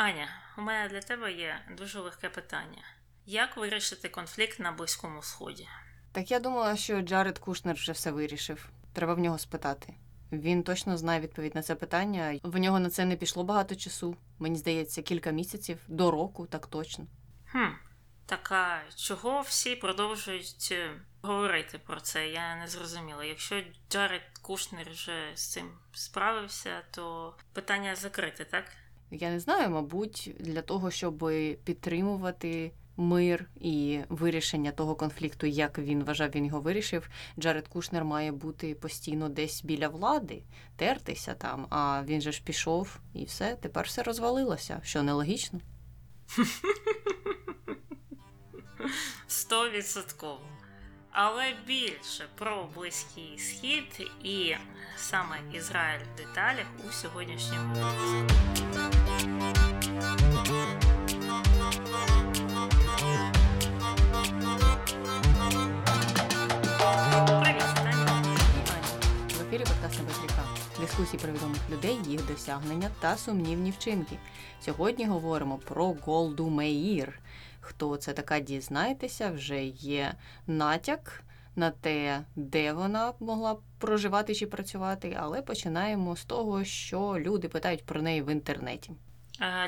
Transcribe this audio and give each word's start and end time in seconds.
Аня, 0.00 0.28
у 0.58 0.62
мене 0.62 0.88
для 0.88 1.00
тебе 1.00 1.32
є 1.32 1.60
дуже 1.78 2.00
легке 2.00 2.28
питання: 2.28 2.82
як 3.26 3.56
вирішити 3.56 4.08
конфлікт 4.08 4.60
на 4.60 4.72
Близькому 4.72 5.22
Сході? 5.22 5.68
Так 6.12 6.30
я 6.30 6.40
думала, 6.40 6.76
що 6.76 7.00
Джаред 7.00 7.38
Кушнер 7.38 7.76
вже 7.76 7.92
все 7.92 8.10
вирішив. 8.10 8.68
Треба 8.92 9.14
в 9.14 9.18
нього 9.18 9.38
спитати. 9.38 9.94
Він 10.32 10.62
точно 10.62 10.96
знає 10.96 11.20
відповідь 11.20 11.54
на 11.54 11.62
це 11.62 11.74
питання. 11.74 12.40
В 12.42 12.58
нього 12.58 12.80
на 12.80 12.90
це 12.90 13.04
не 13.04 13.16
пішло 13.16 13.44
багато 13.44 13.74
часу. 13.74 14.16
Мені 14.38 14.58
здається, 14.58 15.02
кілька 15.02 15.30
місяців 15.30 15.78
до 15.88 16.10
року, 16.10 16.46
так 16.46 16.66
точно. 16.66 17.06
Хм, 17.52 17.72
так 18.26 18.52
а 18.52 18.80
чого 18.96 19.40
всі 19.40 19.76
продовжують 19.76 20.68
е, 20.72 20.90
говорити 21.22 21.78
про 21.78 22.00
це? 22.00 22.28
Я 22.28 22.56
не 22.56 22.68
зрозуміла. 22.68 23.24
Якщо 23.24 23.62
Джаред 23.90 24.38
Кушнер 24.42 24.90
вже 24.90 25.32
з 25.34 25.50
цим 25.52 25.78
справився, 25.92 26.82
то 26.90 27.34
питання 27.52 27.96
закрите, 27.96 28.44
так? 28.44 28.64
Я 29.10 29.30
не 29.30 29.40
знаю, 29.40 29.70
мабуть, 29.70 30.34
для 30.40 30.62
того, 30.62 30.90
щоб 30.90 31.30
підтримувати 31.64 32.72
мир 32.96 33.50
і 33.60 34.00
вирішення 34.08 34.72
того 34.72 34.94
конфлікту, 34.94 35.46
як 35.46 35.78
він 35.78 36.04
вважав, 36.04 36.30
він 36.34 36.46
його 36.46 36.60
вирішив. 36.60 37.08
Джаред 37.38 37.68
Кушнер 37.68 38.04
має 38.04 38.32
бути 38.32 38.74
постійно 38.74 39.28
десь 39.28 39.64
біля 39.64 39.88
влади, 39.88 40.42
тертися 40.76 41.34
там. 41.34 41.66
А 41.70 42.02
він 42.06 42.20
же 42.20 42.32
ж 42.32 42.42
пішов 42.44 43.00
і 43.14 43.24
все, 43.24 43.56
тепер 43.60 43.86
все 43.86 44.02
розвалилося, 44.02 44.80
що 44.84 45.02
нелогічно. 45.02 45.60
Стовідсотково. 49.26 50.40
Але 51.12 51.54
більше 51.66 52.24
про 52.34 52.68
близький 52.74 53.38
схід 53.38 54.10
і 54.24 54.54
саме 54.96 55.36
Ізраїль 55.54 56.00
в 56.14 56.16
деталях 56.16 56.66
у 56.88 56.92
сьогоднішньому 56.92 57.74
Дискусії 71.00 71.22
про 71.22 71.32
відомих 71.32 71.70
людей, 71.70 71.98
їх 72.06 72.26
досягнення 72.26 72.90
та 73.00 73.16
сумнівні 73.16 73.70
вчинки. 73.70 74.16
Сьогодні 74.60 75.06
говоримо 75.06 75.58
про 75.58 75.92
Голду 75.92 76.48
Меїр. 76.48 77.20
Хто 77.60 77.96
це 77.96 78.12
така, 78.12 78.40
дізнайтеся, 78.40 79.30
вже 79.30 79.64
є 79.64 80.14
натяк 80.46 81.22
на 81.56 81.70
те, 81.70 82.24
де 82.36 82.72
вона 82.72 83.12
могла 83.20 83.56
проживати 83.78 84.34
чи 84.34 84.46
працювати, 84.46 85.16
але 85.20 85.42
починаємо 85.42 86.16
з 86.16 86.24
того, 86.24 86.64
що 86.64 87.16
люди 87.18 87.48
питають 87.48 87.84
про 87.84 88.02
неї 88.02 88.22
в 88.22 88.32
інтернеті. 88.32 88.92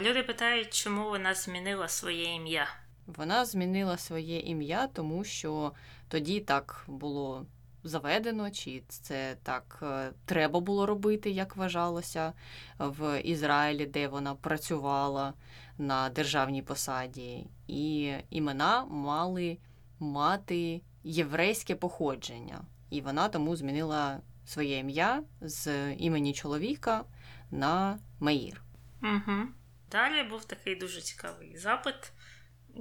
Люди 0.00 0.22
питають, 0.22 0.75
чому 0.75 1.08
вона 1.08 1.34
змінила 1.34 1.88
своє 1.88 2.34
ім'я. 2.34 2.66
Вона 3.06 3.44
змінила 3.44 3.98
своє 3.98 4.38
ім'я, 4.38 4.86
тому 4.86 5.25
що 5.25 5.72
тоді 6.08 6.41
так 6.41 6.84
було 6.88 7.47
заведено, 7.84 8.50
чи 8.50 8.83
це 8.88 9.36
так 9.42 9.78
е, 9.83 10.12
треба 10.25 10.61
було 10.61 10.86
робити, 10.86 11.30
як 11.30 11.56
вважалося 11.56 12.33
в 12.78 13.20
Ізраїлі, 13.20 13.86
де 13.86 14.08
вона 14.08 14.34
працювала 14.34 15.34
на 15.78 16.08
державній 16.08 16.62
посаді. 16.62 17.47
І 17.66 18.12
імена 18.30 18.84
мали 18.84 19.58
мати 19.98 20.83
єврейське 21.05 21.75
походження. 21.75 22.60
І 22.91 23.00
вона 23.00 23.28
тому 23.28 23.56
змінила 23.56 24.20
своє 24.47 24.78
ім'я 24.78 25.22
з 25.41 25.92
імені 25.94 26.33
чоловіка 26.33 27.05
на 27.50 27.98
Меїр. 28.20 28.62
Угу. 29.03 29.48
Далі 29.91 30.22
був 30.22 30.44
такий 30.44 30.77
дуже 30.77 31.00
цікавий 31.00 31.56
запит. 31.56 32.12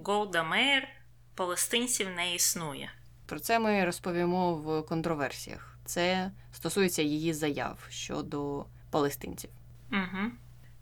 Голда 0.05 0.43
Меєр 0.43 0.87
палестинців 1.35 2.09
не 2.09 2.35
існує. 2.35 2.91
Про 3.31 3.39
це 3.39 3.59
ми 3.59 3.85
розповімо 3.85 4.53
в 4.55 4.81
контроверсіях. 4.81 5.77
Це 5.85 6.31
стосується 6.53 7.01
її 7.01 7.33
заяв 7.33 7.87
щодо 7.89 8.65
палестинців. 8.89 9.49
Угу. 9.91 10.31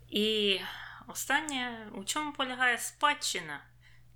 І 0.08 0.58
останнє, 1.06 1.78
у 1.94 2.04
чому 2.04 2.32
полягає 2.32 2.78
спадщина 2.78 3.60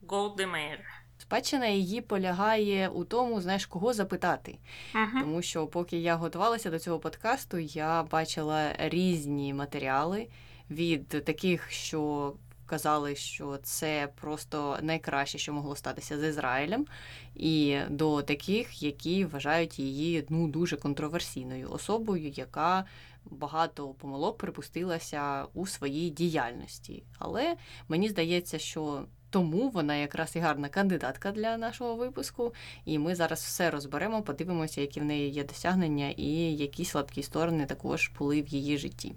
Голди 0.09 0.47
Меєр? 0.47 0.81
Спадщина 1.19 1.67
її 1.67 2.01
полягає 2.01 2.89
у 2.89 3.05
тому, 3.05 3.41
знаєш, 3.41 3.67
кого 3.67 3.93
запитати. 3.93 4.59
Угу. 4.95 5.21
Тому 5.21 5.43
що, 5.43 5.67
поки 5.67 5.97
я 5.97 6.17
готувалася 6.17 6.71
до 6.71 6.79
цього 6.79 6.99
подкасту, 6.99 7.59
я 7.59 8.03
бачила 8.03 8.73
різні 8.79 9.55
матеріали 9.55 10.29
від 10.71 11.09
таких, 11.09 11.71
що 11.71 12.33
казали, 12.67 13.17
що 13.17 13.59
це 13.63 14.09
просто 14.21 14.79
найкраще, 14.83 15.39
що 15.39 15.53
могло 15.53 15.77
статися 15.77 16.19
з 16.19 16.29
Ізраїлем, 16.29 16.87
і 17.35 17.79
до 17.91 18.23
таких, 18.23 18.83
які 18.83 19.25
вважають 19.25 19.79
її 19.79 20.27
ну 20.29 20.49
дуже 20.49 20.77
контроверсійною 20.77 21.71
особою, 21.71 22.29
яка 22.29 22.85
багато 23.25 23.89
помилок 23.89 24.39
припустилася 24.39 25.45
у 25.55 25.67
своїй 25.67 26.11
діяльності. 26.11 27.03
Але 27.19 27.57
мені 27.89 28.09
здається, 28.09 28.59
що 28.59 29.05
тому 29.35 29.69
вона 29.69 29.97
якраз 29.97 30.37
і 30.37 30.39
гарна 30.39 30.69
кандидатка 30.69 31.33
для 31.33 31.57
нашого 31.57 31.95
випуску. 31.95 32.55
І 32.85 32.99
ми 32.99 33.15
зараз 33.15 33.41
все 33.41 33.71
розберемо, 33.71 34.23
подивимося, 34.23 34.81
які 34.81 35.01
в 35.01 35.05
неї 35.05 35.31
є 35.31 35.45
досягнення, 35.45 36.11
і 36.17 36.27
які 36.57 36.85
слабкі 36.85 37.23
сторони 37.23 37.67
також 37.67 38.11
були 38.19 38.43
в 38.43 38.49
її 38.49 38.79
житті. 38.79 39.15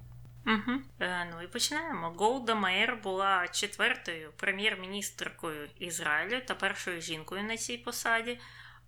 Угу. 0.47 0.81
Е, 0.99 1.27
ну 1.31 1.41
і 1.41 1.47
починаємо. 1.47 2.09
Голда 2.09 2.55
Меєр 2.55 2.99
була 3.03 3.47
четвертою 3.47 4.33
прем'єр-міністркою 4.37 5.69
Ізраїлю 5.79 6.41
та 6.47 6.55
першою 6.55 7.01
жінкою 7.01 7.43
на 7.43 7.57
цій 7.57 7.77
посаді. 7.77 8.39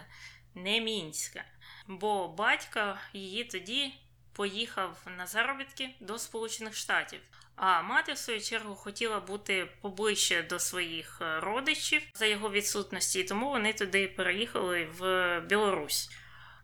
не 0.55 0.81
Мінська, 0.81 1.45
бо 1.87 2.29
батько 2.29 2.99
її 3.13 3.45
тоді 3.45 3.95
поїхав 4.39 4.97
на 5.17 5.27
заробітки 5.27 5.91
до 6.01 6.19
Сполучених 6.19 6.75
Штатів. 6.75 7.21
А 7.57 7.83
мати, 7.83 8.13
в 8.13 8.19
свою 8.19 8.41
чергу, 8.41 8.75
хотіла 8.75 9.21
бути 9.21 9.69
поближче 9.81 10.43
до 10.43 10.59
своїх 10.59 11.19
е, 11.23 11.41
родичів 11.41 12.03
за 12.15 12.27
його 12.27 12.51
відсутності, 12.51 13.25
тому 13.25 13.49
вони 13.49 13.73
туди 13.73 14.09
переїхали 14.09 14.85
в 14.99 15.41
Білорусь. 15.41 16.11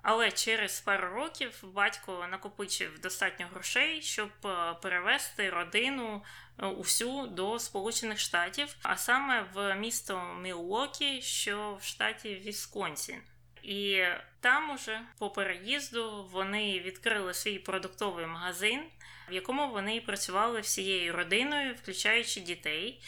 Але 0.03 0.31
через 0.31 0.81
пару 0.81 1.09
років 1.09 1.53
батько 1.63 2.27
накопичив 2.31 3.01
достатньо 3.01 3.47
грошей, 3.53 4.03
щоб 4.03 4.31
е, 4.45 4.75
перевести 4.83 5.51
родину 5.51 6.25
е, 6.59 6.67
усю 6.67 7.27
до 7.27 7.59
Сполучених 7.59 8.19
Штатів, 8.19 8.77
а 8.83 8.97
саме 8.97 9.47
в 9.55 9.77
місто 9.77 10.37
Мілуокі, 10.43 11.23
що 11.23 11.79
в 11.81 11.85
штаті 11.85 12.35
Вісконсін. 12.35 13.23
І 13.65 14.05
там 14.41 14.71
уже 14.71 15.01
по 15.19 15.31
переїзду 15.31 16.29
вони 16.33 16.81
відкрили 16.81 17.35
свій 17.35 17.59
продуктовий 17.59 18.27
магазин, 18.27 18.83
в 19.29 19.33
якому 19.33 19.71
вони 19.71 20.01
працювали 20.01 20.61
всією 20.61 21.13
родиною, 21.13 21.75
включаючи 21.75 22.41
дітей. 22.41 23.01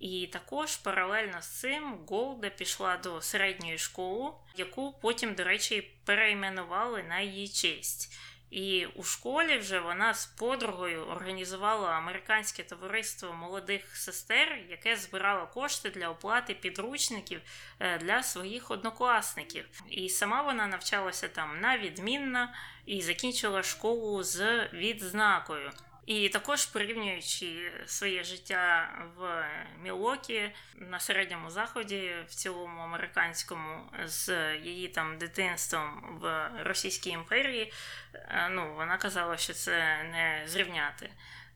І 0.00 0.28
також 0.32 0.76
паралельно 0.76 1.42
з 1.42 1.48
цим 1.48 1.98
Голда 2.08 2.50
пішла 2.50 2.96
до 2.96 3.20
середньої 3.20 3.78
школи, 3.78 4.30
яку 4.56 4.92
потім, 5.02 5.34
до 5.34 5.44
речі, 5.44 5.90
перейменували 6.04 7.02
на 7.02 7.20
її 7.20 7.48
честь. 7.48 8.18
І 8.50 8.86
у 8.86 9.02
школі 9.02 9.58
вже 9.58 9.80
вона 9.80 10.14
з 10.14 10.26
подругою 10.26 11.06
організувала 11.06 11.90
американське 11.90 12.62
товариство 12.62 13.32
молодих 13.32 13.96
сестер, 13.96 14.58
яке 14.68 14.96
збирало 14.96 15.46
кошти 15.46 15.90
для 15.90 16.08
оплати 16.08 16.54
підручників 16.54 17.40
е, 17.80 17.98
для 17.98 18.22
своїх 18.22 18.70
однокласників. 18.70 19.64
І 19.88 20.08
сама 20.08 20.42
вона 20.42 20.66
навчалася 20.66 21.28
там 21.28 21.60
на 21.60 21.78
відмінна 21.78 22.54
і 22.86 23.02
закінчила 23.02 23.62
школу 23.62 24.22
з 24.22 24.68
відзнакою. 24.72 25.70
І 26.06 26.28
також 26.28 26.66
порівнюючи 26.66 27.72
своє 27.86 28.24
життя 28.24 28.92
в 29.16 29.44
Мілокі 29.82 30.50
на 30.74 31.00
середньому 31.00 31.50
заході, 31.50 32.14
в 32.28 32.34
цілому 32.34 32.80
американському, 32.80 33.92
з 34.04 34.56
її 34.56 34.88
там 34.88 35.18
дитинством 35.18 36.18
в 36.20 36.50
Російській 36.64 37.10
імперії, 37.10 37.72
е, 38.14 38.48
ну 38.50 38.74
вона 38.74 38.96
казала, 38.96 39.36
що 39.36 39.52
це 39.52 40.02
не 40.02 40.42
зрівняти. 40.46 41.10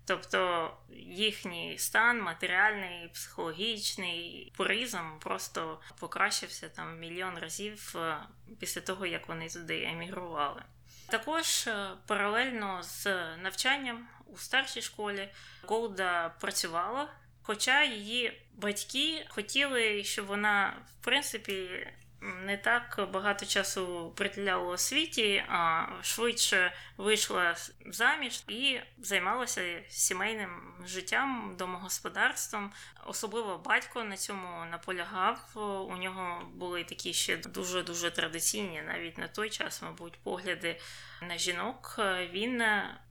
Тобто 0.07 0.71
їхній 1.09 1.79
стан 1.79 2.23
матеріальний, 2.23 3.09
психологічний 3.09 4.53
пуризм 4.57 5.19
просто 5.21 5.81
покращився 6.01 6.69
там 6.69 6.99
мільйон 6.99 7.39
разів 7.39 7.95
е, 7.97 8.17
після 8.61 8.81
того, 8.81 9.07
як 9.07 9.29
вони 9.29 9.49
туди 9.49 9.85
емігрували. 9.85 10.63
Також 11.09 11.67
е, 11.67 11.89
паралельно 12.07 12.83
з 12.83 13.07
навчанням 13.37 14.09
у 14.27 14.37
старшій 14.37 14.83
школі. 14.83 15.29
Голда 15.63 16.29
працювала, 16.41 17.09
хоча 17.43 17.85
її 17.85 18.43
батьки 18.55 19.27
хотіли, 19.29 20.05
щоб 20.05 20.27
вона, 20.27 20.77
в 20.87 21.05
принципі, 21.05 21.87
не 22.25 22.57
так 22.57 23.09
багато 23.13 23.47
часу 23.47 24.13
приділяла 24.17 24.65
освіті, 24.65 25.45
а 25.49 25.87
швидше 26.03 26.73
вийшла 26.97 27.57
заміж 27.87 28.45
і 28.49 28.81
займалася 28.99 29.83
сімейним 29.89 30.75
життям, 30.87 31.55
домогосподарством. 31.59 32.73
Особливо 33.07 33.59
батько 33.59 34.05
на 34.05 34.17
цьому 34.17 34.65
наполягав. 34.71 35.51
У 35.91 35.97
нього 35.97 36.51
були 36.55 36.85
такі 36.85 37.13
ще 37.13 37.37
дуже 37.37 37.83
дуже 37.83 38.11
традиційні, 38.11 38.83
навіть 38.83 39.19
на 39.19 39.29
той 39.29 39.51
час, 39.51 39.83
мабуть, 39.83 40.19
погляди 40.23 40.81
на 41.23 41.39
жінок. 41.39 42.01
Він 42.33 42.63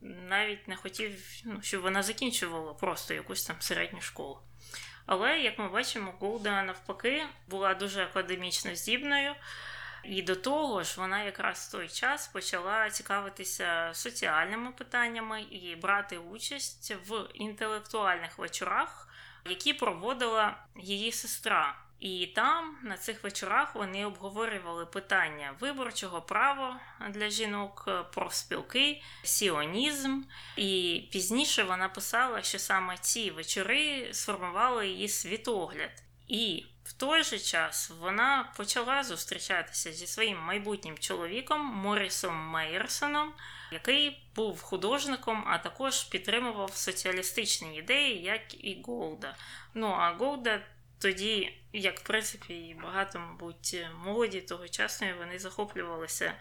навіть 0.02 0.68
не 0.68 0.76
хотів, 0.76 1.10
ну, 1.44 1.62
щоб 1.62 1.82
вона 1.82 2.02
закінчувала 2.02 2.74
просто 2.74 3.14
якусь 3.14 3.44
там 3.44 3.56
середню 3.60 4.00
школу. 4.00 4.38
Але, 5.06 5.38
як 5.38 5.58
ми 5.58 5.68
бачимо, 5.68 6.14
Голда 6.20 6.62
навпаки 6.62 7.24
була 7.48 7.74
дуже 7.74 8.04
академічно 8.04 8.74
здібною. 8.74 9.34
І 10.04 10.22
до 10.22 10.36
того 10.36 10.82
ж, 10.82 11.00
вона 11.00 11.22
якраз 11.22 11.68
в 11.68 11.72
той 11.72 11.88
час 11.88 12.28
почала 12.28 12.90
цікавитися 12.90 13.90
соціальними 13.94 14.72
питаннями 14.72 15.42
і 15.42 15.76
брати 15.76 16.18
участь 16.18 16.94
в 17.08 17.28
інтелектуальних 17.34 18.38
вечорах, 18.38 19.08
які 19.44 19.74
проводила 19.74 20.56
її 20.76 21.12
сестра. 21.12 21.83
І 22.04 22.26
там 22.26 22.76
на 22.82 22.96
цих 22.96 23.24
вечорах 23.24 23.74
вони 23.74 24.06
обговорювали 24.06 24.86
питання 24.86 25.54
виборчого 25.60 26.22
права 26.22 26.80
для 27.10 27.30
жінок, 27.30 27.88
профспілки, 28.14 29.02
сіонізм. 29.22 30.22
І 30.56 31.02
пізніше 31.12 31.62
вона 31.62 31.88
писала, 31.88 32.42
що 32.42 32.58
саме 32.58 32.96
ці 33.00 33.30
вечори 33.30 34.08
сформували 34.12 34.88
її 34.88 35.08
світогляд. 35.08 36.02
І 36.28 36.64
в 36.84 36.92
той 36.92 37.22
же 37.22 37.38
час 37.38 37.92
вона 38.00 38.52
почала 38.56 39.04
зустрічатися 39.04 39.92
зі 39.92 40.06
своїм 40.06 40.38
майбутнім 40.38 40.98
чоловіком 40.98 41.60
Морісом 41.60 42.34
Мейерсоном, 42.34 43.32
який 43.72 44.22
був 44.36 44.62
художником, 44.62 45.44
а 45.46 45.58
також 45.58 46.04
підтримував 46.04 46.76
соціалістичні 46.76 47.76
ідеї, 47.76 48.22
як 48.22 48.64
і 48.64 48.82
Голда. 48.86 49.36
Ну 49.74 49.86
а 49.86 50.12
Голда 50.12 50.60
тоді, 51.04 51.52
як 51.72 52.00
в 52.00 52.02
принципі, 52.02 52.54
і 52.54 52.76
багато, 52.82 53.18
мабуть, 53.18 53.86
молоді 54.04 54.40
тогочасної 54.40 55.14
вони 55.18 55.38
захоплювалися 55.38 56.24
е, 56.24 56.36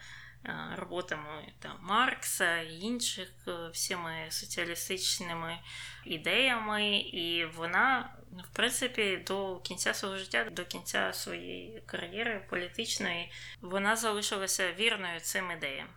роботами 0.78 1.54
там, 1.60 1.78
Маркса 1.82 2.62
і 2.62 2.80
інших 2.80 3.30
е, 3.48 3.70
всіми 3.74 4.12
соціалістичними 4.30 5.58
ідеями, 6.06 6.98
і 6.98 7.46
вона, 7.46 8.16
в 8.52 8.56
принципі, 8.56 9.24
до 9.28 9.60
кінця 9.60 9.94
свого 9.94 10.18
життя, 10.18 10.50
до 10.52 10.66
кінця 10.66 11.14
своєї 11.14 11.84
кар'єри 11.86 12.46
політичної, 12.50 13.32
вона 13.62 13.96
залишилася 13.96 14.74
вірною 14.74 15.20
цим 15.20 15.52
ідеям. 15.52 15.88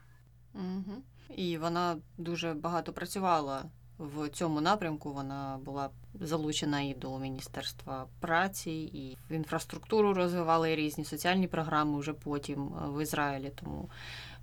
Угу. 0.54 1.02
І 1.36 1.58
вона 1.58 1.96
дуже 2.18 2.54
багато 2.54 2.92
працювала 2.92 3.64
в 3.98 4.28
цьому 4.28 4.60
напрямку 4.60 5.12
вона 5.12 5.58
була 5.64 5.90
залучена 6.20 6.80
і 6.80 6.94
до 6.94 7.18
Міністерства 7.18 8.06
праці, 8.20 8.70
і 8.70 9.18
в 9.30 9.32
інфраструктуру 9.32 10.14
розвивали 10.14 10.76
різні 10.76 11.04
соціальні 11.04 11.46
програми 11.46 11.98
вже 11.98 12.12
потім 12.12 12.60
е, 12.62 12.88
в 12.88 13.02
Ізраїлі. 13.02 13.52
Тому 13.54 13.90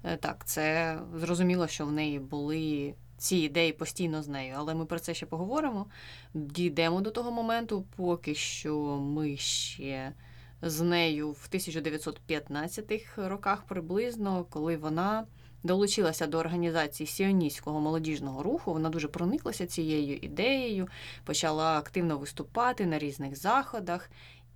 е, 0.03 0.17
так, 0.17 0.45
це 0.45 0.97
зрозуміло, 1.15 1.67
що 1.67 1.85
в 1.85 1.91
неї 1.91 2.19
були 2.19 2.94
ці 3.17 3.38
ідеї 3.38 3.73
постійно 3.73 4.23
з 4.23 4.27
нею, 4.27 4.55
але 4.57 4.75
ми 4.75 4.85
про 4.85 5.00
це 5.00 5.13
ще 5.13 5.25
поговоримо. 5.25 5.85
Дійдемо 6.33 7.01
до 7.01 7.11
того 7.11 7.31
моменту, 7.31 7.85
поки 7.95 8.35
що 8.35 8.75
ми 9.00 9.38
ще. 9.38 10.13
З 10.61 10.81
нею 10.81 11.31
в 11.31 11.50
1915-х 11.51 13.29
роках 13.29 13.63
приблизно, 13.63 14.45
коли 14.50 14.77
вона 14.77 15.25
долучилася 15.63 16.27
до 16.27 16.38
організації 16.38 17.07
сіоністського 17.07 17.80
молодіжного 17.80 18.44
руху. 18.44 18.74
Вона 18.74 18.89
дуже 18.89 19.07
прониклася 19.07 19.65
цією 19.65 20.15
ідеєю, 20.15 20.88
почала 21.24 21.77
активно 21.77 22.18
виступати 22.18 22.86
на 22.86 23.00
різних 23.00 23.36
заходах 23.36 24.10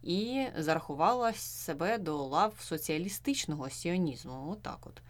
і 0.03 0.45
зарахувала 0.57 1.33
себе 1.33 1.97
до 1.97 2.17
лав 2.17 2.53
соціалістичного 2.59 3.69
сіонізму. 3.69 4.49
Отак 4.51 4.79
от. 4.87 5.01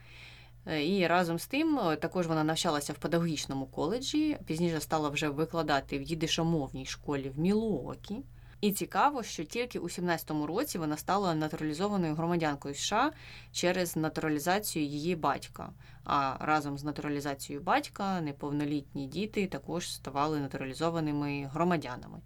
Е, 0.65 0.85
і 0.88 1.07
разом 1.07 1.39
з 1.39 1.47
тим 1.47 1.79
е, 1.79 1.95
також 1.95 2.27
вона 2.27 2.44
навчалася 2.44 2.94
в 2.94 2.97
педагогічному 2.97 3.65
коледжі, 3.65 4.38
пізніше 4.45 4.81
стала 4.81 5.09
вже 5.09 5.29
викладати 5.29 5.99
в 5.99 6.01
їдишомовній 6.01 6.85
школі 6.85 7.29
в 7.29 7.39
Мілуокі. 7.39 8.15
І 8.62 8.71
цікаво, 8.71 9.24
що 9.24 9.44
тільки 9.44 9.80
у 9.80 9.83
17-му 9.83 10.48
році 10.48 10.77
вона 10.77 10.98
стала 10.98 11.36
натуралізованою 11.36 12.15
громадянкою 12.15 12.76
США 12.76 13.11
через 13.52 13.95
натуралізацію 13.95 14.85
її 14.85 15.16
батька. 15.16 15.69
А 16.09 16.35
разом 16.40 16.78
з 16.78 16.83
натуралізацією 16.83 17.64
батька 17.64 18.21
неповнолітні 18.21 19.07
діти 19.07 19.47
також 19.47 19.94
ставали 19.94 20.40
натуралізованими 20.40 21.49
громадянами. 21.54 22.21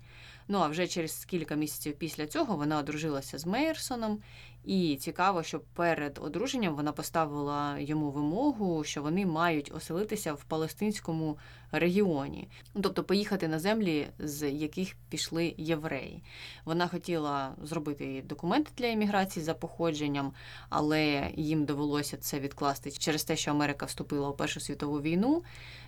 Ну 0.48 0.58
а 0.58 0.68
вже 0.68 0.88
через 0.88 1.26
кілька 1.26 1.56
місяців 1.56 1.96
після 1.98 2.28
цього 2.28 2.56
вона 2.56 2.80
одружилася 2.80 3.38
з 3.38 3.46
Мейерсоном, 3.46 4.22
і 4.66 4.96
цікаво, 4.96 5.44
що 5.44 5.60
перед 5.60 6.20
одруженням 6.24 6.76
вона 6.76 6.92
поставила 6.92 7.80
йому 7.80 8.12
вимогу, 8.12 8.84
що 8.84 9.02
вони 9.02 9.26
мають 9.26 9.72
оселитися 9.76 10.34
в 10.34 10.44
палестинському 10.44 11.38
регіоні, 11.72 12.50
тобто 12.82 13.04
поїхати 13.04 13.48
на 13.48 13.60
землі, 13.60 14.08
з 14.20 14.52
яких 14.52 14.96
пішли 15.10 15.56
євреї. 15.58 16.24
Вона 16.66 16.88
хотіла 16.88 17.56
зробити 17.64 18.24
документи 18.26 18.72
для 18.78 18.88
імміграції 18.88 19.46
за 19.46 19.54
походженням, 19.54 20.34
але 20.70 21.32
їм 21.36 21.66
довелося 21.66 22.18
це 22.18 22.40
відкласти 22.40 22.92
через 22.92 23.24
те, 23.24 23.36
що 23.36 23.52
Америка 23.52 23.71
вступила 23.80 24.30
у 24.30 24.34
Першу 24.34 24.60
світову 24.60 25.01
війну, 25.01 25.44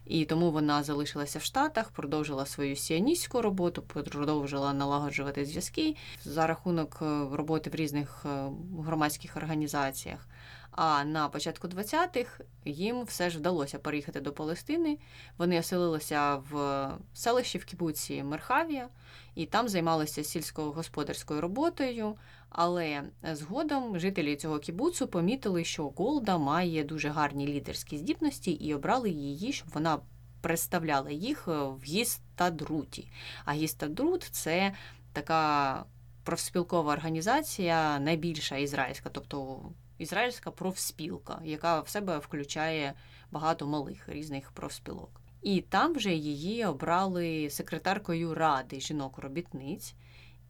і 0.06 0.26
тому 0.26 0.52
вона 0.52 0.84
залишилася 0.84 1.40
в 1.40 1.44
Штатах, 1.44 1.90
продовжила 1.90 2.46
свою 2.46 2.76
сіоністську 2.76 3.42
роботу, 3.42 3.82
продовжила 3.82 4.74
налагоджувати 4.74 5.46
зв'язки 5.46 5.96
за 6.26 6.48
рахунок 6.48 7.00
е, 7.02 7.06
роботи 7.32 7.70
в 7.70 7.76
різних 7.76 8.26
е, 8.26 8.50
громадських 8.80 9.38
організаціях. 9.38 10.28
А 10.76 11.04
на 11.04 11.30
початку 11.30 11.68
20-х 11.68 12.44
їм 12.66 13.04
все 13.04 13.30
ж 13.30 13.38
вдалося 13.38 13.80
переїхати 13.80 14.22
до 14.22 14.32
Палестини. 14.32 14.98
Вони 15.38 15.60
оселилися 15.60 16.36
в 16.36 16.90
селищі 17.14 17.58
в 17.58 17.66
Кібуці 17.66 18.24
Мерхавія 18.24 18.88
і 19.36 19.46
там 19.46 19.70
займалися 19.70 20.24
сільськогосподарською 20.24 21.42
роботою. 21.42 22.16
Але 22.56 23.04
згодом 23.24 24.00
жителі 24.00 24.36
цього 24.36 24.60
кібуцу 24.60 25.08
помітили, 25.08 25.64
що 25.64 25.90
Голда 25.90 26.38
має 26.38 26.84
дуже 26.84 27.10
гарні 27.10 27.48
лідерські 27.48 27.98
здібності 27.98 28.52
і 28.52 28.74
обрали 28.74 29.10
її, 29.10 29.54
щоб 29.54 29.70
вона 29.74 30.00
представляла 30.42 31.12
їх 31.12 31.48
в 31.48 31.84
Гістадруті. 31.84 33.12
А 33.46 33.54
Гістадрут 33.54 34.24
це 34.24 34.74
така 35.14 35.86
профспілкова 36.24 36.94
організація, 36.94 38.00
найбільша 38.00 38.58
ізраїльська, 38.58 39.10
тобто 39.10 39.62
ізраїльська 39.98 40.52
профспілка, 40.52 41.42
яка 41.44 41.82
в 41.82 41.90
себе 41.90 42.18
включає 42.18 42.94
багато 43.32 43.68
малих 43.68 44.10
різних 44.10 44.52
профспілок. 44.52 45.22
І 45.42 45.62
там 45.62 45.94
вже 45.94 46.14
її 46.14 46.66
обрали 46.66 47.50
секретаркою 47.50 48.34
ради 48.34 48.80
жінок-робітниць. 48.80 49.96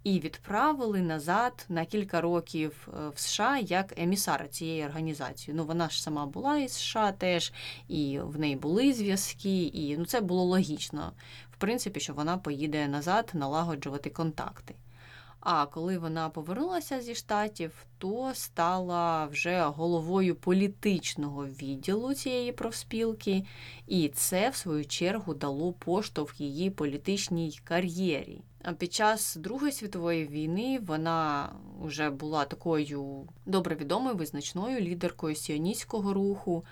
І 0.03 0.19
відправили 0.19 1.01
назад 1.01 1.65
на 1.69 1.85
кілька 1.85 2.21
років 2.21 2.87
е, 2.87 3.09
в 3.09 3.19
США 3.19 3.57
як 3.57 3.99
емісара 3.99 4.47
цієї 4.47 4.85
організації. 4.85 5.57
Ну 5.57 5.65
вона 5.65 5.89
ж 5.89 6.03
сама 6.03 6.25
була 6.25 6.57
із 6.57 6.73
США 6.73 7.11
теж, 7.11 7.53
і 7.87 8.19
в 8.19 8.39
неї 8.39 8.55
були 8.55 8.93
зв'язки, 8.93 9.63
і 9.63 9.97
ну 9.97 10.05
це 10.05 10.21
було 10.21 10.43
логічно, 10.43 11.11
в 11.51 11.57
принципі, 11.57 11.99
що 11.99 12.13
вона 12.13 12.37
поїде 12.37 12.87
назад 12.87 13.31
налагоджувати 13.33 14.09
контакти. 14.09 14.75
А 15.39 15.65
коли 15.65 15.97
вона 15.97 16.29
повернулася 16.29 17.01
зі 17.01 17.15
штатів, 17.15 17.85
то 17.97 18.31
стала 18.33 19.25
вже 19.25 19.61
головою 19.61 20.35
політичного 20.35 21.45
відділу 21.45 22.13
цієї 22.13 22.51
профспілки, 22.51 23.45
і 23.87 24.09
це, 24.09 24.49
в 24.49 24.55
свою 24.55 24.85
чергу, 24.85 25.33
дало 25.33 25.73
поштовх 25.73 26.41
її 26.41 26.69
політичній 26.69 27.59
кар'єрі. 27.63 28.41
Під 28.77 28.93
час 28.93 29.35
Другої 29.35 29.71
світової 29.71 30.27
війни 30.27 30.79
вона 30.85 31.49
вже 31.81 32.09
була 32.09 32.45
такою 32.45 33.27
добре 33.45 33.75
відомою 33.75 34.15
визначною 34.15 34.79
лідеркою 34.79 35.35
сіоністського 35.35 36.13
руху. 36.13 36.65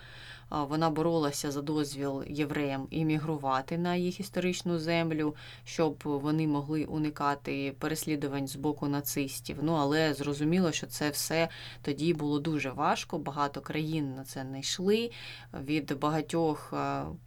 Вона 0.52 0.90
боролася 0.90 1.52
за 1.52 1.62
дозвіл 1.62 2.24
євреям 2.28 2.88
іммігрувати 2.90 3.78
на 3.78 3.96
їх 3.96 4.20
історичну 4.20 4.80
землю, 4.80 5.36
щоб 5.64 6.02
вони 6.04 6.48
могли 6.48 6.86
уникати 6.86 7.76
переслідувань 7.80 8.48
з 8.48 8.56
боку 8.56 8.88
нацистів. 8.88 9.58
Ну 9.62 9.74
але 9.74 10.14
зрозуміло, 10.14 10.72
що 10.72 10.88
це 10.88 11.10
все 11.10 11.50
тоді 11.82 12.14
було 12.14 12.40
дуже 12.40 12.72
важко. 12.72 13.20
Багато 13.20 13.62
країн 13.62 14.16
на 14.16 14.24
це 14.24 14.44
не 14.44 14.60
йшли. 14.60 15.12
Від 15.64 16.00
багатьох 16.00 16.74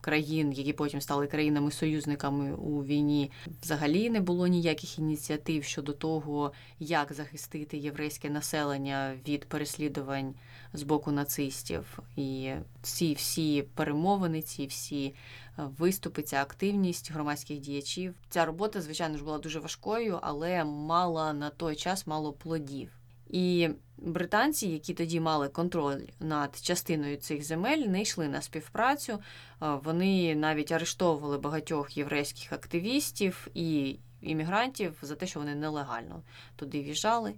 країн, 0.01 0.53
які 0.53 0.73
потім 0.73 1.01
стали 1.01 1.27
країнами-союзниками 1.27 2.53
у 2.53 2.85
війні, 2.85 3.31
взагалі 3.63 4.11
не 4.11 4.21
було 4.21 4.47
ніяких 4.47 4.99
ініціатив 4.99 5.65
щодо 5.65 5.93
того, 5.93 6.53
як 6.79 7.13
захистити 7.13 7.79
єврейське 7.79 8.31
населення 8.31 9.15
від 9.29 9.45
переслідувань 9.45 10.35
з 10.75 10.83
боку 10.83 11.13
нацистів. 11.13 11.99
І 12.17 12.53
ці 12.83 13.15
всі 13.15 13.63
перемовини, 13.63 14.43
ці 14.43 14.67
всі 14.67 15.07
е, 15.07 15.63
виступи, 15.79 16.23
ця 16.23 16.43
активність 16.43 17.13
громадських 17.13 17.59
діячів. 17.59 18.15
Ця 18.29 18.45
робота, 18.45 18.81
звичайно 18.81 19.19
ж, 19.19 19.25
була 19.25 19.39
дуже 19.39 19.61
важкою, 19.61 20.19
але 20.23 20.65
мала 20.65 21.33
на 21.33 21.51
той 21.51 21.77
час 21.77 22.07
мало 22.07 22.33
плодів. 22.33 22.91
І 23.31 23.69
британці, 23.99 24.69
які 24.69 24.95
тоді 24.95 25.21
мали 25.21 25.49
контроль 25.49 26.01
над 26.21 26.61
частиною 26.63 27.17
цих 27.17 27.45
земель, 27.45 27.79
не 27.87 28.03
йшли 28.03 28.29
на 28.29 28.43
співпрацю. 28.43 29.13
Е, 29.13 29.21
вони 29.85 30.35
навіть 30.35 30.73
арештовували 30.73 31.39
багатьох 31.39 31.97
єврейських 31.97 32.53
активістів 32.53 33.49
і 33.55 33.99
іммігрантів 34.21 34.99
за 35.03 35.15
те, 35.15 35.27
що 35.27 35.41
вони 35.41 35.55
нелегально 35.55 36.23
туди 36.57 36.83
в'їжджали. 36.83 37.35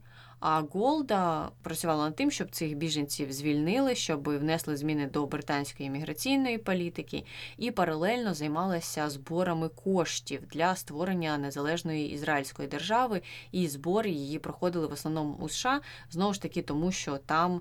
А 0.49 0.61
Голда 0.61 1.51
працювала 1.63 2.05
над 2.05 2.17
тим, 2.17 2.31
щоб 2.31 2.51
цих 2.51 2.77
біженців 2.77 3.33
звільнили, 3.33 3.95
щоб 3.95 4.29
внесли 4.29 4.77
зміни 4.77 5.07
до 5.07 5.27
британської 5.27 5.87
імміграційної 5.87 6.59
політики, 6.59 7.25
і 7.59 7.71
паралельно 7.71 8.35
займалася 8.35 9.11
зборами 9.11 9.69
коштів 9.69 10.47
для 10.47 10.77
створення 10.77 11.39
незалежної 11.39 12.11
ізраїльської 12.11 12.69
держави, 12.69 13.23
і 13.53 13.69
збори 13.69 14.11
її 14.11 14.39
проходили 14.39 14.87
в 14.87 14.93
основному 14.93 15.35
у 15.35 15.49
США 15.49 15.81
знову 16.11 16.35
ж 16.35 16.43
таки, 16.43 16.63
тому 16.63 16.93
що 16.93 17.19
там 17.19 17.61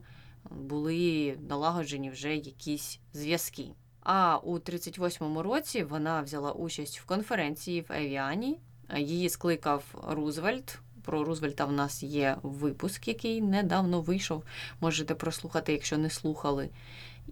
були 0.51 1.37
налагоджені 1.49 2.09
вже 2.09 2.35
якісь 2.35 2.99
зв'язки. 3.13 3.67
А 4.01 4.37
у 4.37 4.57
38-му 4.57 5.43
році 5.43 5.83
вона 5.83 6.21
взяла 6.21 6.51
участь 6.51 6.99
в 6.99 7.05
конференції 7.05 7.81
в 7.81 7.91
Евіані. 7.91 8.59
Її 8.97 9.29
скликав 9.29 9.83
Рузвельт. 10.07 10.79
Про 11.05 11.23
Рузвельта 11.23 11.65
в 11.65 11.71
нас 11.71 12.03
є 12.03 12.37
випуск, 12.43 13.07
який 13.07 13.41
недавно 13.41 14.01
вийшов. 14.01 14.43
Можете 14.81 15.15
прослухати, 15.15 15.71
якщо 15.71 15.97
не 15.97 16.09
слухали. 16.09 16.69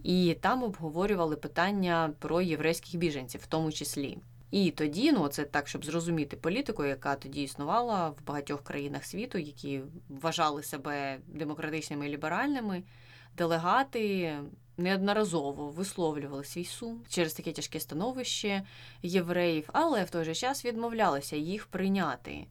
І 0.03 0.37
там 0.41 0.63
обговорювали 0.63 1.35
питання 1.35 2.13
про 2.19 2.41
єврейських 2.41 2.95
біженців, 2.95 3.41
в 3.41 3.47
тому 3.47 3.71
числі. 3.71 4.17
І 4.51 4.71
тоді, 4.71 5.11
ну 5.11 5.27
це 5.27 5.43
так, 5.43 5.67
щоб 5.67 5.85
зрозуміти 5.85 6.37
політику, 6.37 6.85
яка 6.85 7.15
тоді 7.15 7.43
існувала 7.43 8.09
в 8.09 8.25
багатьох 8.27 8.63
країнах 8.63 9.05
світу, 9.05 9.37
які 9.37 9.81
вважали 10.09 10.63
себе 10.63 11.17
демократичними 11.27 12.07
і 12.07 12.09
ліберальними, 12.09 12.83
делегати 13.37 14.33
неодноразово 14.77 15.69
висловлювали 15.69 16.43
свій 16.43 16.65
сум 16.65 17.01
через 17.09 17.33
таке 17.33 17.51
тяжке 17.51 17.79
становище 17.79 18.63
євреїв, 19.01 19.69
але 19.73 20.03
в 20.03 20.09
той 20.09 20.25
же 20.25 20.35
час 20.35 20.65
відмовлялися 20.65 21.35
їх 21.35 21.65
прийняти 21.65 22.47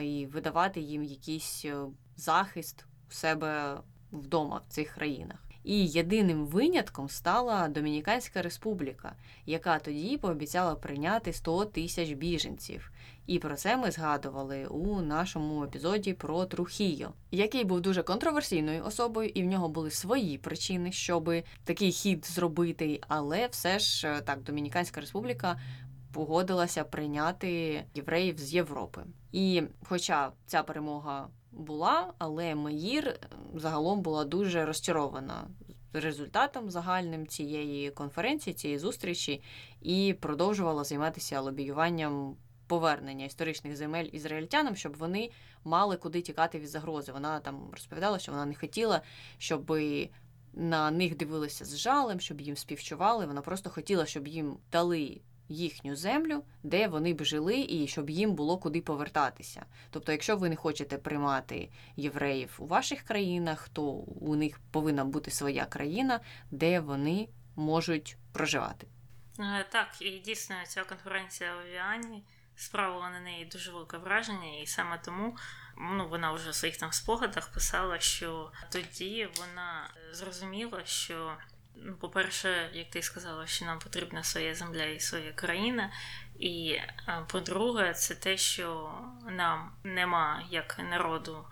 і 0.00 0.26
видавати 0.26 0.80
їм 0.80 1.02
якийсь 1.02 1.64
е, 1.64 1.76
захист 2.16 2.86
у 3.10 3.12
себе 3.12 3.80
вдома 4.12 4.60
в 4.68 4.72
цих 4.72 4.94
країнах. 4.94 5.50
І 5.64 5.86
єдиним 5.86 6.46
винятком 6.46 7.08
стала 7.08 7.68
Домініканська 7.68 8.42
Республіка, 8.42 9.16
яка 9.46 9.78
тоді 9.78 10.16
пообіцяла 10.16 10.74
прийняти 10.74 11.32
100 11.32 11.64
тисяч 11.64 12.12
біженців. 12.12 12.92
І 13.26 13.38
про 13.38 13.56
це 13.56 13.76
ми 13.76 13.90
згадували 13.90 14.66
у 14.66 15.00
нашому 15.00 15.64
епізоді 15.64 16.12
про 16.12 16.46
Трухійо, 16.46 17.12
який 17.30 17.64
був 17.64 17.80
дуже 17.80 18.02
контроверсійною 18.02 18.84
особою, 18.84 19.28
і 19.28 19.42
в 19.42 19.46
нього 19.46 19.68
були 19.68 19.90
свої 19.90 20.38
причини, 20.38 20.92
щоб 20.92 21.32
такий 21.64 21.92
хід 21.92 22.26
зробити. 22.26 23.00
Але 23.08 23.46
все 23.46 23.78
ж 23.78 24.08
е, 24.08 24.20
так, 24.20 24.42
Домініканська 24.42 25.00
Республіка 25.00 25.60
погодилася 26.12 26.84
прийняти 26.84 27.84
євреїв 27.94 28.38
з 28.38 28.54
Європи. 28.54 29.04
І, 29.32 29.62
хоча 29.84 30.32
ця 30.46 30.62
перемога 30.62 31.28
була, 31.52 32.12
але 32.18 32.54
Меїр 32.54 33.08
е, 33.08 33.18
загалом 33.54 34.02
була 34.02 34.24
дуже 34.24 34.64
розчарована 34.64 35.48
результатом 35.92 36.70
загальним 36.70 37.26
цієї 37.26 37.90
конференції, 37.90 38.54
цієї 38.54 38.78
зустрічі, 38.78 39.42
і 39.82 40.14
продовжувала 40.20 40.84
займатися 40.84 41.40
лобіюванням 41.40 42.36
повернення 42.66 43.24
історичних 43.24 43.76
земель 43.76 44.06
ізраїльтянам, 44.12 44.76
щоб 44.76 44.96
вони 44.96 45.30
мали 45.64 45.96
куди 45.96 46.22
тікати 46.22 46.58
від 46.58 46.68
загрози. 46.68 47.12
Вона 47.12 47.40
там 47.40 47.68
розповідала, 47.72 48.18
що 48.18 48.32
вона 48.32 48.46
не 48.46 48.54
хотіла, 48.54 49.02
щоб 49.38 49.72
на 50.52 50.90
них 50.90 51.16
дивилися 51.16 51.64
з 51.64 51.76
жалем, 51.76 52.20
щоб 52.20 52.40
їм 52.40 52.56
співчували. 52.56 53.26
Вона 53.26 53.40
просто 53.40 53.70
хотіла, 53.70 54.06
щоб 54.06 54.28
їм 54.28 54.56
дали 54.72 55.20
їхню 55.50 55.96
землю, 55.96 56.44
де 56.62 56.88
вони 56.88 57.14
б 57.14 57.24
жили, 57.24 57.66
і 57.68 57.86
щоб 57.86 58.10
їм 58.10 58.34
було 58.34 58.58
куди 58.58 58.80
повертатися. 58.80 59.66
Тобто, 59.90 60.12
якщо 60.12 60.36
ви 60.36 60.48
не 60.48 60.56
хочете 60.56 60.98
приймати 60.98 61.70
євреїв 61.96 62.56
у 62.58 62.66
ваших 62.66 63.02
країнах, 63.02 63.68
то 63.68 63.82
у 64.20 64.36
них 64.36 64.60
повинна 64.70 65.04
бути 65.04 65.30
своя 65.30 65.64
країна, 65.64 66.20
де 66.50 66.80
вони 66.80 67.28
можуть 67.56 68.16
проживати. 68.32 68.86
Е, 69.40 69.66
так, 69.70 69.88
і 70.00 70.18
дійсно 70.18 70.56
ця 70.66 70.84
конференція 70.84 71.50
у 71.56 71.72
Віані 71.74 72.24
справила 72.56 73.10
на 73.10 73.20
неї 73.20 73.44
дуже 73.44 73.72
велике 73.72 73.98
враження, 73.98 74.60
і 74.62 74.66
саме 74.66 74.98
тому 75.04 75.36
ну, 75.78 76.08
вона 76.08 76.32
вже 76.32 76.50
в 76.50 76.54
своїх 76.54 76.76
там 76.76 76.92
спогадах 76.92 77.52
писала, 77.52 77.98
що 77.98 78.52
тоді 78.70 79.28
вона 79.38 79.90
зрозуміла, 80.12 80.84
що 80.84 81.36
по-перше, 82.00 82.70
як 82.72 82.90
ти 82.90 83.02
сказала, 83.02 83.46
що 83.46 83.64
нам 83.64 83.78
потрібна 83.78 84.22
своя 84.22 84.54
земля 84.54 84.84
і 84.84 85.00
своя 85.00 85.32
країна. 85.32 85.92
І 86.38 86.78
по-друге, 87.28 87.94
це 87.94 88.14
те, 88.14 88.36
що 88.36 88.94
нам 89.28 89.72
нема 89.84 90.44
як 90.50 90.78
народу 90.90 91.44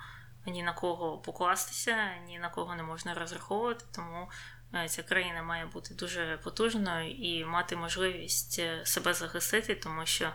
ні 0.46 0.62
на 0.62 0.72
кого 0.72 1.18
покластися, 1.18 2.16
ні 2.26 2.38
на 2.38 2.48
кого 2.48 2.74
не 2.74 2.82
можна 2.82 3.14
розраховувати, 3.14 3.84
тому 3.94 4.30
е, 4.74 4.88
ця 4.88 5.02
країна 5.02 5.42
має 5.42 5.66
бути 5.66 5.94
дуже 5.94 6.40
потужною 6.44 7.10
і 7.10 7.44
мати 7.44 7.76
можливість 7.76 8.58
е, 8.58 8.86
себе 8.86 9.14
захистити, 9.14 9.74
тому 9.74 10.06
що 10.06 10.32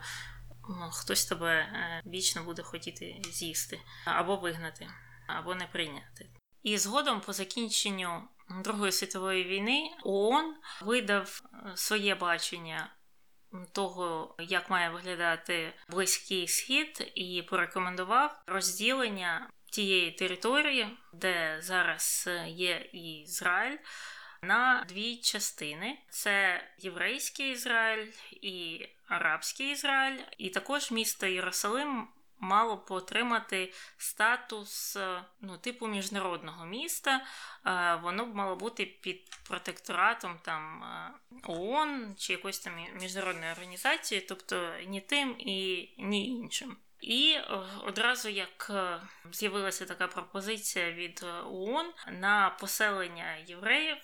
ну, 0.70 0.90
хтось 0.92 1.26
тебе 1.26 1.56
е, 1.56 2.02
вічно 2.06 2.44
буде 2.44 2.62
хотіти 2.62 3.22
з'їсти 3.32 3.80
або 4.06 4.36
вигнати, 4.36 4.88
або 5.28 5.56
не 5.56 5.66
прийняти. 5.66 6.30
І 6.64 6.78
згодом 6.78 7.22
по 7.22 7.34
закінченню 7.34 8.24
Другої 8.64 8.92
світової 8.92 9.44
війни 9.44 9.92
ООН 10.04 10.56
видав 10.82 11.42
е, 11.54 11.72
своє 11.76 12.16
бачення 12.16 12.94
того, 13.72 14.36
як 14.40 14.70
має 14.70 14.90
виглядати 14.90 15.74
близький 15.90 16.48
схід, 16.48 17.12
і 17.16 17.42
порекомендував 17.42 18.44
розділення 18.48 19.50
тієї 19.72 20.12
території, 20.12 20.88
де 21.14 21.58
зараз 21.62 22.26
е, 22.28 22.50
є 22.50 22.90
Ізраїль, 22.94 23.78
на 24.42 24.86
дві 24.90 25.18
частини: 25.18 25.98
це 26.10 26.64
єврейський 26.78 27.52
Ізраїль 27.52 28.12
і 28.32 28.88
арабський 29.08 29.72
Ізраїль, 29.72 30.20
і 30.38 30.50
також 30.50 30.92
місто 30.92 31.26
Єрусалим 31.26 32.08
мало 32.44 32.76
б 32.76 32.86
отримати 32.90 33.74
статус 33.98 34.96
е, 34.96 35.24
ну, 35.42 35.58
типу 35.58 35.88
міжнародного 35.88 36.66
міста. 36.66 37.26
Е, 37.66 38.00
воно 38.04 38.26
б 38.26 38.36
мало 38.36 38.56
бути 38.56 38.86
під 38.86 39.30
протекторатом 39.48 40.40
там 40.42 40.84
е, 40.84 41.14
ООН 41.44 42.16
чи 42.18 42.34
якоїсь 42.34 42.60
там 42.60 42.74
міжнародної 43.02 43.52
організації, 43.52 44.22
тобто 44.22 44.74
ні 44.88 45.02
тим 45.02 45.36
і 45.40 45.90
ні 45.98 46.28
іншим. 46.28 46.78
І 47.04 47.32
е, 47.32 47.44
одразу 47.88 48.30
як 48.30 48.68
е, 48.70 49.00
з'явилася 49.32 49.86
така 49.86 50.08
пропозиція 50.08 50.92
від 50.92 51.26
ООН 51.46 51.86
на 52.12 52.50
поселення 52.50 53.36
євреїв 53.48 53.98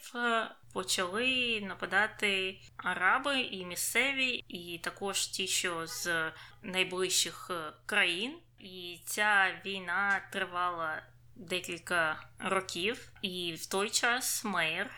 почали 0.73 1.61
нападати 1.61 2.59
араби 2.77 3.41
і 3.41 3.65
місцеві, 3.65 4.43
і 4.47 4.79
також 4.83 5.27
ті, 5.27 5.47
що 5.47 5.87
з 5.87 6.31
найближчих 6.63 7.51
країн. 7.85 8.37
І 8.59 8.99
ця 9.05 9.61
війна 9.65 10.21
тривала 10.31 11.03
декілька 11.35 12.23
років, 12.39 13.11
і 13.21 13.53
в 13.53 13.65
той 13.65 13.89
час 13.89 14.45
Мейер 14.45 14.91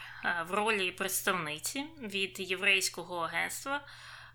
в 0.50 0.52
ролі 0.52 0.92
представниці 0.92 1.86
від 2.02 2.40
єврейського 2.40 3.18
агентства 3.18 3.82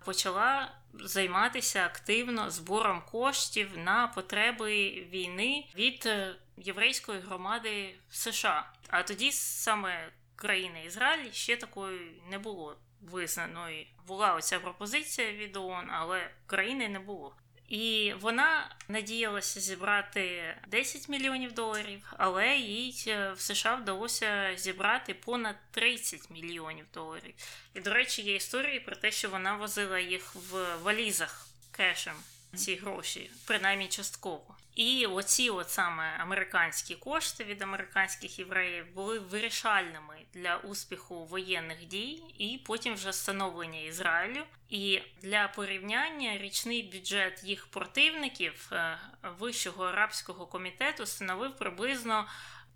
почала 0.07 0.71
займатися 0.95 1.85
активно 1.85 2.51
збором 2.51 3.03
коштів 3.11 3.79
на 3.79 4.09
потреби 4.09 4.91
війни 5.13 5.67
від 5.77 6.07
е, 6.07 6.37
єврейської 6.57 7.21
громади 7.21 7.95
в 8.11 8.17
США. 8.17 8.73
А 8.89 9.03
тоді 9.03 9.33
саме 9.33 10.09
країни 10.37 10.85
Ізраїль 10.85 11.33
ще 11.33 11.57
такої 11.57 12.23
не 12.31 12.39
було 12.39 12.77
визнаної. 13.03 13.95
Була 14.07 14.35
оця 14.35 14.61
пропозиція 14.61 15.33
від 15.33 15.57
ООН, 15.57 15.91
але 15.91 16.31
країни 16.47 16.89
не 16.89 16.99
було. 16.99 17.37
І 17.69 18.15
вона 18.21 18.71
надіялася 18.89 19.61
зібрати 19.61 20.55
10 20.69 21.09
мільйонів 21.09 21.53
доларів, 21.53 22.13
але 22.17 22.57
їй 22.57 23.05
е, 23.09 23.33
в 23.33 23.41
США 23.41 23.75
вдалося 23.75 24.53
зібрати 24.57 25.15
понад 25.15 25.57
30 25.71 26.31
мільйонів 26.31 26.87
доларів. 26.95 27.35
І, 27.75 27.81
до 27.81 27.95
речі, 27.95 28.23
є 28.23 28.35
історії 28.35 28.81
про 28.81 28.97
те, 28.97 29.11
що 29.11 29.31
вона 29.31 29.57
возила 29.57 29.99
їх 29.99 30.35
в 30.35 30.77
валізах 30.83 31.47
кешем, 31.71 32.17
ці 32.55 32.75
гроші, 32.75 33.31
принаймні 33.47 33.89
частково. 33.89 34.57
І 34.77 35.07
оці 35.07 35.51
от 35.51 35.71
саме 35.71 36.17
американські 36.19 36.95
кошти 36.95 37.45
від 37.45 37.63
американських 37.63 38.39
євреїв 38.39 38.95
були 38.95 39.19
вирішальними 39.19 40.17
для 40.35 40.57
успіху 40.57 41.25
воєнних 41.25 41.85
дій 41.85 42.23
і 42.39 42.63
потім 42.67 42.95
вже 42.95 43.13
становлення 43.13 43.81
Ізраїлю. 43.81 44.43
І 44.69 45.01
для 45.23 45.49
порівняння 45.49 46.39
річний 46.39 46.83
бюджет 46.83 47.45
їх 47.45 47.67
противників 47.67 48.69
е, 48.73 48.99
Вищого 49.39 49.85
арабського 49.85 50.47
комітету 50.47 51.07
становив 51.07 51.57
приблизно 51.57 52.27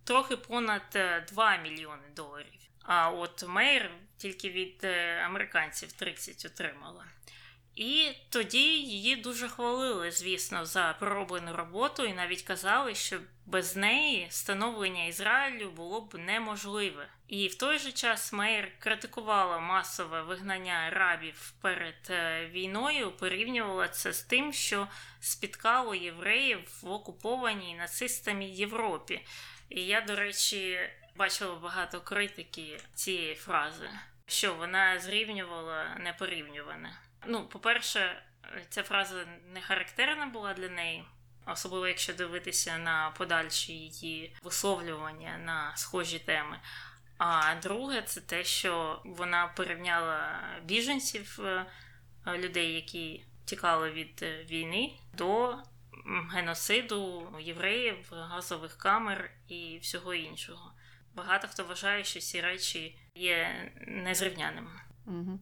трохи 0.04 0.37
понад 0.37 0.83
2 1.33 1.54
е, 1.54 1.62
мільйони 1.62 2.09
доларів. 2.16 2.61
А 2.83 3.11
от 3.11 3.45
Мейр 3.49 3.90
тільки 4.16 4.50
від 4.50 4.80
е, 4.85 5.23
американців 5.26 5.92
30 5.92 6.45
отримала. 6.45 7.04
І 7.80 8.12
тоді 8.28 8.78
її 8.78 9.16
дуже 9.16 9.49
хвалили, 9.49 10.10
звісно, 10.10 10.66
за 10.66 10.96
пророблену 10.99 11.56
роботу, 11.56 12.04
і 12.04 12.12
навіть 12.12 12.42
казали, 12.42 12.94
що 12.94 13.18
без 13.46 13.76
неї 13.76 14.26
становлення 14.30 15.04
Ізраїлю 15.04 15.70
було 15.70 16.00
б 16.00 16.14
неможливе. 16.14 17.08
І 17.28 17.49
в 17.49 17.54
той 17.54 17.78
же 17.78 17.92
час 17.92 18.32
Мейер 18.32 18.72
критикувала 18.78 19.58
масове 19.58 20.22
вигнання 20.22 20.90
рабів 20.90 21.52
перед 21.60 22.06
е, 22.10 22.46
війною, 22.46 23.12
порівнювала 23.12 23.88
це 23.88 24.12
з 24.12 24.22
тим, 24.22 24.52
що 24.52 24.88
спіткало 25.20 25.94
євреїв 25.94 26.78
в 26.82 26.90
окупованій 26.90 27.75
нацистами 27.75 28.44
Європі. 28.44 29.26
І 29.68 29.87
я, 29.87 30.00
до 30.00 30.16
речі, 30.16 30.78
бачила 31.16 31.54
багато 31.54 32.00
критики 32.00 32.80
цієї 32.94 33.34
фрази, 33.34 33.90
що 34.26 34.54
вона 34.54 34.99
зрівнювала 34.99 35.96
непорівнюване. 36.00 36.99
Ну, 37.27 37.47
по-перше, 37.47 38.23
ця 38.69 38.83
фраза 38.83 39.25
не 39.53 39.61
характерна 39.61 40.27
була 40.27 40.55
для 40.55 40.69
неї, 40.69 41.05
особливо 41.47 41.87
якщо 41.87 42.15
дивитися 42.15 42.79
на 42.79 43.11
подальші 43.11 43.73
її 43.73 44.37
висловлювання 44.43 45.39
на 45.39 45.77
схожі 45.77 46.19
теми. 46.19 46.61
А 47.19 47.55
друге, 47.62 48.03
це 48.03 48.21
те, 48.21 48.45
що 48.45 49.02
вона 49.04 49.47
порівняла 49.47 50.41
біженців, 50.65 51.41
е, 51.41 51.67
людей, 52.26 52.75
які 52.75 53.25
тікали 53.45 53.91
від 53.91 54.23
е, 54.23 54.45
війни, 54.45 54.93
до 55.15 55.59
геноциду 56.30 57.28
євреїв, 57.41 57.97
газових 58.13 58.76
камер 58.76 59.30
і 59.49 59.78
всього 59.83 60.15
іншого. 60.15 60.73
Багато 61.15 61.49
хто 61.49 61.65
вважає, 61.65 62.04
що 62.04 62.21
ці 62.21 62.41
речі 62.41 62.99
є 63.15 63.73
незрівняними. 63.87 64.71
Угу. 65.06 65.41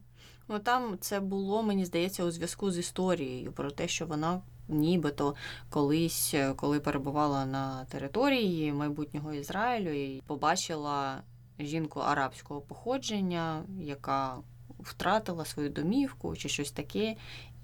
Ну 0.51 0.59
там 0.59 0.97
це 0.99 1.19
було, 1.19 1.63
мені 1.63 1.85
здається, 1.85 2.23
у 2.23 2.31
зв'язку 2.31 2.71
з 2.71 2.77
історією 2.77 3.51
про 3.51 3.71
те, 3.71 3.87
що 3.87 4.05
вона 4.05 4.41
нібито 4.67 5.35
колись, 5.69 6.33
е, 6.33 6.53
коли 6.53 6.79
перебувала 6.79 7.45
на 7.45 7.85
території 7.85 8.73
майбутнього 8.73 9.33
Ізраїлю, 9.33 9.89
і 9.89 10.21
побачила 10.27 11.23
жінку 11.59 11.99
арабського 11.99 12.61
походження, 12.61 13.63
яка 13.81 14.37
втратила 14.79 15.45
свою 15.45 15.69
домівку 15.69 16.35
чи 16.35 16.49
щось 16.49 16.71
таке. 16.71 17.15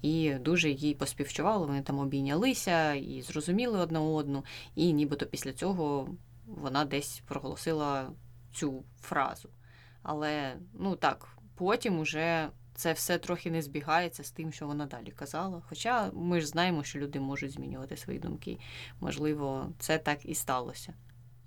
І 0.02 0.34
дуже 0.34 0.70
їй 0.70 0.94
поспівчували, 0.94 1.66
вони 1.66 1.82
там 1.82 1.98
обійнялися 1.98 2.94
і 2.94 3.22
зрозуміли 3.22 3.78
одна 3.78 4.00
одну. 4.00 4.44
І 4.74 4.92
нібито 4.92 5.26
після 5.26 5.52
цього 5.52 6.08
вона 6.46 6.84
десь 6.84 7.22
проголосила 7.26 8.10
цю 8.54 8.84
фразу. 9.00 9.48
Але 10.02 10.56
ну 10.74 10.96
так, 10.96 11.28
потім 11.54 11.98
уже 11.98 12.48
це 12.76 12.92
все 12.92 13.18
трохи 13.18 13.50
не 13.50 13.62
збігається 13.62 14.24
з 14.24 14.30
тим, 14.30 14.52
що 14.52 14.66
вона 14.66 14.86
далі 14.86 15.10
казала. 15.10 15.62
Хоча 15.68 16.10
ми 16.12 16.40
ж 16.40 16.46
знаємо, 16.46 16.84
що 16.84 16.98
люди 16.98 17.20
можуть 17.20 17.52
змінювати 17.52 17.96
свої 17.96 18.18
думки. 18.18 18.58
Можливо, 19.00 19.72
це 19.78 19.98
так 19.98 20.18
і 20.24 20.34
сталося. 20.34 20.94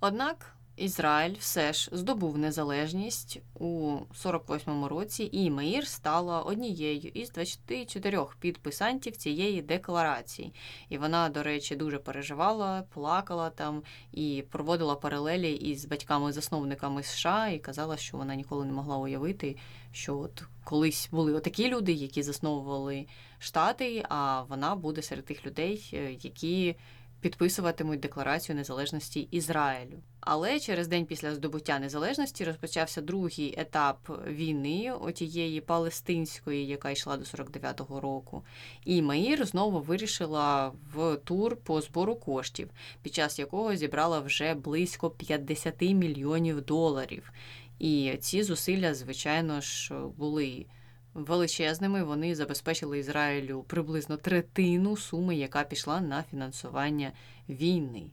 Однак 0.00 0.56
Ізраїль 0.80 1.34
все 1.38 1.72
ж 1.72 1.90
здобув 1.92 2.38
незалежність 2.38 3.40
у 3.54 3.96
48-му 4.24 4.88
році, 4.88 5.28
і 5.32 5.50
Меїр 5.50 5.86
стала 5.86 6.42
однією 6.42 7.10
із 7.14 7.30
24 7.30 8.18
підписантів 8.40 9.16
цієї 9.16 9.62
декларації. 9.62 10.54
І 10.88 10.98
вона, 10.98 11.28
до 11.28 11.42
речі, 11.42 11.76
дуже 11.76 11.98
переживала, 11.98 12.82
плакала 12.94 13.50
там 13.50 13.82
і 14.12 14.44
проводила 14.50 14.94
паралелі 14.94 15.52
із 15.52 15.84
батьками-засновниками 15.84 17.02
США 17.02 17.48
і 17.48 17.58
казала, 17.58 17.96
що 17.96 18.16
вона 18.16 18.34
ніколи 18.34 18.64
не 18.64 18.72
могла 18.72 18.96
уявити, 18.96 19.56
що 19.92 20.18
от 20.18 20.42
колись 20.64 21.08
були 21.12 21.32
отакі 21.32 21.68
люди, 21.68 21.92
які 21.92 22.22
засновували 22.22 23.06
штати, 23.38 24.04
а 24.08 24.42
вона 24.42 24.74
буде 24.74 25.02
серед 25.02 25.24
тих 25.24 25.46
людей, 25.46 25.90
е, 25.92 26.12
які 26.20 26.76
підписуватимуть 27.20 28.00
декларацію 28.00 28.56
незалежності 28.56 29.28
Ізраїлю. 29.30 29.98
Але 30.20 30.60
через 30.60 30.88
день 30.88 31.06
після 31.06 31.34
здобуття 31.34 31.78
незалежності 31.78 32.44
розпочався 32.44 33.00
другий 33.00 33.54
етап 33.58 34.22
війни, 34.28 34.92
отієї 35.00 35.60
палестинської, 35.60 36.66
яка 36.66 36.90
йшла 36.90 37.16
до 37.16 37.24
49-го 37.24 38.00
року. 38.00 38.44
І 38.84 39.02
Маїр 39.02 39.46
знову 39.46 39.80
вирішила 39.80 40.72
в 40.94 41.16
тур 41.16 41.56
по 41.56 41.80
збору 41.80 42.16
коштів, 42.16 42.70
під 43.02 43.14
час 43.14 43.38
якого 43.38 43.76
зібрала 43.76 44.20
вже 44.20 44.54
близько 44.54 45.10
50 45.10 45.80
мільйонів 45.80 46.60
доларів. 46.60 47.32
І 47.78 48.16
ці 48.20 48.42
зусилля, 48.42 48.94
звичайно 48.94 49.60
ж, 49.60 49.94
були 50.16 50.66
величезними. 51.14 52.04
Вони 52.04 52.34
забезпечили 52.34 52.98
Ізраїлю 52.98 53.64
приблизно 53.68 54.16
третину 54.16 54.96
суми, 54.96 55.36
яка 55.36 55.64
пішла 55.64 56.00
на 56.00 56.22
фінансування 56.22 57.12
війни. 57.48 58.10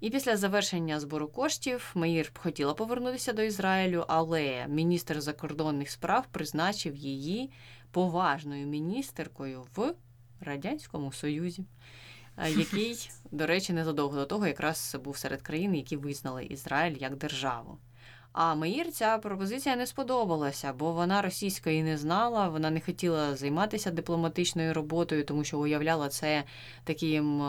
І 0.00 0.10
після 0.10 0.36
завершення 0.36 1.00
збору 1.00 1.28
коштів 1.28 1.90
Меїр 1.94 2.32
хотіла 2.38 2.74
повернутися 2.74 3.32
до 3.32 3.42
Ізраїлю, 3.42 4.04
але 4.08 4.66
міністр 4.68 5.20
закордонних 5.20 5.90
справ 5.90 6.26
призначив 6.32 6.96
її 6.96 7.50
поважною 7.90 8.66
міністеркою 8.66 9.64
в 9.76 9.94
Радянському 10.40 11.12
Союзі, 11.12 11.64
який, 12.56 13.10
до 13.30 13.46
речі, 13.46 13.72
незадовго 13.72 14.16
до 14.16 14.26
того 14.26 14.46
якраз 14.46 14.96
був 15.04 15.16
серед 15.16 15.42
країн, 15.42 15.74
які 15.74 15.96
визнали 15.96 16.44
Ізраїль 16.44 16.96
як 17.00 17.16
державу. 17.16 17.78
А 18.32 18.54
Маїр 18.54 18.90
ця 18.92 19.18
пропозиція 19.18 19.76
не 19.76 19.86
сподобалася, 19.86 20.72
бо 20.72 20.92
вона 20.92 21.22
російської 21.22 21.82
не 21.82 21.98
знала, 21.98 22.48
вона 22.48 22.70
не 22.70 22.80
хотіла 22.80 23.36
займатися 23.36 23.90
дипломатичною 23.90 24.74
роботою, 24.74 25.24
тому 25.24 25.44
що 25.44 25.58
уявляла 25.58 26.08
це 26.08 26.44
таким 26.84 27.42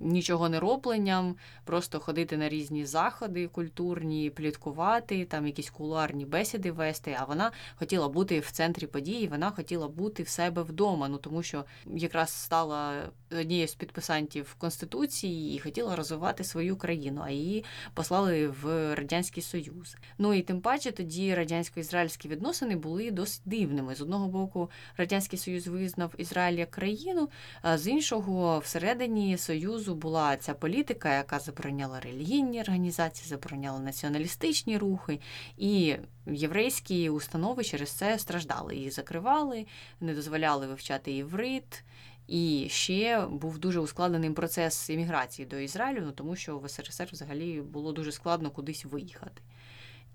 нічого 0.00 0.48
не 0.48 0.60
робленням, 0.60 1.36
просто 1.64 2.00
ходити 2.00 2.36
на 2.36 2.48
різні 2.48 2.86
заходи 2.86 3.48
культурні, 3.48 4.30
пліткувати, 4.30 5.24
там 5.24 5.46
якісь 5.46 5.70
кулуарні 5.70 6.26
бесіди 6.26 6.72
вести. 6.72 7.16
А 7.20 7.24
вона 7.24 7.52
хотіла 7.76 8.08
бути 8.08 8.40
в 8.40 8.50
центрі 8.50 8.86
події, 8.86 9.28
вона 9.28 9.50
хотіла 9.50 9.88
бути 9.88 10.22
в 10.22 10.28
себе 10.28 10.62
вдома. 10.62 11.08
Ну 11.08 11.18
тому 11.18 11.42
що 11.42 11.64
якраз 11.86 12.30
стала 12.30 13.10
однією 13.40 13.68
з 13.68 13.74
підписантів 13.74 14.54
конституції 14.58 15.56
і 15.56 15.58
хотіла 15.58 15.96
розвивати 15.96 16.44
свою 16.44 16.76
країну, 16.76 17.22
а 17.24 17.30
її 17.30 17.64
послали 17.94 18.48
в 18.48 18.94
радянський 18.94 19.42
союз. 19.42 19.96
Ну 20.18 20.34
і 20.34 20.42
тим 20.42 20.60
паче 20.60 20.92
тоді 20.92 21.34
радянсько-ізраїльські 21.34 22.28
відносини 22.28 22.76
були 22.76 23.10
досить 23.10 23.42
дивними. 23.44 23.94
З 23.94 24.00
одного 24.00 24.28
боку, 24.28 24.70
радянський 24.96 25.38
союз 25.38 25.66
визнав 25.66 26.14
Ізраїль 26.18 26.58
як 26.58 26.70
країну, 26.70 27.28
а 27.62 27.78
з 27.78 27.86
іншого, 27.86 28.58
всередині 28.58 29.38
союзу 29.38 29.89
була 29.94 30.36
ця 30.36 30.54
політика, 30.54 31.16
яка 31.16 31.38
забороняла 31.38 32.00
релігійні 32.00 32.60
організації, 32.60 33.28
забороняла 33.28 33.78
націоналістичні 33.78 34.78
рухи, 34.78 35.20
і 35.56 35.96
єврейські 36.26 37.10
установи 37.10 37.64
через 37.64 37.90
це 37.90 38.18
страждали. 38.18 38.76
Їх 38.76 38.94
закривали, 38.94 39.66
не 40.00 40.14
дозволяли 40.14 40.66
вивчати 40.66 41.12
єврит. 41.12 41.84
І 42.26 42.66
ще 42.70 43.26
був 43.26 43.58
дуже 43.58 43.80
ускладнений 43.80 44.30
процес 44.30 44.90
імміграції 44.90 45.46
до 45.46 45.58
Ізраїлю, 45.58 46.02
ну 46.04 46.12
тому 46.12 46.36
що 46.36 46.58
в 46.58 46.68
СРСР 46.68 47.08
взагалі 47.12 47.60
було 47.60 47.92
дуже 47.92 48.12
складно 48.12 48.50
кудись 48.50 48.84
виїхати. 48.84 49.42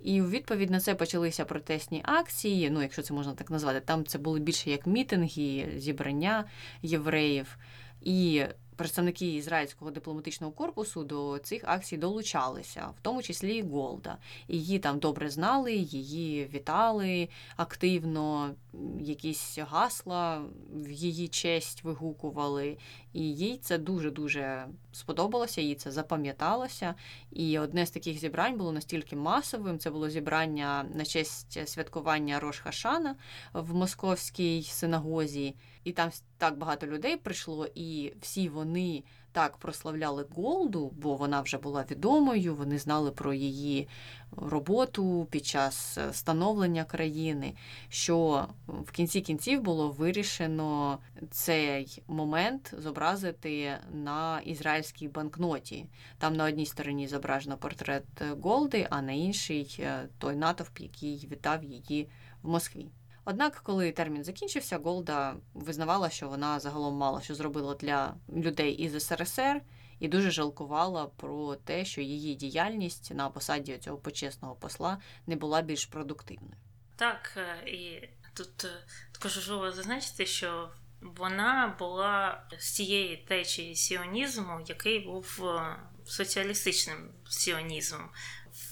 І 0.03 0.21
у 0.21 0.29
відповідь 0.29 0.69
на 0.69 0.79
це 0.79 0.95
почалися 0.95 1.45
протестні 1.45 2.01
акції, 2.05 2.69
ну, 2.69 2.81
якщо 2.81 3.01
це 3.01 3.13
можна 3.13 3.33
так 3.33 3.51
назвати, 3.51 3.79
там 3.79 4.05
це 4.05 4.17
були 4.17 4.39
більше 4.39 4.69
як 4.69 4.87
мітинги, 4.87 5.73
зібрання 5.77 6.45
євреїв. 6.81 7.57
І 8.01 8.43
представники 8.75 9.33
ізраїльського 9.35 9.91
дипломатичного 9.91 10.53
корпусу 10.53 11.03
до 11.03 11.39
цих 11.43 11.61
акцій 11.65 11.97
долучалися, 11.97 12.87
в 12.97 13.01
тому 13.01 13.21
числі 13.21 13.55
і 13.55 13.61
Голда. 13.61 14.17
Її 14.47 14.79
там 14.79 14.99
добре 14.99 15.29
знали, 15.29 15.73
її 15.73 16.45
вітали 16.53 17.29
активно, 17.55 18.55
якісь 18.99 19.57
гасла 19.57 20.41
в 20.73 20.91
її 20.91 21.27
честь 21.27 21.83
вигукували. 21.83 22.77
І 23.13 23.21
їй 23.21 23.57
це 23.57 23.77
дуже-дуже 23.77 24.67
сподобалося, 24.91 25.61
їй 25.61 25.75
це 25.75 25.91
запам'яталося. 25.91 26.95
І 27.31 27.59
одне 27.59 27.85
з 27.85 27.91
таких 27.91 28.17
зібрань 28.17 28.57
було 28.57 28.71
настільки 28.71 29.15
масовим. 29.15 29.79
Це 29.79 29.91
було 29.91 30.09
зібрання 30.09 30.85
на 30.93 31.05
честь 31.05 31.67
святкування 31.69 32.39
Рош 32.39 32.59
Хашана 32.59 33.15
в 33.53 33.75
московській 33.75 34.63
синагозі. 34.63 35.55
І 35.85 35.91
там 35.91 36.09
так 36.37 36.57
багато 36.57 36.87
людей 36.87 37.17
прийшло, 37.17 37.67
і 37.75 38.13
всі 38.21 38.49
вони 38.49 39.03
так 39.31 39.57
прославляли 39.57 40.25
Голду, 40.35 40.93
бо 40.97 41.15
вона 41.15 41.41
вже 41.41 41.57
була 41.57 41.85
відомою. 41.91 42.55
Вони 42.55 42.79
знали 42.79 43.11
про 43.11 43.33
її 43.33 43.87
роботу 44.31 45.27
під 45.31 45.45
час 45.45 45.97
становлення 46.11 46.83
країни. 46.83 47.53
Що 47.89 48.47
в 48.67 48.91
кінці 48.91 49.21
кінців 49.21 49.61
було 49.61 49.91
вирішено 49.91 50.99
цей 51.31 52.03
момент 52.07 52.73
зобразити 52.77 53.77
на 53.91 54.41
ізраїльській 54.45 55.07
банкноті. 55.07 55.85
Там 56.17 56.35
на 56.35 56.45
одній 56.45 56.65
стороні 56.65 57.07
зображено 57.07 57.57
портрет 57.57 58.05
Голди, 58.41 58.87
а 58.89 59.01
на 59.01 59.11
іншій 59.11 59.87
той 60.17 60.35
натовп, 60.35 60.79
який 60.79 61.27
вітав 61.31 61.63
її 61.63 62.09
в 62.43 62.49
Москві. 62.49 62.87
Однак, 63.25 63.61
коли 63.63 63.91
термін 63.91 64.23
закінчився, 64.23 64.77
Голда 64.77 65.35
визнавала, 65.53 66.09
що 66.09 66.29
вона 66.29 66.59
загалом 66.59 66.95
мало 66.95 67.21
що 67.21 67.35
зробила 67.35 67.75
для 67.75 68.15
людей 68.29 68.73
із 68.73 69.05
СРСР, 69.05 69.61
і 69.99 70.07
дуже 70.07 70.31
жалкувала 70.31 71.05
про 71.05 71.55
те, 71.55 71.85
що 71.85 72.01
її 72.01 72.35
діяльність 72.35 73.11
на 73.13 73.29
посаді 73.29 73.77
цього 73.77 73.97
почесного 73.97 74.55
посла 74.55 74.97
не 75.27 75.35
була 75.35 75.61
більш 75.61 75.85
продуктивною. 75.85 76.55
Так, 76.95 77.33
е, 77.37 77.69
і 77.69 78.09
тут 78.33 78.65
е, 78.65 78.85
також 79.11 79.35
важливо 79.35 79.71
зазначити, 79.71 80.25
що 80.25 80.69
вона 81.01 81.75
була 81.79 82.43
з 82.59 82.73
цієї 82.73 83.17
течії 83.17 83.75
сіонізму, 83.75 84.61
який 84.67 84.99
був 84.99 85.39
е, 85.43 85.75
соціалістичним 86.05 87.09
сіонізмом. 87.29 88.09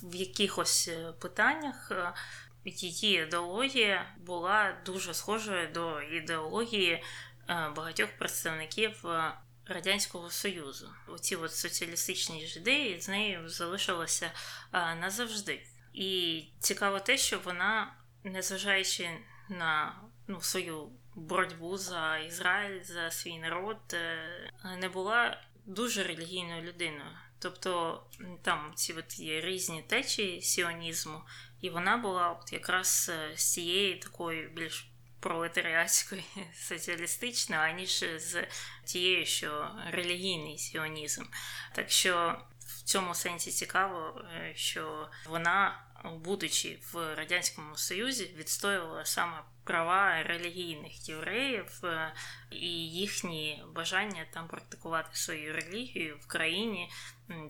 В 0.04 0.16
якихось 0.16 0.90
питаннях 1.20 1.92
її 2.66 3.24
ідеологія 3.24 4.16
була 4.18 4.78
дуже 4.86 5.14
схожою 5.14 5.68
до 5.74 6.02
ідеології 6.02 6.92
е, 6.92 7.04
багатьох 7.76 8.10
представників 8.18 9.08
е, 9.08 9.34
Радянського 9.66 10.30
Союзу. 10.30 10.90
Оці 11.08 11.36
от 11.36 11.56
соціалістичні 11.56 12.46
ідеї 12.58 13.02
з 13.02 13.10
нею 13.10 13.50
залишилися 13.50 14.32
е, 14.74 14.96
назавжди. 14.96 15.66
І 15.94 16.44
цікаво 16.60 17.00
те, 17.00 17.18
що 17.18 17.40
вона, 17.40 17.96
незважаючи 18.24 19.10
на 19.50 20.02
ну, 20.28 20.42
свою 20.42 20.90
боротьбу 21.16 21.78
за 21.78 22.18
Ізраїль, 22.18 22.84
за 22.84 23.12
свій 23.12 23.38
народ, 23.38 23.78
не 24.80 24.90
була 24.90 25.42
дуже 25.66 26.04
релігійною 26.04 26.62
людиною. 26.62 27.18
Тобто 27.40 28.04
там 28.42 28.72
ці 28.76 28.94
от 28.94 29.20
є 29.20 29.42
різні 29.42 29.82
течії 29.82 30.42
сіонізму, 30.42 31.22
і 31.64 31.70
вона 31.70 31.98
була 31.98 32.32
от 32.32 32.54
якраз 32.54 33.12
е, 33.14 33.38
з 33.38 33.54
цієї 33.54 33.96
такої 33.96 34.48
більш 34.48 34.92
пролетаріатської 35.20 36.24
соціалістичної, 36.56 37.62
аніж 37.62 38.06
з 38.18 38.48
тією, 38.86 39.26
що 39.26 39.72
релігійний 39.92 40.58
сіонізм. 40.58 41.24
Так 41.76 41.92
що 41.92 42.42
в 42.60 42.82
цьому 42.82 43.16
сенсі 43.16 43.52
цікаво, 43.52 44.22
е, 44.34 44.54
що 44.56 45.10
вона, 45.26 45.84
будучи 46.06 46.80
в 46.94 47.16
Радянському 47.16 47.78
Союзі, 47.78 48.36
відстоювала 48.38 49.06
саме 49.06 49.44
права 49.64 50.24
релігійних 50.24 51.10
євреїв 51.10 51.86
е, 51.86 52.14
і 52.52 52.70
їхні 52.90 53.64
бажання 53.76 54.26
там 54.34 54.48
практикувати 54.48 55.10
свою 55.14 55.54
релігію 55.54 56.18
в 56.22 56.28
країні, 56.28 56.92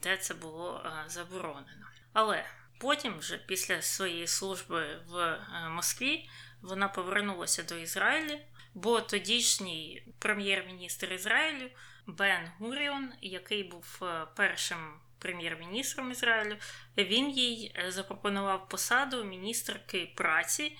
де 0.03 0.17
це 0.17 0.33
було 0.33 0.91
заборонено. 1.07 1.87
Але 2.13 2.45
Потім, 2.83 3.17
вже 3.19 3.37
після 3.37 3.81
своєї 3.81 4.27
служби 4.27 4.99
в 5.07 5.17
е, 5.17 5.39
Москві, 5.69 6.29
вона 6.61 6.87
повернулася 6.87 7.63
до 7.63 7.77
Ізраїлю, 7.77 8.37
бо 8.73 9.01
тодішній 9.01 10.03
прем'єр-міністр 10.19 11.13
Ізраїлю 11.13 11.69
Бен 12.07 12.51
Гуріон, 12.59 13.13
який 13.21 13.63
був 13.63 13.99
е, 14.01 14.27
першим 14.35 14.77
прем'єр-міністром 15.19 16.11
Ізраїлю, 16.11 16.55
він 16.97 17.29
їй 17.29 17.75
е, 17.75 17.91
запропонував 17.91 18.69
посаду 18.69 19.23
міністрки 19.23 20.11
праці. 20.15 20.77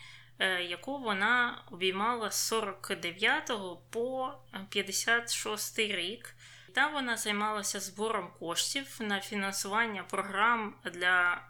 Яку 0.70 0.98
вона 0.98 1.64
обіймала 1.72 2.32
з 2.32 2.48
49 2.48 3.52
по 3.90 4.34
56 4.70 5.80
рік, 5.80 6.36
там 6.74 6.94
вона 6.94 7.18
займалася 7.18 7.80
збором 7.80 8.30
коштів 8.40 8.98
на 9.00 9.22
фінансування 9.22 10.04
програм 10.04 10.76
для 10.94 11.42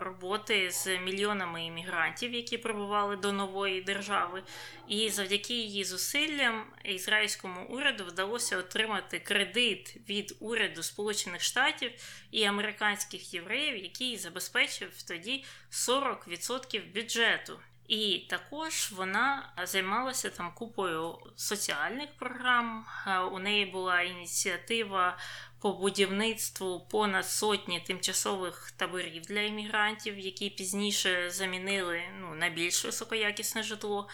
роботи 0.00 0.70
з 0.70 0.98
мільйонами 0.98 1.64
іммігрантів, 1.64 2.34
які 2.34 2.58
прибували 2.58 3.16
до 3.16 3.32
нової 3.32 3.80
держави. 3.80 4.42
І 4.88 5.10
завдяки 5.10 5.54
її 5.54 5.84
зусиллям 5.84 6.64
ізраїльському 6.84 7.66
уряду 7.68 8.04
вдалося 8.04 8.58
отримати 8.58 9.18
кредит 9.18 9.96
від 10.08 10.36
уряду 10.40 10.82
Сполучених 10.82 11.42
Штатів 11.42 11.90
і 12.30 12.44
американських 12.44 13.34
євреїв, 13.34 13.76
який 13.76 14.16
забезпечив 14.16 15.02
тоді 15.02 15.44
40% 15.70 16.94
бюджету. 16.94 17.60
І 17.88 18.18
також 18.30 18.92
вона 18.92 19.52
займалася 19.64 20.30
там 20.30 20.52
купою 20.54 21.18
соціальних 21.36 22.08
програм. 22.18 22.86
Е, 23.06 23.18
у 23.18 23.38
неї 23.38 23.66
була 23.66 24.02
ініціатива 24.02 25.18
по 25.60 25.72
будівництву 25.72 26.86
понад 26.90 27.26
сотні 27.26 27.80
тимчасових 27.80 28.70
таборів 28.76 29.22
для 29.22 29.40
іммігрантів, 29.40 30.18
які 30.18 30.50
пізніше 30.50 31.30
замінили 31.30 32.02
ну, 32.20 32.34
на 32.34 32.48
більш 32.48 32.84
високоякісне 32.84 33.62
житло. 33.62 34.08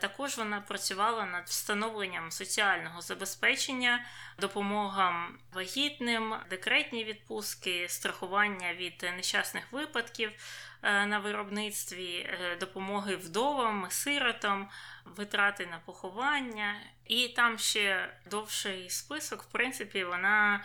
Також 0.00 0.38
вона 0.38 0.60
працювала 0.60 1.24
над 1.26 1.46
встановленням 1.46 2.30
соціального 2.30 3.00
забезпечення, 3.00 4.04
допомогам 4.38 5.38
вагітним, 5.52 6.34
декретні 6.50 7.04
відпустки, 7.04 7.88
страхування 7.88 8.74
від 8.74 9.06
нещасних 9.16 9.72
випадків. 9.72 10.32
Е, 10.82 11.06
на 11.06 11.18
виробництві 11.18 12.14
е, 12.16 12.56
допомоги 12.60 13.16
вдовам, 13.16 13.86
сиротам, 13.90 14.68
витрати 15.04 15.66
на 15.66 15.78
поховання. 15.78 16.80
І 17.06 17.28
там 17.28 17.58
ще 17.58 18.14
довший 18.30 18.90
список, 18.90 19.42
в 19.42 19.46
принципі, 19.46 20.04
вона. 20.04 20.64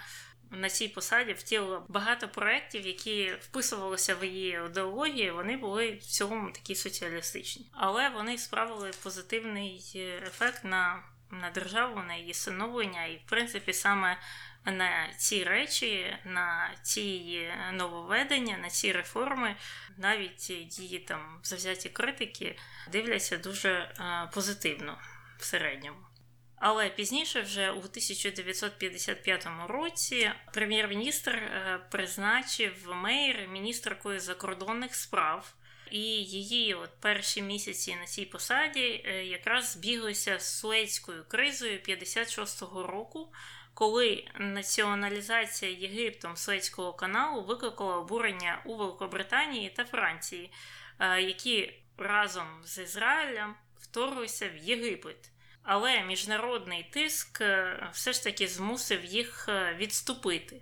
На 0.52 0.70
цій 0.70 0.88
посаді 0.88 1.34
втілила 1.34 1.84
багато 1.88 2.28
проєктів, 2.28 2.88
які 2.88 3.34
вписувалися 3.42 4.16
в 4.16 4.24
її 4.26 4.60
ідеології, 4.66 5.32
вони 5.32 5.58
були 5.58 5.92
в 5.92 6.04
цілому 6.04 6.52
такі 6.52 6.76
соціалістичні. 6.76 7.66
Але 7.74 8.10
вони 8.10 8.38
справили 8.38 8.92
позитивний 9.04 9.92
ефект 10.28 10.64
на 10.64 11.04
на 11.32 11.50
державу, 11.50 12.02
на 12.08 12.16
її 12.16 12.34
становлення, 12.34 13.06
і, 13.06 13.18
в 13.18 13.30
принципі, 13.30 13.74
саме 13.74 14.18
на 14.66 15.14
ці 15.18 15.44
речі, 15.44 16.18
на 16.26 16.72
ці 16.84 17.40
нововведення, 17.74 18.58
на 18.58 18.70
ці 18.70 18.92
реформи, 18.92 19.56
навіть 19.98 20.50
її 20.50 21.00
там 21.00 21.40
завзяті 21.44 21.90
критики 21.90 22.58
дивляться 22.92 23.38
дуже 23.38 23.96
позитивно 24.34 24.98
в 25.38 25.44
середньому. 25.44 26.11
Але 26.64 26.90
пізніше, 26.90 27.42
вже 27.42 27.72
у 27.72 27.78
1955 27.78 29.48
році, 29.68 30.32
прем'єр-міністр 30.54 31.32
е, 31.32 31.80
призначив 31.92 32.88
Мейер 32.96 33.48
міністркою 33.48 34.20
закордонних 34.20 34.96
справ, 34.96 35.54
і 35.92 36.00
її 36.24 36.74
от 36.74 36.90
перші 37.00 37.42
місяці 37.42 37.96
на 37.96 38.06
цій 38.06 38.26
посаді 38.26 39.04
е, 39.06 39.26
якраз 39.26 39.72
збіглися 39.72 40.40
з 40.40 40.60
Суецькою 40.60 41.26
кризою 41.28 41.80
56-го 41.80 42.88
року, 42.88 43.34
коли 43.74 44.26
націоналізація 44.40 45.72
Єгиптом 45.72 46.38
Суецького 46.38 46.94
каналу 46.94 47.44
викликала 47.44 47.98
обурення 47.98 48.62
у 48.66 48.76
Великобританії 48.76 49.70
та 49.70 49.86
Франції, 49.86 50.52
е, 51.00 51.22
які 51.22 51.74
разом 51.98 52.48
з 52.64 52.78
Ізраїлем 52.78 53.56
вторглися 53.80 54.50
в 54.50 54.58
Єгипет. 54.58 55.31
Але 55.64 56.04
міжнародний 56.04 56.84
тиск 56.84 57.42
е, 57.42 57.90
все 57.94 58.14
ж 58.14 58.24
таки 58.24 58.48
змусив 58.48 59.06
їх 59.06 59.46
е, 59.50 59.76
відступити. 59.78 60.62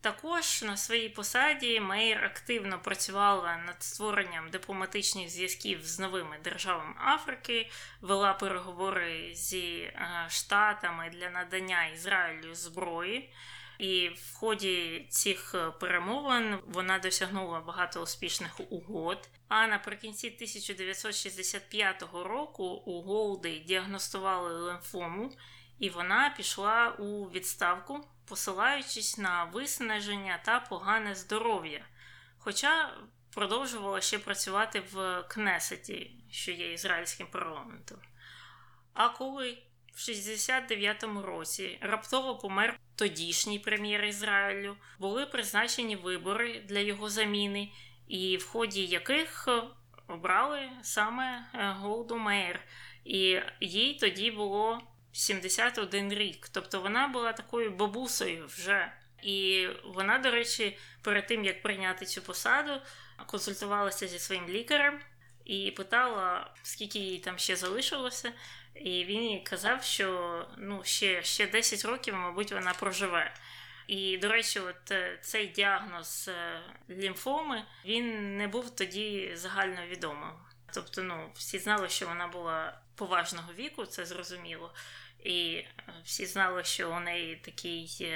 Також 0.00 0.62
на 0.62 0.76
своїй 0.76 1.08
посаді 1.08 1.80
Мейер 1.80 2.24
активно 2.24 2.78
працювала 2.78 3.56
над 3.56 3.82
створенням 3.82 4.50
дипломатичних 4.50 5.28
зв'язків 5.28 5.80
з 5.82 5.98
новими 5.98 6.38
державами 6.44 6.94
Африки, 7.04 7.70
вела 8.00 8.32
переговори 8.32 9.34
зі 9.34 9.78
е, 9.78 10.26
штатами 10.28 11.10
для 11.10 11.30
надання 11.30 11.86
Ізраїлю 11.86 12.54
зброї. 12.54 13.32
І 13.78 14.08
в 14.08 14.34
ході 14.34 15.06
цих 15.10 15.54
е, 15.54 15.70
перемовин 15.70 16.58
вона 16.66 16.98
досягнула 16.98 17.60
багато 17.60 18.02
успішних 18.02 18.60
угод. 18.70 19.28
А 19.48 19.66
наприкінці 19.66 20.26
1965 20.26 22.04
року 22.12 22.64
у 22.64 23.02
Голди 23.02 23.58
діагностували 23.58 24.60
лимфому, 24.60 25.32
і 25.78 25.90
вона 25.90 26.34
пішла 26.36 26.90
у 26.90 27.30
відставку, 27.30 28.00
посилаючись 28.24 29.18
на 29.18 29.44
виснаження 29.44 30.40
та 30.44 30.60
погане 30.60 31.14
здоров'я. 31.14 31.84
Хоча 32.38 32.92
продовжувала 33.34 34.00
ще 34.00 34.18
працювати 34.18 34.82
в 34.92 35.22
Кнесеті, 35.22 36.10
що 36.30 36.52
є 36.52 36.72
ізраїльським 36.72 37.26
парламентом. 37.26 37.98
А 38.94 39.08
коли 39.08 39.58
в 39.94 39.98
69-му 39.98 41.22
році 41.22 41.78
раптово 41.80 42.38
помер 42.38 42.78
тодішній 42.98 43.58
прем'єр 43.58 44.04
Ізраїлю, 44.04 44.76
були 44.98 45.26
призначені 45.26 45.96
вибори 45.96 46.62
для 46.68 46.78
його 46.78 47.10
заміни, 47.10 47.68
і 48.08 48.36
в 48.36 48.46
ході 48.46 48.86
яких 48.86 49.48
обрали 50.06 50.70
саме 50.82 51.44
е, 51.54 51.74
Голду 51.78 52.18
Мейер. 52.18 52.60
І 53.04 53.40
їй 53.60 53.94
тоді 53.94 54.30
було 54.30 54.80
71 55.12 56.12
рік. 56.12 56.48
Тобто 56.48 56.80
вона 56.80 57.08
була 57.08 57.32
такою 57.32 57.70
бабусею 57.70 58.46
вже. 58.46 58.92
І 59.22 59.68
вона, 59.84 60.18
до 60.18 60.30
речі, 60.30 60.78
перед 61.02 61.26
тим 61.26 61.44
як 61.44 61.62
прийняти 61.62 62.06
цю 62.06 62.22
посаду, 62.22 62.80
консультувалася 63.26 64.08
зі 64.08 64.18
своїм 64.18 64.48
лікарем 64.48 65.00
і 65.44 65.70
питала, 65.70 66.50
скільки 66.62 66.98
їй 66.98 67.18
там 67.18 67.38
ще 67.38 67.56
залишилося. 67.56 68.32
І 68.74 69.04
він 69.04 69.22
їй 69.22 69.40
казав, 69.40 69.82
що 69.82 70.46
ну, 70.58 70.84
ще 70.84 71.22
ще 71.22 71.46
10 71.46 71.84
років, 71.84 72.14
мабуть, 72.14 72.52
вона 72.52 72.72
проживе. 72.72 73.34
І, 73.88 74.18
до 74.18 74.28
речі, 74.28 74.60
от 74.60 74.90
е, 74.90 75.18
цей 75.22 75.46
діагноз 75.46 76.30
е, 76.32 76.60
лімфоми 76.90 77.64
він 77.84 78.36
не 78.36 78.48
був 78.48 78.76
тоді 78.76 79.30
загально 79.34 79.86
відомим. 79.86 80.30
Тобто, 80.74 81.02
ну, 81.02 81.30
всі 81.34 81.58
знали, 81.58 81.88
що 81.88 82.06
вона 82.06 82.26
була 82.26 82.80
поважного 82.94 83.52
віку, 83.52 83.86
це 83.86 84.06
зрозуміло. 84.06 84.74
І 85.24 85.54
е, 85.54 85.66
всі 86.04 86.26
знали, 86.26 86.64
що 86.64 86.90
у 86.90 87.00
неї 87.00 87.36
такий 87.36 88.08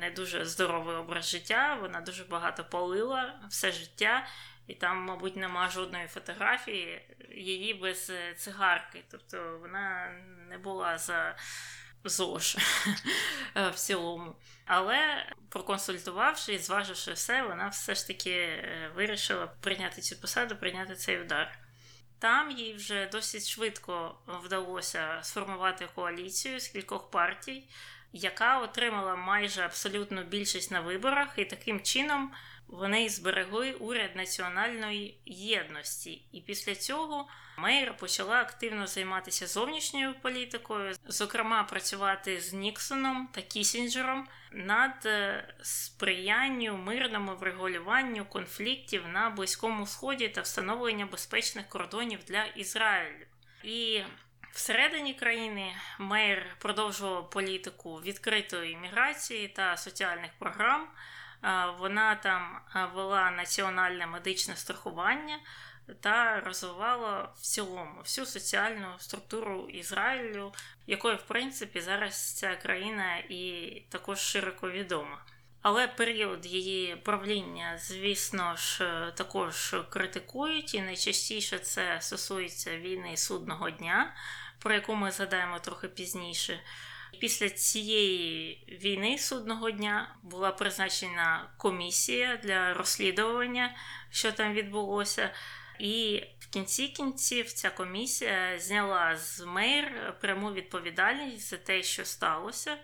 не 0.00 0.10
дуже 0.10 0.44
здоровий 0.44 0.96
образ 0.96 1.30
життя. 1.30 1.78
Вона 1.80 2.00
дуже 2.00 2.24
багато 2.24 2.64
палила 2.64 3.40
все 3.50 3.72
життя, 3.72 4.26
і 4.68 4.74
там, 4.74 4.98
мабуть, 4.98 5.36
нема 5.36 5.68
жодної 5.68 6.06
фотографії 6.06 7.02
її 7.30 7.74
без 7.74 8.10
е, 8.10 8.34
цигарки. 8.34 9.04
Тобто 9.10 9.58
вона 9.60 10.12
не 10.48 10.58
була 10.58 10.98
за 10.98 11.36
ЗОЖ 12.04 12.56
в 13.54 13.74
цілому. 13.74 14.36
Але 14.66 15.26
проконсультувавши 15.48 16.54
і 16.54 16.58
зваживши 16.58 17.12
все, 17.12 17.42
вона 17.42 17.68
все 17.68 17.94
ж 17.94 18.06
таки 18.06 18.30
е, 18.30 18.92
вирішила 18.94 19.46
прийняти 19.46 20.00
цю 20.00 20.16
посаду, 20.16 20.56
прийняти 20.56 20.94
цей 20.94 21.20
удар. 21.20 21.58
Там 22.18 22.50
їй 22.50 22.74
вже 22.74 23.06
досить 23.06 23.48
швидко 23.48 24.18
вдалося 24.26 25.18
сформувати 25.22 25.88
коаліцію 25.94 26.60
з 26.60 26.68
кількох 26.68 27.10
партій, 27.10 27.68
яка 28.12 28.60
отримала 28.60 29.16
майже 29.16 29.62
абсолютну 29.62 30.22
більшість 30.22 30.70
на 30.70 30.80
виборах, 30.80 31.28
і 31.36 31.44
таким 31.44 31.80
чином 31.80 32.32
вони 32.68 33.08
зберегли 33.08 33.72
уряд 33.72 34.16
національної 34.16 35.20
єдності, 35.26 36.22
і 36.32 36.40
після 36.40 36.74
цього 36.74 37.28
Мейер 37.58 37.96
почала 37.96 38.40
активно 38.40 38.86
займатися 38.86 39.46
зовнішньою 39.46 40.14
політикою, 40.22 40.94
зокрема 41.06 41.62
працювати 41.64 42.40
з 42.40 42.52
Ніксоном 42.52 43.28
та 43.32 43.42
Кісінджером 43.42 44.28
над 44.52 45.06
е, 45.06 45.44
сприянню 45.62 46.76
мирному 46.76 47.36
врегулюванню 47.36 48.24
конфліктів 48.24 49.08
на 49.08 49.30
Близькому 49.30 49.86
Сході 49.86 50.28
та 50.28 50.40
встановлення 50.40 51.06
безпечних 51.06 51.68
кордонів 51.68 52.18
для 52.26 52.44
Ізраїлю. 52.44 53.26
І 53.64 54.02
Всередині 54.52 55.14
країни 55.14 55.72
Мейер 55.98 56.56
продовжував 56.58 57.30
політику 57.30 57.94
відкритої 57.96 58.76
міграції 58.76 59.48
та 59.48 59.76
соціальних 59.76 60.30
програм. 60.38 60.88
Вона 61.78 62.14
там 62.14 62.60
вела 62.94 63.30
національне 63.30 64.06
медичне 64.06 64.56
страхування 64.56 65.38
та 66.00 66.40
розвивала 66.40 67.32
в 67.36 67.40
цілому 67.40 68.00
всю 68.00 68.26
соціальну 68.26 68.86
структуру 68.98 69.68
Ізраїлю, 69.68 70.52
якою, 70.86 71.16
в 71.16 71.22
принципі, 71.22 71.80
зараз 71.80 72.34
ця 72.34 72.56
країна 72.56 73.16
і 73.16 73.72
також 73.88 74.18
широко 74.18 74.70
відома. 74.70 75.24
Але 75.62 75.88
період 75.88 76.46
її 76.46 76.96
правління, 76.96 77.78
звісно 77.78 78.56
ж, 78.56 78.84
також 79.16 79.76
критикують, 79.90 80.74
і 80.74 80.80
найчастіше 80.80 81.58
це 81.58 82.00
стосується 82.00 82.78
війни 82.78 83.16
судного 83.16 83.70
дня, 83.70 84.14
про 84.58 84.74
яку 84.74 84.94
ми 84.94 85.10
згадаємо 85.10 85.58
трохи 85.58 85.88
пізніше. 85.88 86.60
Після 87.20 87.50
цієї 87.50 88.64
війни 88.82 89.18
судного 89.18 89.70
дня 89.70 90.16
була 90.22 90.50
призначена 90.50 91.50
комісія 91.56 92.36
для 92.36 92.74
розслідування, 92.74 93.76
що 94.10 94.32
там 94.32 94.52
відбулося. 94.52 95.30
І 95.78 96.22
в 96.38 96.46
кінці 96.46 96.88
кінців 96.88 97.52
ця 97.52 97.70
комісія 97.70 98.58
зняла 98.58 99.16
з 99.16 99.40
мейр 99.40 100.14
пряму 100.20 100.52
відповідальність 100.52 101.50
за 101.50 101.56
те, 101.56 101.82
що 101.82 102.04
сталося. 102.04 102.76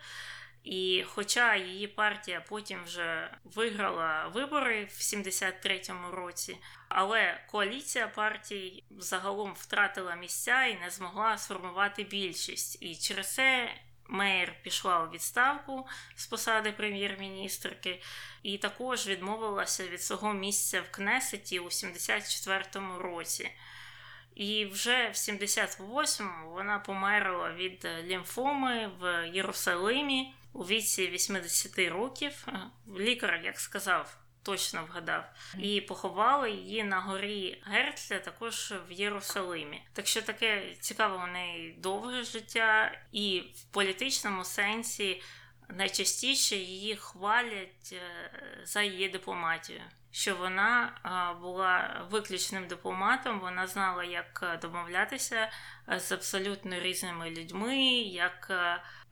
І 0.65 1.05
хоча 1.07 1.57
її 1.57 1.87
партія 1.87 2.45
потім 2.49 2.85
вже 2.85 3.31
виграла 3.45 4.29
вибори 4.29 4.85
в 4.85 4.89
73-му 4.89 6.11
році, 6.11 6.57
але 6.89 7.41
коаліція 7.51 8.09
партій 8.09 8.85
загалом 8.91 9.55
втратила 9.55 10.15
місця 10.15 10.65
і 10.65 10.79
не 10.79 10.91
змогла 10.91 11.39
сформувати 11.39 12.05
більшість. 12.05 12.83
І 12.83 12.97
через 12.97 13.35
це 13.35 13.71
Мейер 14.09 14.55
пішла 14.63 15.05
у 15.05 15.11
відставку 15.11 15.87
з 16.17 16.27
посади 16.27 16.73
прем'єр-міністрки 16.73 18.03
і 18.43 18.59
також 18.59 19.07
відмовилася 19.07 19.89
від 19.89 20.03
свого 20.03 20.35
місця 20.35 20.83
в 20.83 20.91
Кнесеті 20.91 21.59
у 21.59 21.67
74-му 21.67 22.99
році. 22.99 23.51
І 24.35 24.67
вже 24.67 25.09
в 25.09 25.13
78-му 25.13 26.51
вона 26.51 26.79
померла 26.79 27.53
від 27.53 27.89
лімфоми 28.05 28.91
в 29.01 29.29
Єрусалимі 29.29 30.35
у 30.53 30.65
віці 30.65 31.09
80 31.09 31.79
років. 31.79 32.47
Лікар, 32.99 33.41
як 33.45 33.61
сказав, 33.61 34.17
точно 34.45 34.85
вгадав, 34.85 35.25
і 35.59 35.81
поховали 35.81 36.51
її 36.51 36.85
на 36.85 37.01
горі 37.01 37.63
Герцля, 37.67 38.19
також 38.19 38.75
в 38.89 38.93
Єрусалимі. 38.93 39.83
Так 39.93 40.07
що 40.07 40.23
таке 40.23 40.75
цікаве 40.81 41.25
у 41.25 41.27
неї 41.27 41.77
довге 41.79 42.23
життя, 42.23 42.99
і 43.13 43.41
в 43.41 43.65
політичному 43.65 44.45
сенсі 44.45 45.23
найчастіше 45.69 46.57
її 46.57 46.97
хвалять 46.97 47.93
е, 47.93 48.31
за 48.65 48.83
її 48.83 49.09
дипломатію. 49.09 49.81
що 50.11 50.37
вона 50.37 50.93
була 51.43 52.07
виключним 52.11 52.67
дипломатом, 52.67 53.41
вона 53.41 53.67
знала, 53.67 54.05
як 54.05 54.59
домовлятися 54.63 55.51
з 55.97 56.13
абсолютно 56.13 56.81
різними 56.81 57.31
людьми, 57.31 57.77
як 58.03 58.51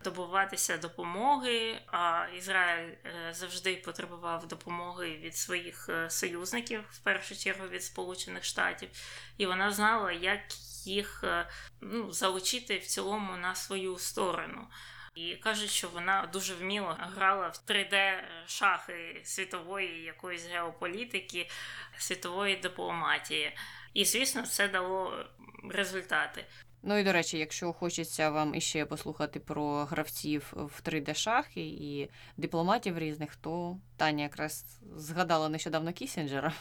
добуватися 0.05 0.77
допомоги. 0.77 1.81
А 1.87 2.27
Ізраїль 2.39 2.93
е, 3.05 3.33
завжди 3.35 3.77
потребував 3.77 4.49
допомоги 4.49 5.17
від 5.17 5.37
своїх 5.37 5.89
е, 5.89 6.11
союзників, 6.11 6.85
в 6.91 6.99
першу 6.99 7.37
чергу 7.37 7.69
від 7.69 7.85
Сполучених 7.85 8.45
Штатів, 8.45 8.89
і 9.39 9.47
вона 9.47 9.73
знала, 9.73 10.13
як 10.13 10.41
їх 10.85 11.25
е, 11.25 11.49
ну, 11.81 12.13
залучити 12.13 12.79
в 12.79 12.87
цілому 12.87 13.37
на 13.37 13.55
свою 13.55 13.99
сторону. 13.99 14.69
І 15.15 15.37
кажуть, 15.37 15.71
що 15.71 15.89
вона 15.89 16.29
дуже 16.33 16.55
вміло 16.55 16.97
грала 16.99 17.49
в 17.49 17.71
3D-шахи 17.71 19.25
світової 19.25 20.03
якоїсь 20.03 20.47
геополітики, 20.47 21.51
світової 21.99 22.57
дипломатії. 22.57 23.57
І, 23.95 24.05
звісно, 24.05 24.43
це 24.43 24.69
дало 24.69 25.27
результати. 25.71 26.47
Ну 26.85 26.99
і 26.99 27.05
до 27.05 27.13
речі, 27.13 27.39
якщо 27.39 27.73
хочеться 27.73 28.31
вам 28.31 28.55
іще 28.55 28.87
послухати 28.87 29.41
про 29.41 29.85
гравців 29.85 30.53
в 30.57 30.81
3D-шахи 30.85 31.59
і 31.59 32.11
дипломатів 32.37 32.99
різних, 32.99 33.37
то 33.37 33.77
Таня 33.97 34.23
якраз 34.23 34.67
згадала 34.97 35.49
нещодавно 35.49 35.93
Кісінджера. 35.93 36.53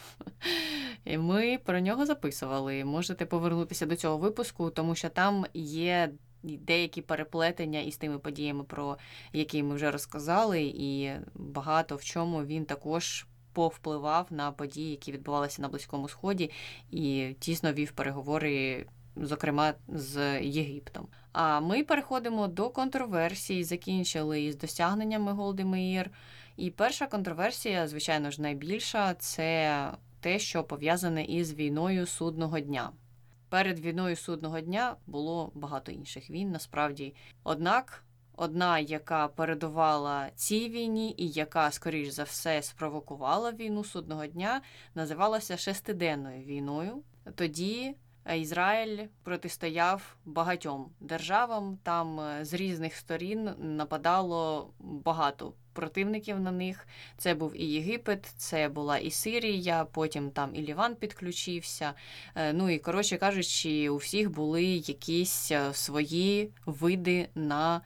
І 1.05 1.17
Ми 1.17 1.57
про 1.57 1.79
нього 1.79 2.05
записували. 2.05 2.85
Можете 2.85 3.25
повернутися 3.25 3.85
до 3.85 3.95
цього 3.95 4.17
випуску, 4.17 4.69
тому 4.69 4.95
що 4.95 5.09
там 5.09 5.45
є. 5.53 6.11
Деякі 6.43 7.01
переплетення 7.01 7.79
із 7.79 7.97
тими 7.97 8.19
подіями, 8.19 8.63
про 8.63 8.97
які 9.33 9.63
ми 9.63 9.75
вже 9.75 9.91
розказали, 9.91 10.61
і 10.61 11.11
багато 11.35 11.95
в 11.95 12.03
чому 12.03 12.43
він 12.43 12.65
також 12.65 13.25
повпливав 13.53 14.27
на 14.29 14.51
події, 14.51 14.91
які 14.91 15.11
відбувалися 15.11 15.61
на 15.61 15.67
Близькому 15.67 16.09
Сході, 16.09 16.51
і 16.91 17.35
тісно 17.39 17.73
вів 17.73 17.91
переговори 17.91 18.85
зокрема 19.15 19.73
з 19.87 20.41
Єгиптом. 20.41 21.07
А 21.31 21.59
ми 21.59 21.83
переходимо 21.83 22.47
до 22.47 22.69
контроверсій, 22.69 23.63
закінчили 23.63 24.41
із 24.41 24.55
досягненнями 24.55 25.31
Голди 25.31 25.65
Меїр. 25.65 26.09
І 26.57 26.69
перша 26.69 27.07
контроверсія, 27.07 27.87
звичайно 27.87 28.31
ж, 28.31 28.41
найбільша 28.41 29.13
це 29.13 29.91
те, 30.19 30.39
що 30.39 30.63
пов'язане 30.63 31.23
із 31.23 31.53
війною 31.53 32.05
судного 32.05 32.59
дня. 32.59 32.91
Перед 33.49 33.79
війною 33.79 34.15
судного 34.15 34.59
дня 34.59 34.95
було 35.07 35.51
багато 35.55 35.91
інших 35.91 36.29
війн, 36.29 36.51
насправді. 36.51 37.15
Однак, 37.43 38.03
одна, 38.35 38.79
яка 38.79 39.27
передувала 39.27 40.29
цій 40.35 40.69
війні, 40.69 41.15
і 41.17 41.29
яка, 41.29 41.71
скоріш 41.71 42.09
за 42.09 42.23
все, 42.23 42.61
спровокувала 42.61 43.51
війну 43.51 43.83
судного 43.83 44.27
дня, 44.27 44.61
називалася 44.95 45.57
шестиденною 45.57 46.41
війною. 46.41 47.03
Тоді 47.35 47.95
Ізраїль 48.35 49.07
протистояв 49.23 50.15
багатьом 50.25 50.91
державам. 50.99 51.77
Там 51.83 52.19
е, 52.19 52.45
з 52.45 52.53
різних 52.53 52.95
сторін 52.95 53.49
нападало 53.59 54.69
багато 54.79 55.53
противників 55.73 56.39
на 56.39 56.51
них. 56.51 56.87
Це 57.17 57.33
був 57.33 57.61
і 57.61 57.65
Єгипет, 57.65 58.25
це 58.37 58.69
була 58.69 58.97
і 58.97 59.11
Сирія, 59.11 59.85
потім 59.85 60.31
там 60.31 60.55
і 60.55 60.61
Ліван 60.61 60.95
підключився. 60.95 61.93
Е, 62.35 62.53
ну 62.53 62.69
і 62.69 62.79
коротше 62.79 63.17
кажучи, 63.17 63.89
у 63.89 63.97
всіх 63.97 64.31
були 64.31 64.63
якісь 64.63 65.51
е, 65.51 65.73
свої 65.73 66.51
види 66.65 67.29
на 67.35 67.81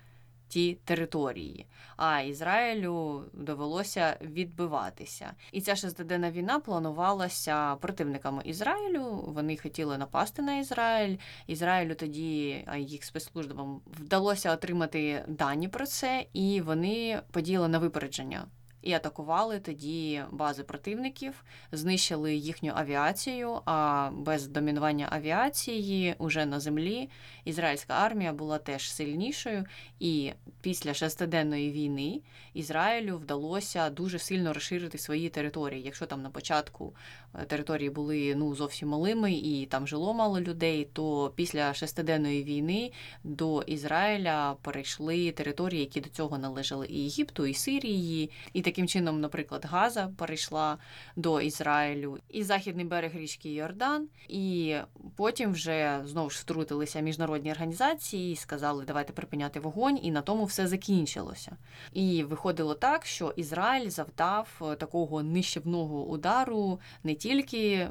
ті 0.56 0.78
території 0.86 1.66
а 1.98 2.22
Ізраїлю 2.22 3.24
довелося 3.34 4.18
відбиватися. 4.22 5.34
І 5.52 5.62
ця 5.62 5.76
шестиденна 5.76 6.32
війна 6.32 6.60
планувалася 6.60 7.76
противниками 7.76 8.42
Ізраїлю. 8.46 9.24
Вони 9.28 9.58
хотіли 9.58 9.98
напасти 9.98 10.42
на 10.42 10.58
Ізраїль. 10.58 11.18
Ізраїлю 11.48 11.96
тоді 11.96 12.66
їх 12.78 13.04
спецслужбам 13.04 13.82
вдалося 13.86 14.54
отримати 14.54 15.26
дані 15.28 15.68
про 15.68 15.86
це, 15.86 16.26
і 16.34 16.62
вони 16.62 17.22
подіяли 17.32 17.68
на 17.68 17.80
випередження 17.80 18.46
і 18.86 18.94
атакували 18.94 19.60
тоді 19.60 20.22
бази 20.32 20.64
противників, 20.64 21.44
знищили 21.72 22.36
їхню 22.36 22.72
авіацію. 22.76 23.62
А 23.66 24.10
без 24.14 24.48
домінування 24.48 25.08
авіації 25.12 26.16
уже 26.18 26.46
на 26.46 26.60
землі 26.60 27.10
ізраїльська 27.46 27.94
армія 27.94 28.34
була 28.34 28.58
теж 28.58 28.92
сильнішою. 28.92 29.66
І 30.00 30.32
після 30.62 30.94
шестиденної 30.94 31.72
війни 31.72 32.22
Ізраїлю 32.54 33.18
вдалося 33.18 33.90
дуже 33.90 34.20
сильно 34.20 34.54
розширити 34.54 34.98
свої 34.98 35.30
території. 35.30 35.82
Якщо 35.84 36.06
там 36.06 36.22
на 36.22 36.30
початку 36.30 36.96
е, 37.36 37.46
території 37.46 37.90
були 37.90 38.36
ну 38.36 38.56
зовсім 38.56 38.90
малими 38.90 39.34
і 39.34 39.66
там 39.66 39.88
жило 39.88 40.14
мало 40.14 40.42
людей, 40.42 40.90
то 40.94 41.34
після 41.36 41.74
шестиденної 41.74 42.44
війни 42.44 42.92
до 43.24 43.62
Ізраїля 43.62 44.56
перейшли 44.62 45.32
території, 45.32 45.80
які 45.80 46.02
до 46.02 46.10
цього 46.10 46.38
належали 46.38 46.88
і 46.88 47.04
Єгипту, 47.04 47.46
і 47.46 47.54
Сирії, 47.54 48.32
і 48.54 48.62
таким 48.76 48.88
чином, 48.88 49.22
наприклад, 49.22 49.66
Газа 49.66 50.12
перейшла 50.18 50.78
до 51.16 51.42
Ізраїлю 51.42 52.20
і 52.30 52.44
західний 52.44 52.86
берег 52.86 53.16
річки 53.16 53.54
Йордан, 53.54 54.08
і 54.28 54.76
потім 55.16 55.52
вже 55.52 56.02
знову 56.06 56.30
ж 56.30 56.40
втрутилися 56.42 57.00
міжнародні 57.00 57.52
організації 57.52 58.34
і 58.34 58.36
сказали, 58.36 58.86
давайте 58.86 59.14
припиняти 59.14 59.60
вогонь, 59.60 60.00
і 60.02 60.12
на 60.12 60.22
тому 60.22 60.46
все 60.46 60.68
закінчилося. 60.68 61.58
І 61.94 62.24
виходило 62.24 62.74
так, 62.74 63.06
що 63.06 63.34
Ізраїль 63.36 63.90
завдав 63.90 64.62
е, 64.62 64.76
такого 64.76 65.24
нищівного 65.24 66.06
удару 66.06 66.80
не 67.04 67.16
тільки. 67.16 67.90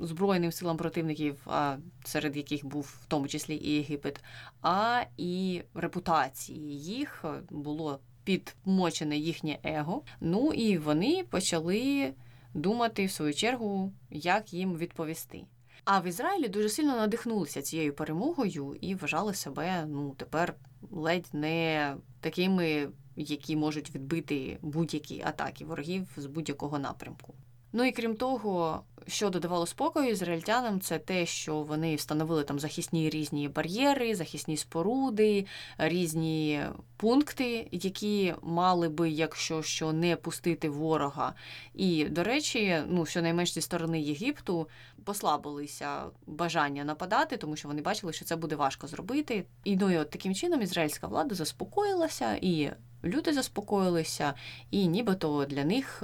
Збройним 0.00 0.52
силам 0.52 0.76
противників, 0.76 1.40
а 1.46 1.76
серед 2.04 2.36
яких 2.36 2.66
був 2.66 2.98
в 3.02 3.06
тому 3.06 3.28
числі 3.28 3.56
і 3.56 3.70
Єгипет, 3.70 4.24
а 4.62 5.02
і 5.16 5.62
репутації 5.74 6.78
їх 6.78 7.24
було 7.50 8.00
підмочене 8.26 9.16
їхнє 9.16 9.58
его. 9.62 10.02
Ну 10.20 10.52
і 10.52 10.78
вони 10.78 11.24
почали 11.30 12.12
думати 12.54 13.06
в 13.06 13.10
свою 13.10 13.34
чергу, 13.34 13.92
як 14.10 14.52
їм 14.52 14.76
відповісти. 14.76 15.42
А 15.84 16.00
в 16.00 16.06
Ізраїлі 16.06 16.48
дуже 16.48 16.68
сильно 16.68 16.96
надихнулися 16.96 17.62
цією 17.62 17.94
перемогою 17.94 18.76
і 18.80 18.94
вважали 18.94 19.34
себе 19.34 19.86
ну 19.86 20.14
тепер 20.16 20.54
ледь 20.90 21.28
не 21.32 21.96
такими, 22.20 22.88
які 23.16 23.56
можуть 23.56 23.94
відбити 23.94 24.58
будь-які 24.62 25.22
атаки 25.26 25.64
ворогів 25.64 26.08
з 26.16 26.26
будь-якого 26.26 26.78
напрямку. 26.78 27.34
Ну 27.78 27.84
і 27.84 27.92
крім 27.92 28.16
того, 28.16 28.82
що 29.06 29.30
додавало 29.30 29.66
спокою 29.66 30.10
ізраїльтянам, 30.10 30.80
це 30.80 30.98
те, 30.98 31.26
що 31.26 31.56
вони 31.62 31.96
встановили 31.96 32.44
там 32.44 32.58
захисні 32.58 33.10
різні 33.10 33.48
бар'єри, 33.48 34.14
захисні 34.14 34.56
споруди, 34.56 35.46
різні 35.78 36.62
пункти, 36.96 37.68
які 37.72 38.34
мали 38.42 38.88
би, 38.88 39.10
якщо 39.10 39.62
що, 39.62 39.92
не 39.92 40.16
пустити 40.16 40.68
ворога. 40.68 41.34
І, 41.74 42.04
до 42.04 42.24
речі, 42.24 42.82
ну 42.88 43.06
щонайменш 43.06 43.54
зі 43.54 43.60
сторони 43.60 44.00
Єгипту 44.00 44.68
послабилися 45.04 46.04
бажання 46.26 46.84
нападати, 46.84 47.36
тому 47.36 47.56
що 47.56 47.68
вони 47.68 47.82
бачили, 47.82 48.12
що 48.12 48.24
це 48.24 48.36
буде 48.36 48.56
важко 48.56 48.86
зробити. 48.86 49.44
І 49.64 49.76
ну 49.76 49.90
і 49.90 49.98
от 49.98 50.10
таким 50.10 50.34
чином 50.34 50.62
ізраїльська 50.62 51.06
влада 51.06 51.34
заспокоїлася, 51.34 52.38
і 52.40 52.70
люди 53.04 53.32
заспокоїлися, 53.32 54.34
і 54.70 54.86
нібито 54.86 55.44
для 55.44 55.64
них. 55.64 56.02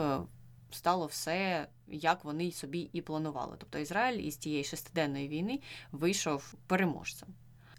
Стало 0.72 1.06
все, 1.06 1.66
як 1.88 2.24
вони 2.24 2.50
собі 2.50 2.90
і 2.92 3.00
планували. 3.00 3.56
Тобто 3.58 3.78
Ізраїль 3.78 4.20
із 4.20 4.37
тієї 4.37 4.64
шестиденної 4.64 5.28
війни 5.28 5.61
вийшов 5.92 6.54
переможцем. 6.66 7.28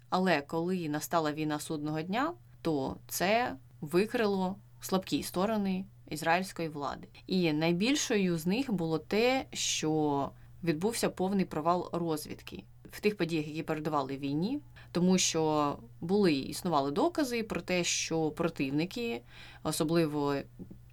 Але 0.08 0.40
коли 0.40 0.88
настала 0.88 1.32
війна 1.32 1.60
судного 1.60 2.02
дня, 2.02 2.34
то 2.62 2.96
це 3.08 3.56
викрило 3.80 4.56
слабкі 4.80 5.22
сторони 5.22 5.84
ізраїльської 6.10 6.68
влади. 6.68 7.08
І 7.26 7.52
найбільшою 7.52 8.38
з 8.38 8.46
них 8.46 8.72
було 8.72 8.98
те, 8.98 9.46
що 9.52 10.30
відбувся 10.64 11.08
повний 11.08 11.44
провал 11.44 11.90
розвідки 11.92 12.64
в 12.90 13.00
тих 13.00 13.16
подіях, 13.16 13.46
які 13.46 13.62
передавали 13.62 14.16
війні, 14.16 14.60
тому 14.92 15.18
що 15.18 15.76
були 16.00 16.32
існували 16.32 16.90
докази 16.90 17.42
про 17.42 17.60
те, 17.60 17.84
що 17.84 18.30
противники, 18.30 19.22
особливо 19.62 20.36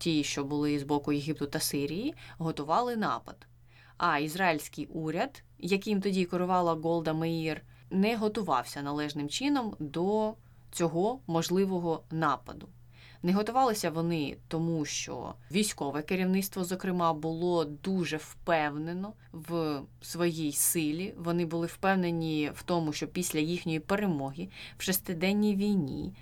ті, 0.02 0.24
що 0.24 0.44
були 0.44 0.80
з 0.80 0.84
боку 0.84 1.12
Єгипту 1.12 1.48
та 1.48 1.60
Сирії, 1.60 2.14
готували 2.38 2.96
напад. 2.96 3.48
А 3.98 4.20
ізраїльський 4.20 4.86
уряд, 4.86 5.44
яким 5.60 6.02
тоді 6.02 6.26
керувала 6.26 6.74
Голда 6.74 7.14
Меїр, 7.14 7.62
не 7.90 8.18
готувався 8.18 8.82
належним 8.82 9.30
чином 9.30 9.76
до 9.80 10.34
цього 10.72 11.20
можливого 11.28 12.04
нападу. 12.12 12.68
Не 13.24 13.34
готувалися 13.34 13.90
вони 13.90 14.38
тому, 14.48 14.86
що 14.86 15.34
військове 15.52 16.02
керівництво, 16.02 16.64
зокрема, 16.64 17.14
було 17.14 17.66
дуже 17.66 18.18
впевнено 18.18 19.14
в 19.32 19.82
своїй 20.02 20.52
силі. 20.52 21.14
Вони 21.18 21.46
були 21.46 21.68
впевнені 21.68 22.52
в 22.56 22.64
тому, 22.64 22.94
що 22.94 23.08
після 23.08 23.40
їхньої 23.40 23.80
перемоги 23.80 24.50
в 24.78 24.84
шестиденній 24.84 25.56
війні 25.56 26.14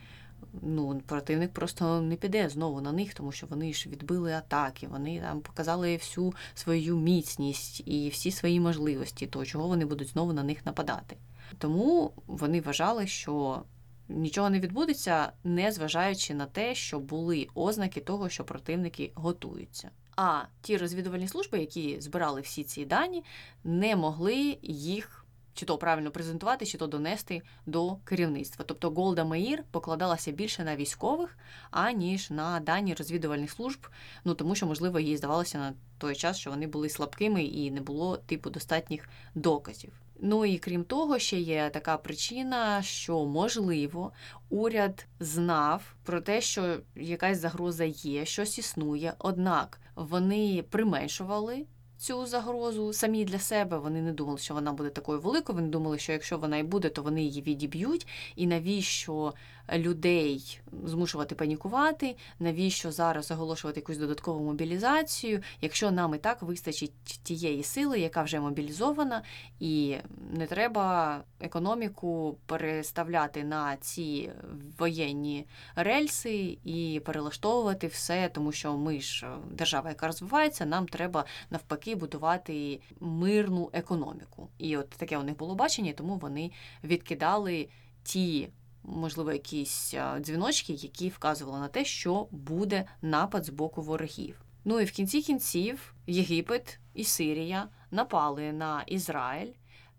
ну 0.62 1.02
противник 1.06 1.54
просто 1.54 2.02
не 2.02 2.15
піде 2.15 2.50
знову 2.50 2.82
на 2.82 2.92
них, 2.92 3.13
тому 3.13 3.32
що 3.32 3.48
вони 3.48 3.73
ж 3.73 3.90
відбили 3.90 4.34
атаки, 4.34 4.88
вони 4.88 5.21
там 5.21 5.42
показали 5.42 5.96
всю 5.96 6.34
свою 6.54 6.98
міцність 6.98 7.84
і 7.86 8.10
всі 8.10 8.32
свої 8.32 8.60
можливості, 8.60 9.28
то 9.28 9.46
чого 9.46 9.67
вони 9.67 9.86
будуть 9.86 10.08
знову 10.08 10.34
на 10.34 10.44
них 10.44 10.65
нападати. 10.65 11.17
Тому 11.58 12.13
вони 12.28 12.62
вважали, 12.62 13.08
що 13.08 13.63
нічого 14.10 14.50
не 14.50 14.60
відбудеться, 14.60 15.32
не 15.44 15.71
зважаючи 15.71 16.34
на 16.34 16.46
те, 16.46 16.76
що 16.76 17.00
були 17.00 17.48
ознаки 17.56 18.02
того, 18.02 18.30
що 18.30 18.44
противники 18.44 19.12
готуються. 19.15 19.90
А 20.15 20.42
ті 20.62 20.78
розвідувальні 20.78 21.28
служби, 21.28 21.60
які 21.60 22.02
збирали 22.02 22.42
всі 22.42 22.63
ці 22.63 22.86
дані, 22.86 23.23
не 23.63 23.96
могли 23.96 24.58
їх 24.62 25.19
чи 25.60 25.66
то 25.66 25.78
правильно 25.78 26.12
презентувати, 26.12 26.66
чи 26.66 26.78
то 26.78 26.88
донести 26.88 27.42
до 27.66 27.96
керівництва. 27.96 28.66
Тобто 28.68 28.90
Голда 28.90 29.26
Меїр 29.26 29.64
покладалася 29.72 30.32
більше 30.32 30.64
на 30.64 30.76
військових, 30.76 31.38
аніж 31.72 32.32
на 32.32 32.60
дані 32.60 32.94
розвідувальних 32.94 33.52
служб, 33.52 33.88
ну 34.26 34.34
тому 34.34 34.56
що, 34.56 34.66
можливо, 34.66 35.00
їй 35.00 35.18
здавалося 35.18 35.58
на 35.58 35.74
той 35.98 36.16
час, 36.16 36.38
що 36.38 36.50
вони 36.50 36.68
були 36.68 36.90
слабкими 36.90 37.44
і 37.44 37.72
не 37.72 37.82
було 37.82 38.18
типу 38.18 38.50
достатніх 38.50 39.10
доказів. 39.36 39.92
Ну 40.20 40.46
і 40.46 40.58
крім 40.58 40.84
того, 40.84 41.20
ще 41.20 41.40
є 41.40 41.70
така 41.70 41.98
причина, 41.98 42.82
що 42.82 43.26
можливо 43.26 44.12
уряд 44.50 45.06
знав 45.20 45.96
про 46.04 46.22
те, 46.22 46.42
що 46.42 46.78
якась 46.96 47.40
загроза 47.40 47.84
є, 47.86 48.26
щось 48.26 48.58
існує, 48.58 49.14
однак 49.20 49.82
вони 49.96 50.64
применшували 50.70 51.66
цю 52.00 52.25
загрозу 52.25 52.93
самі 52.93 53.25
для 53.25 53.39
себе. 53.39 53.77
Вони 53.77 54.02
не 54.02 54.12
думали, 54.12 54.37
що 54.37 54.54
вона 54.54 54.73
буде 54.73 54.89
такою 54.89 55.19
великою. 55.19 55.56
Вони 55.56 55.67
думали, 55.69 56.00
що 56.00 56.12
якщо 56.12 56.37
вона 56.37 56.58
і 56.58 56.63
буде, 56.63 56.89
то 56.89 57.02
вони 57.02 57.23
її 57.23 57.41
відіб'ють. 57.41 58.08
І 58.35 58.47
навіщо 58.47 59.33
людей 59.74 60.62
змушувати 60.84 61.36
панікувати? 61.36 62.15
Навіщо 62.40 62.92
зараз 62.92 63.32
оголошувати 63.32 63.80
якусь 63.80 63.98
додаткову 63.98 64.46
мобілізацію? 64.46 65.42
Якщо 65.62 65.92
нам 65.92 66.15
і 66.15 66.17
так 66.17 66.42
вистачить 66.42 66.94
тієї 67.24 67.63
сили, 67.63 68.00
яка 68.00 68.24
вже 68.24 68.40
мобілізована, 68.40 69.22
і 69.60 69.96
не 70.32 70.48
треба 70.48 71.20
економіку 71.40 72.38
переставляти 72.46 73.44
на 73.44 73.78
ці 73.78 74.32
воєнні 74.78 75.46
рельси 75.76 76.58
і 76.63 77.02
перелаштовувати 77.06 77.88
все, 77.88 78.30
тому 78.34 78.52
що 78.52 78.78
ми 78.78 79.02
ж 79.02 79.28
держава, 79.52 79.90
яка 79.90 80.08
розвивається, 80.08 80.65
нам 80.65 80.88
треба 80.88 81.26
навпаки 81.50 81.96
будувати 81.96 82.80
мирну 83.00 83.70
економіку. 83.74 84.50
І 84.58 84.78
от 84.78 84.90
таке 84.90 85.17
у 85.17 85.24
них 85.24 85.38
було 85.38 85.56
бачення, 85.56 85.94
тому 85.94 86.17
вони 86.17 86.52
відкидали 86.84 87.70
ті. 88.04 88.50
Можливо, 88.84 89.32
якісь 89.32 89.96
дзвіночки, 90.19 90.73
які 90.73 91.10
вказували 91.10 91.60
на 91.60 91.67
те, 91.67 91.86
що 91.86 92.27
буде 92.32 92.86
напад 93.02 93.46
з 93.46 93.50
боку 93.50 93.82
ворогів. 93.82 94.42
Ну 94.65 94.80
і 94.80 94.86
в 94.86 94.92
кінці 94.92 95.21
кінців 95.21 95.94
Єгипет 96.08 96.80
і 96.94 97.04
Сирія 97.04 97.67
напали 97.92 98.52
на 98.52 98.84
Ізраїль. 98.88 99.52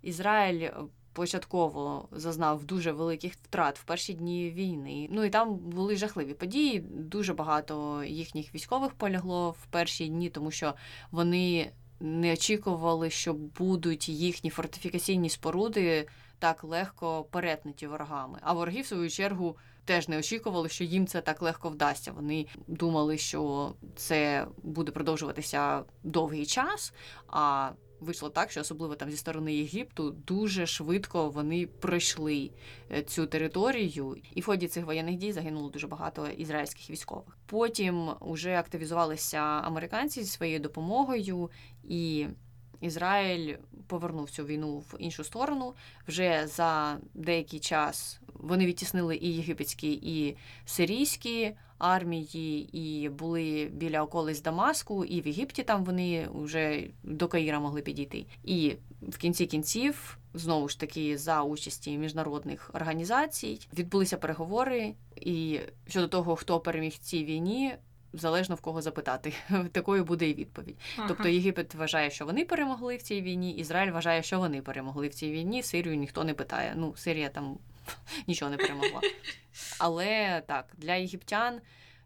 Ізраїль 0.02 0.68
початково 1.12 2.08
зазнав 2.12 2.64
дуже 2.64 2.92
великих 2.92 3.34
втрат 3.34 3.78
в 3.78 3.84
перші 3.84 4.14
дні 4.14 4.50
війни. 4.50 5.08
Ну 5.10 5.24
і 5.24 5.30
там 5.30 5.56
були 5.56 5.96
жахливі 5.96 6.34
події. 6.34 6.80
Дуже 6.90 7.34
багато 7.34 8.04
їхніх 8.04 8.54
військових 8.54 8.92
полягло 8.92 9.50
в 9.50 9.66
перші 9.66 10.08
дні, 10.08 10.30
тому 10.30 10.50
що 10.50 10.74
вони 11.10 11.70
не 12.00 12.32
очікували, 12.32 13.10
що 13.10 13.34
будуть 13.34 14.08
їхні 14.08 14.50
фортифікаційні 14.50 15.30
споруди 15.30 16.06
так 16.40 16.64
легко 16.64 17.24
перетнуті 17.30 17.86
ворогами. 17.86 18.38
А 18.42 18.52
вороги, 18.52 18.80
в 18.80 18.86
свою 18.86 19.10
чергу, 19.10 19.56
теж 19.84 20.08
не 20.08 20.18
очікували, 20.18 20.68
що 20.68 20.84
їм 20.84 21.06
це 21.06 21.20
так 21.20 21.42
легко 21.42 21.68
вдасться. 21.68 22.12
Вони 22.12 22.46
думали, 22.66 23.18
що 23.18 23.72
це 23.96 24.46
буде 24.62 24.92
продовжуватися 24.92 25.84
довгий 26.02 26.46
час. 26.46 26.92
а 27.28 27.70
Вийшло 28.00 28.30
так, 28.30 28.50
що 28.50 28.60
особливо 28.60 28.94
там 28.94 29.10
зі 29.10 29.16
сторони 29.16 29.54
Єгипту 29.54 30.10
дуже 30.10 30.66
швидко 30.66 31.28
вони 31.28 31.66
пройшли 31.66 32.50
е, 32.92 33.02
цю 33.02 33.26
територію, 33.26 34.16
і 34.34 34.40
в 34.40 34.44
ході 34.44 34.68
цих 34.68 34.84
воєнних 34.84 35.16
дій 35.16 35.32
загинуло 35.32 35.70
дуже 35.70 35.86
багато 35.86 36.26
ізраїльських 36.28 36.90
військових. 36.90 37.38
Потім 37.46 38.10
вже 38.20 38.56
активізувалися 38.56 39.38
американці 39.38 40.22
зі 40.22 40.30
своєю 40.30 40.60
допомогою, 40.60 41.50
і 41.84 42.26
Ізраїль 42.80 43.56
повернув 43.86 44.30
цю 44.30 44.44
війну 44.44 44.78
в 44.78 44.94
іншу 44.98 45.24
сторону. 45.24 45.74
Вже 46.08 46.46
за 46.46 46.98
деякий 47.14 47.60
час 47.60 48.20
вони 48.34 48.66
відтіснили 48.66 49.16
і 49.16 49.36
єгипетські, 49.36 49.92
і 49.92 50.36
сирійські 50.64 51.52
армії, 51.78 52.68
і 52.72 53.08
були 53.08 53.70
біля 53.72 54.02
околиць 54.02 54.42
Дамаску, 54.42 55.04
і 55.04 55.20
в 55.20 55.26
Єгипті 55.26 55.62
там 55.62 55.84
вони 55.84 56.28
вже 56.34 56.84
до 57.02 57.28
Каїра 57.28 57.60
могли 57.60 57.82
підійти. 57.82 58.26
І 58.44 58.76
в 59.02 59.18
кінці 59.18 59.46
кінців, 59.46 60.18
знову 60.34 60.68
ж 60.68 60.80
таки, 60.80 61.18
за 61.18 61.42
участі 61.42 61.98
міжнародних 61.98 62.70
організацій 62.74 63.68
відбулися 63.78 64.16
переговори. 64.16 64.94
І 65.16 65.60
щодо 65.88 66.08
того, 66.08 66.36
хто 66.36 66.60
переміг 66.60 66.92
в 66.92 66.98
цій 66.98 67.24
війні, 67.24 67.74
залежно 68.12 68.54
в 68.54 68.60
кого 68.60 68.82
запитати. 68.82 69.34
Такою 69.72 70.04
буде 70.04 70.28
і 70.28 70.34
відповідь. 70.34 70.76
Ага. 70.96 71.08
Тобто 71.08 71.28
Єгипет 71.28 71.74
вважає, 71.74 72.10
що 72.10 72.26
вони 72.26 72.44
перемогли 72.44 72.96
в 72.96 73.02
цій 73.02 73.22
війні, 73.22 73.52
Ізраїль 73.52 73.90
вважає, 73.92 74.22
що 74.22 74.38
вони 74.38 74.62
перемогли 74.62 75.08
в 75.08 75.14
цій 75.14 75.30
війні. 75.30 75.62
Сирію 75.62 75.96
ніхто 75.96 76.24
не 76.24 76.34
питає. 76.34 76.74
Ну, 76.76 76.94
Сирія 76.96 77.28
там 77.28 77.58
нічого 78.26 78.50
не 78.50 78.56
перемогла. 78.56 79.00
Але 79.78 80.42
так, 80.46 80.66
для 80.76 80.94
єгиптян 80.94 81.60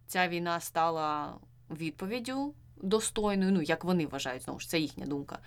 ця 0.06 0.28
війна 0.28 0.60
стала 0.60 1.34
відповіддю. 1.70 2.54
Достойною, 2.76 3.52
ну 3.52 3.62
як 3.62 3.84
вони 3.84 4.06
вважають, 4.06 4.42
знову 4.42 4.60
ж 4.60 4.68
це 4.68 4.78
їхня 4.78 5.06
думка. 5.06 5.38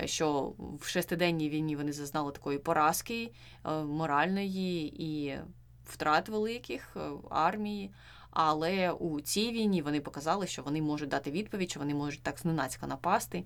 Е, 0.00 0.06
що 0.06 0.52
в 0.80 0.86
шестиденній 0.86 1.48
війні 1.48 1.76
вони 1.76 1.92
зазнали 1.92 2.32
такої 2.32 2.58
поразки 2.58 3.32
е, 3.64 3.70
моральної 3.70 5.02
і 5.04 5.38
втрат 5.84 6.28
великих 6.28 6.96
е, 6.96 7.00
армії. 7.30 7.90
Але 8.38 8.90
у 8.90 9.20
цій 9.20 9.52
війні 9.52 9.82
вони 9.82 10.00
показали, 10.00 10.46
що 10.46 10.62
вони 10.62 10.82
можуть 10.82 11.08
дати 11.08 11.30
відповідь, 11.30 11.70
що 11.70 11.80
вони 11.80 11.94
можуть 11.94 12.22
так 12.22 12.38
зненацька 12.38 12.86
напасти, 12.86 13.44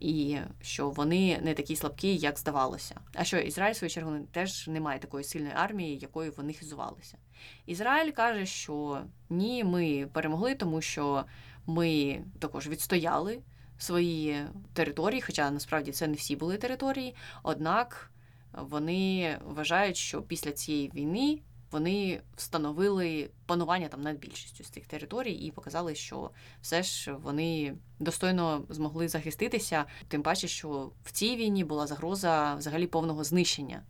і 0.00 0.38
що 0.62 0.90
вони 0.90 1.40
не 1.42 1.54
такі 1.54 1.76
слабкі, 1.76 2.16
як 2.16 2.38
здавалося. 2.38 3.00
А 3.14 3.24
що 3.24 3.38
Ізраїль, 3.38 3.74
в 3.74 3.76
свою 3.76 3.90
чергу, 3.90 4.18
теж 4.32 4.68
не 4.68 4.80
має 4.80 4.98
такої 4.98 5.24
сильної 5.24 5.52
армії, 5.56 5.98
якою 5.98 6.32
вони 6.36 6.52
хизувалися. 6.52 7.18
Ізраїль 7.66 8.12
каже, 8.12 8.46
що 8.46 9.00
ні, 9.30 9.64
ми 9.64 10.08
перемогли, 10.12 10.54
тому 10.54 10.80
що 10.80 11.24
ми 11.66 12.20
також 12.38 12.68
відстояли 12.68 13.38
свої 13.78 14.36
території, 14.72 15.20
хоча 15.20 15.50
насправді 15.50 15.92
це 15.92 16.06
не 16.06 16.14
всі 16.14 16.36
були 16.36 16.56
території. 16.56 17.14
Однак 17.42 18.10
вони 18.52 19.38
вважають, 19.44 19.96
що 19.96 20.22
після 20.22 20.52
цієї 20.52 20.90
війни 20.94 21.40
вони 21.70 22.20
встановили 22.36 23.30
панування 23.46 23.88
там 23.88 24.02
над 24.02 24.18
більшістю 24.18 24.64
з 24.64 24.68
цих 24.68 24.86
територій 24.86 25.32
і 25.32 25.50
показали, 25.50 25.94
що 25.94 26.30
все 26.62 26.82
ж 26.82 27.12
вони 27.12 27.74
достойно 27.98 28.64
змогли 28.68 29.08
захиститися, 29.08 29.84
тим 30.08 30.22
паче, 30.22 30.48
що 30.48 30.90
в 31.04 31.12
цій 31.12 31.36
війні 31.36 31.64
була 31.64 31.86
загроза 31.86 32.54
взагалі 32.54 32.86
повного 32.86 33.24
знищення 33.24 33.82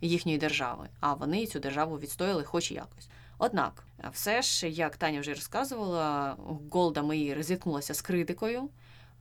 їхньої 0.00 0.38
держави, 0.38 0.88
а 1.00 1.14
вони 1.14 1.46
цю 1.46 1.60
державу 1.60 1.98
відстояли, 1.98 2.44
хоч 2.44 2.72
якось. 2.72 3.08
Однак, 3.38 3.84
все 4.12 4.42
ж, 4.42 4.68
як 4.68 4.96
Таня 4.96 5.20
вже 5.20 5.34
розказувала, 5.34 6.36
Голда 6.70 7.02
Меїр 7.02 7.36
ризикнулася 7.36 7.94
з 7.94 8.02
критикою 8.02 8.68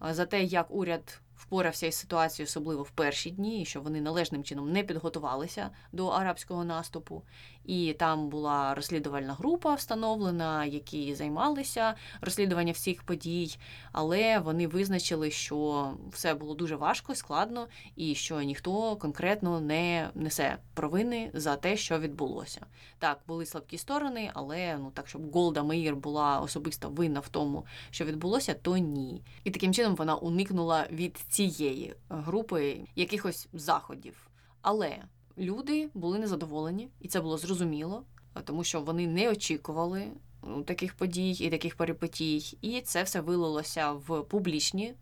за 0.02 0.26
те, 0.26 0.44
як 0.44 0.72
уряд 0.72 1.22
впорався 1.36 1.88
із 1.88 1.96
ситуацією, 1.96 2.48
особливо 2.48 2.84
в 2.84 2.90
перші 2.90 3.32
дні, 3.32 3.66
що 3.66 3.82
вони 3.82 4.02
належним 4.02 4.44
чином 4.44 4.72
не 4.72 4.84
підготувалися 4.84 5.70
до 5.92 6.08
арабського 6.08 6.64
наступу. 6.64 7.24
І 7.70 7.94
там 7.94 8.30
була 8.30 8.76
розслідувальна 8.76 9.34
група 9.34 9.74
встановлена, 9.74 10.66
які 10.66 11.16
займалися 11.16 11.96
розслідуванням 12.22 12.74
всіх 12.74 13.04
подій, 13.04 13.58
але 13.92 14.40
вони 14.40 14.68
визначили, 14.68 15.32
що 15.32 15.92
все 16.12 16.34
було 16.34 16.56
дуже 16.56 16.76
важко, 16.76 17.16
складно, 17.16 17.68
і 17.96 18.16
що 18.16 18.42
ніхто 18.42 18.96
конкретно 18.96 19.62
не 19.62 20.10
несе 20.16 20.58
провини 20.74 21.32
за 21.34 21.56
те, 21.56 21.78
що 21.78 22.00
відбулося. 22.00 22.66
Так, 23.00 23.20
були 23.28 23.46
слабкі 23.46 23.78
сторони, 23.78 24.32
але 24.34 24.78
ну 24.78 24.92
так, 24.92 25.08
щоб 25.08 25.32
Голда 25.32 25.64
Меїр 25.64 25.96
була 25.96 26.40
особисто 26.40 26.90
винна 26.90 27.20
в 27.20 27.30
тому, 27.30 27.66
що 27.92 28.06
відбулося, 28.06 28.54
то 28.54 28.78
ні. 28.78 29.24
І 29.44 29.52
таким 29.52 29.74
чином 29.74 29.96
вона 29.96 30.16
уникнула 30.16 30.88
від 30.92 31.18
цієї 31.18 31.96
групи 32.10 32.82
якихось 32.96 33.48
заходів. 33.54 34.30
Але 34.62 34.98
люди 35.40 35.90
були 35.94 36.20
незадоволені, 36.20 36.90
і 37.02 37.08
це 37.08 37.22
було 37.22 37.38
зрозуміло, 37.38 38.04
тому 38.44 38.64
що 38.64 38.82
вони 38.82 39.08
не 39.08 39.30
очікували 39.30 40.08
ну, 40.44 40.64
таких 40.64 40.94
подій 40.94 41.32
і 41.32 41.50
таких 41.50 41.76
перипетій, 41.76 42.58
і 42.62 42.82
це 42.82 43.04
все 43.04 43.22
вилилося 43.22 43.92
в 43.92 44.24
публічні. 44.24 44.94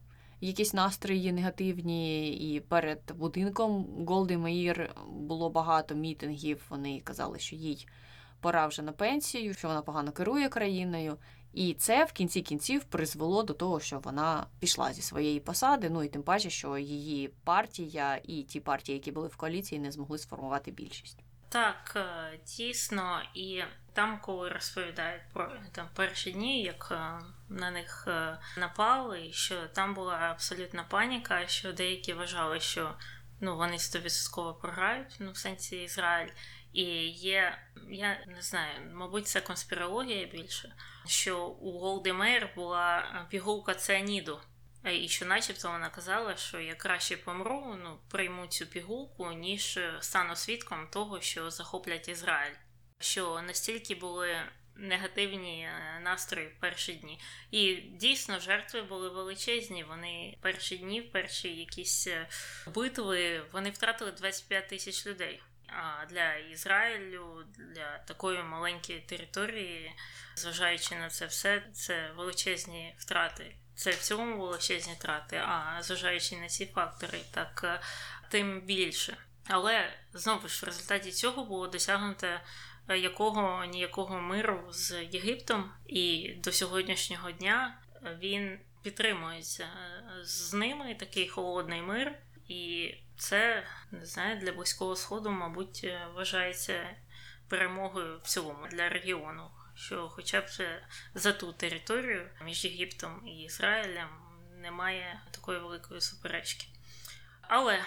Якісь 0.41 0.73
настрої 0.73 1.31
негативні, 1.31 2.29
і 2.29 2.59
перед 2.59 2.99
будинком 3.15 3.87
Голди 4.07 4.37
Меїр 4.37 4.95
було 5.09 5.49
багато 5.49 5.95
мітингів. 5.95 6.65
Вони 6.69 7.01
казали, 7.03 7.39
що 7.39 7.55
їй 7.55 7.87
пора 8.41 8.67
вже 8.67 8.81
на 8.81 8.91
пенсію, 8.91 9.53
що 9.53 9.67
вона 9.67 9.81
погано 9.81 10.11
керує 10.11 10.49
країною. 10.49 11.17
І 11.53 11.73
це 11.73 12.05
в 12.05 12.11
кінці 12.11 12.41
кінців 12.41 12.83
призвело 12.83 13.43
до 13.43 13.53
того, 13.53 13.79
що 13.79 13.99
вона 13.99 14.47
пішла 14.59 14.93
зі 14.93 15.01
своєї 15.01 15.39
посади. 15.39 15.89
Ну 15.89 16.03
і 16.03 16.09
тим 16.09 16.23
паче, 16.23 16.49
що 16.49 16.77
її 16.77 17.27
партія 17.43 18.19
і 18.23 18.43
ті 18.43 18.59
партії, 18.59 18.97
які 18.97 19.11
були 19.11 19.27
в 19.27 19.35
коаліції, 19.35 19.81
не 19.81 19.91
змогли 19.91 20.17
сформувати 20.17 20.71
більшість. 20.71 21.17
Так, 21.49 21.93
е, 21.95 22.39
дійсно, 22.57 23.21
і 23.33 23.63
там, 23.93 24.19
коли 24.21 24.49
розповідають 24.49 25.21
про 25.33 25.51
там 25.71 25.89
перші 25.93 26.31
дні, 26.31 26.63
як 26.63 26.87
е, 26.91 27.21
на 27.49 27.71
них 27.71 28.05
е, 28.07 28.39
напали, 28.57 29.29
що 29.31 29.67
там 29.67 29.93
була 29.93 30.13
абсолютна 30.15 30.83
паніка, 30.83 31.47
що 31.47 31.73
деякі 31.73 32.13
вважали, 32.13 32.59
що 32.59 32.93
ну 33.39 33.57
вони 33.57 33.75
100% 33.75 34.59
програють, 34.59 35.15
ну 35.19 35.31
в 35.31 35.37
сенсі 35.37 35.83
Ізраїль. 35.83 36.31
І 36.73 36.83
є, 37.09 37.57
я 37.89 38.25
не 38.27 38.41
знаю, 38.41 38.91
мабуть, 38.93 39.27
це 39.27 39.41
конспірологія 39.41 40.25
більше, 40.25 40.75
що 41.07 41.45
у 41.47 41.79
Голди 41.79 42.13
Мейер 42.13 42.49
була 42.55 43.25
пігулка 43.29 43.73
цианіду. 43.73 44.39
І 44.93 45.07
що, 45.07 45.25
начебто, 45.25 45.71
вона 45.71 45.89
казала, 45.89 46.35
що 46.35 46.59
я 46.59 46.75
краще 46.75 47.17
помру, 47.17 47.75
ну 47.83 47.99
прийму 48.09 48.47
цю 48.47 48.65
пігулку, 48.65 49.31
ніж 49.31 49.79
стану 49.99 50.35
свідком 50.35 50.87
того, 50.91 51.21
що 51.21 51.51
захоплять 51.51 52.07
Ізраїль. 52.07 52.55
Що 52.99 53.41
настільки 53.41 53.95
були 53.95 54.35
негативні 54.75 55.69
настрої 56.01 56.47
в 56.47 56.59
перші 56.59 56.93
дні. 56.93 57.19
І 57.51 57.75
дійсно 57.75 58.39
жертви 58.39 58.81
були 58.81 59.09
величезні. 59.09 59.83
Вони 59.83 60.37
перші 60.41 60.77
дні, 60.77 61.01
перші 61.01 61.55
якісь 61.55 62.07
битви, 62.67 63.41
вони 63.51 63.69
втратили 63.69 64.11
25 64.11 64.67
тисяч 64.67 65.07
людей. 65.07 65.41
Для 66.09 66.35
Ізраїлю, 66.35 67.43
для 67.57 67.97
такої 67.97 68.43
маленької 68.43 68.99
території, 68.99 69.91
зважаючи 70.35 70.95
на 70.95 71.09
це 71.09 71.25
все, 71.25 71.63
це 71.73 72.11
величезні 72.17 72.95
втрати. 72.97 73.55
Це 73.75 73.91
в 73.91 73.97
цьому 73.97 74.41
величезні 74.41 74.93
втрати, 74.93 75.37
а 75.37 75.77
зважаючи 75.81 76.37
на 76.37 76.47
ці 76.47 76.65
фактори, 76.65 77.19
так 77.31 77.81
тим 78.29 78.61
більше. 78.61 79.17
Але 79.47 79.93
знову 80.13 80.47
ж 80.47 80.65
в 80.65 80.65
результаті 80.65 81.11
цього 81.11 81.45
було 81.45 81.67
досягнуто 81.67 82.39
якого 82.95 83.65
ніякого 83.65 84.21
миру 84.21 84.67
з 84.69 85.03
Єгиптом, 85.03 85.71
і 85.85 86.33
до 86.43 86.51
сьогоднішнього 86.51 87.31
дня 87.31 87.81
він 88.19 88.59
підтримується 88.83 89.67
з 90.23 90.53
ними 90.53 90.95
такий 90.95 91.27
холодний 91.27 91.81
мир. 91.81 92.19
І 92.47 92.93
це 93.17 93.63
не 93.91 94.05
знаю, 94.05 94.39
для 94.39 94.51
близького 94.51 94.95
сходу, 94.95 95.29
мабуть, 95.29 95.87
вважається 96.15 96.95
перемогою 97.47 98.19
в 98.19 98.27
цілому 98.27 98.67
для 98.67 98.89
регіону. 98.89 99.51
Що, 99.75 100.09
хоча 100.09 100.41
б 100.41 100.45
за 101.13 101.31
ту 101.31 101.53
територію 101.53 102.29
між 102.45 102.65
Єгиптом 102.65 103.27
і 103.27 103.43
Ізраїлем 103.43 104.09
немає 104.61 105.21
такої 105.31 105.59
великої 105.59 106.01
суперечки. 106.01 106.67
Але 107.41 107.79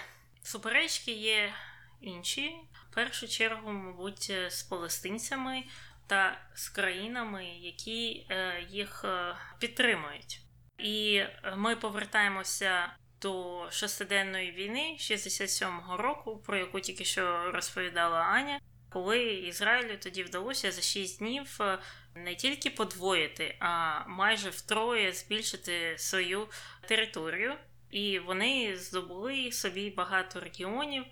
суперечки 0.43 1.11
є 1.11 1.53
інші, 2.01 2.55
в 2.91 2.93
першу 2.95 3.27
чергу, 3.27 3.71
мабуть, 3.71 4.33
з 4.47 4.63
палестинцями 4.63 5.63
та 6.07 6.41
з 6.55 6.69
країнами, 6.69 7.45
які 7.45 8.27
їх 8.69 9.05
підтримують. 9.59 10.41
І 10.77 11.23
ми 11.55 11.75
повертаємося 11.75 12.93
до 13.21 13.65
шестиденної 13.71 14.51
війни 14.51 14.95
67-го 14.99 15.97
року, 15.97 16.37
про 16.45 16.57
яку 16.57 16.79
тільки 16.79 17.05
що 17.05 17.51
розповідала 17.51 18.19
Аня, 18.19 18.59
коли 18.89 19.23
Ізраїлю 19.23 19.97
тоді 19.99 20.23
вдалося 20.23 20.71
за 20.71 20.81
6 20.81 21.19
днів 21.19 21.59
не 22.15 22.35
тільки 22.35 22.69
подвоїти, 22.69 23.55
а 23.59 24.03
майже 24.07 24.49
втроє 24.49 25.13
збільшити 25.13 25.95
свою 25.97 26.47
територію, 26.87 27.53
і 27.91 28.19
вони 28.19 28.75
здобули 28.77 29.51
собі 29.51 29.89
багато 29.89 30.39
регіонів, 30.39 31.05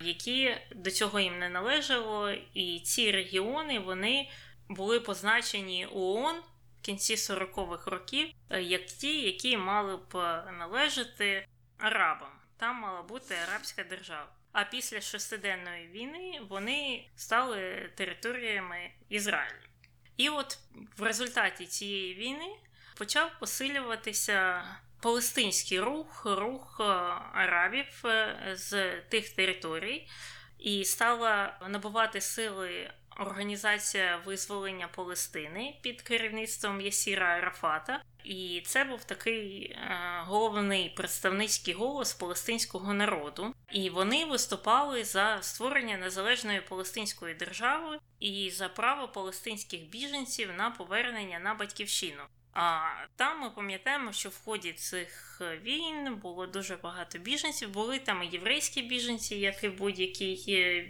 які 0.00 0.56
до 0.74 0.90
цього 0.90 1.20
їм 1.20 1.38
не 1.38 1.48
належало. 1.48 2.30
І 2.54 2.80
ці 2.80 3.10
регіони 3.12 3.78
вони 3.78 4.30
були 4.68 5.00
позначені 5.00 5.88
ООН 5.92 6.36
кінці 6.82 7.14
40-х 7.14 7.90
років, 7.90 8.28
як 8.50 8.86
ті, 8.86 9.22
які 9.22 9.56
мали 9.56 9.96
б 9.96 10.14
належати 10.58 11.46
арабам. 11.78 12.30
Там 12.56 12.76
мала 12.76 13.02
бути 13.02 13.34
арабська 13.34 13.84
держава. 13.84 14.28
А 14.52 14.64
після 14.64 15.00
шестиденної 15.00 15.88
війни 15.88 16.40
вони 16.48 17.08
стали 17.16 17.90
територіями 17.94 18.90
Ізраїлю. 19.08 19.68
І 20.16 20.28
от 20.28 20.58
в 20.96 21.02
результаті 21.02 21.66
цієї 21.66 22.14
війни 22.14 22.56
почав 22.96 23.30
посилюватися 23.40 24.64
палестинський 25.02 25.80
рух, 25.80 26.22
рух 26.26 26.80
арабів 27.34 28.04
з 28.52 29.00
тих 29.00 29.30
територій, 29.30 30.08
і 30.58 30.84
стала 30.84 31.58
набувати 31.68 32.20
сили 32.20 32.90
Організація 33.18 34.20
визволення 34.26 34.88
Палестини 34.88 35.74
під 35.82 36.02
керівництвом 36.02 36.80
Ясіра 36.80 37.26
Арафата. 37.26 38.02
І 38.24 38.62
це 38.66 38.84
був 38.84 39.04
такий 39.04 39.62
е, 39.70 39.98
головний 40.26 40.88
представницький 40.96 41.74
голос 41.74 42.14
палестинського 42.14 42.94
народу. 42.94 43.54
І 43.72 43.90
вони 43.90 44.24
виступали 44.24 45.04
за 45.04 45.38
створення 45.40 45.96
незалежної 45.96 46.60
палестинської 46.60 47.34
держави 47.34 47.98
і 48.20 48.50
за 48.50 48.68
право 48.68 49.08
палестинських 49.08 49.88
біженців 49.88 50.50
на 50.58 50.70
повернення 50.70 51.38
на 51.38 51.54
батьківщину. 51.54 52.22
А 52.60 52.80
там 53.16 53.40
ми 53.40 53.50
пам'ятаємо, 53.50 54.12
що 54.12 54.28
в 54.28 54.40
ході 54.44 54.72
цих 54.72 55.42
війн 55.62 56.14
було 56.14 56.46
дуже 56.46 56.76
багато 56.76 57.18
біженців. 57.18 57.70
Були 57.70 57.98
там 57.98 58.22
і 58.22 58.26
єврейські 58.26 58.82
біженці, 58.82 59.36
як 59.36 59.64
і 59.64 59.68
в 59.68 59.78
будь-якій 59.78 60.34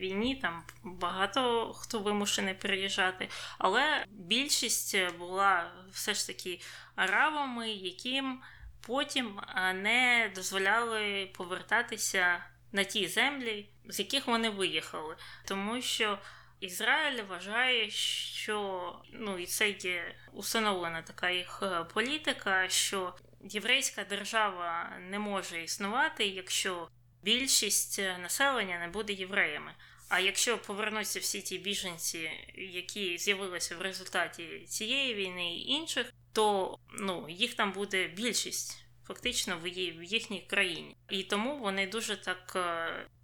війні. 0.00 0.36
Там 0.36 0.62
багато 0.84 1.72
хто 1.72 1.98
вимушений 1.98 2.54
переїжджати. 2.54 3.28
Але 3.58 4.04
більшість 4.08 4.96
була 5.18 5.72
все 5.92 6.14
ж 6.14 6.26
таки 6.26 6.60
арабами, 6.96 7.70
яким 7.70 8.42
потім 8.86 9.40
не 9.74 10.32
дозволяли 10.34 11.30
повертатися 11.36 12.44
на 12.72 12.84
ті 12.84 13.08
землі, 13.08 13.68
з 13.88 13.98
яких 13.98 14.26
вони 14.26 14.50
виїхали, 14.50 15.16
тому 15.44 15.82
що. 15.82 16.18
Ізраїль 16.60 17.22
вважає, 17.22 17.90
що 17.90 18.94
ну 19.12 19.38
і 19.38 19.46
це 19.46 19.70
є 19.70 20.14
установлена 20.32 21.02
така 21.02 21.30
їх 21.30 21.62
політика, 21.94 22.68
що 22.68 23.14
єврейська 23.44 24.04
держава 24.04 24.98
не 25.00 25.18
може 25.18 25.62
існувати, 25.62 26.26
якщо 26.26 26.88
більшість 27.22 27.98
населення 27.98 28.78
не 28.78 28.88
буде 28.88 29.12
євреями. 29.12 29.74
А 30.08 30.20
якщо 30.20 30.58
повернуться 30.58 31.20
всі 31.20 31.42
ті 31.42 31.58
біженці, 31.58 32.30
які 32.54 33.18
з'явилися 33.18 33.76
в 33.76 33.82
результаті 33.82 34.64
цієї 34.68 35.14
війни 35.14 35.56
і 35.56 35.66
інших, 35.68 36.12
то 36.32 36.78
ну 36.98 37.28
їх 37.28 37.54
там 37.54 37.72
буде 37.72 38.08
більшість 38.08 38.87
фактично 39.08 39.58
в 39.62 40.04
їхній 40.04 40.40
країні. 40.46 40.96
І 41.10 41.22
тому 41.22 41.58
вони 41.58 41.86
дуже 41.86 42.16
так 42.16 42.56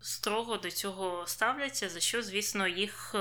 строго 0.01 0.57
до 0.57 0.71
цього 0.71 1.27
ставляться, 1.27 1.89
за 1.89 2.01
що, 2.01 2.23
звісно, 2.23 2.69
їх 2.69 3.15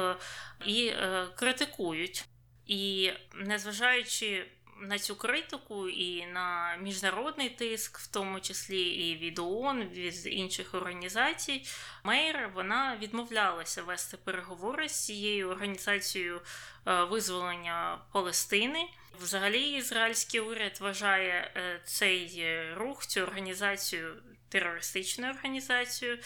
і 0.65 0.91
критикують. 1.35 2.25
І 2.67 3.11
незважаючи 3.35 4.45
на 4.79 4.99
цю 4.99 5.15
критику 5.15 5.89
і 5.89 6.25
на 6.25 6.75
міжнародний 6.75 7.49
тиск, 7.49 7.97
в 7.97 8.07
тому 8.07 8.39
числі 8.39 8.81
і 8.81 9.17
від 9.17 9.39
ООН, 9.39 9.83
від 9.83 10.27
інших 10.27 10.73
організацій, 10.73 11.65
Мейер 12.03 12.51
вона 12.53 12.97
відмовлялася 13.01 13.83
вести 13.83 14.17
переговори 14.17 14.89
з 14.89 15.05
цією 15.05 15.49
організацією 15.49 16.41
визволення 16.85 17.99
Палестини. 18.11 18.89
Взагалі, 19.19 19.71
ізраїльський 19.71 20.39
уряд 20.39 20.77
вважає 20.81 21.51
цей 21.85 22.73
рух, 22.73 23.05
цю 23.05 23.21
організацію 23.21 24.15
терористичною 24.49 25.33
організацією. 25.33 26.19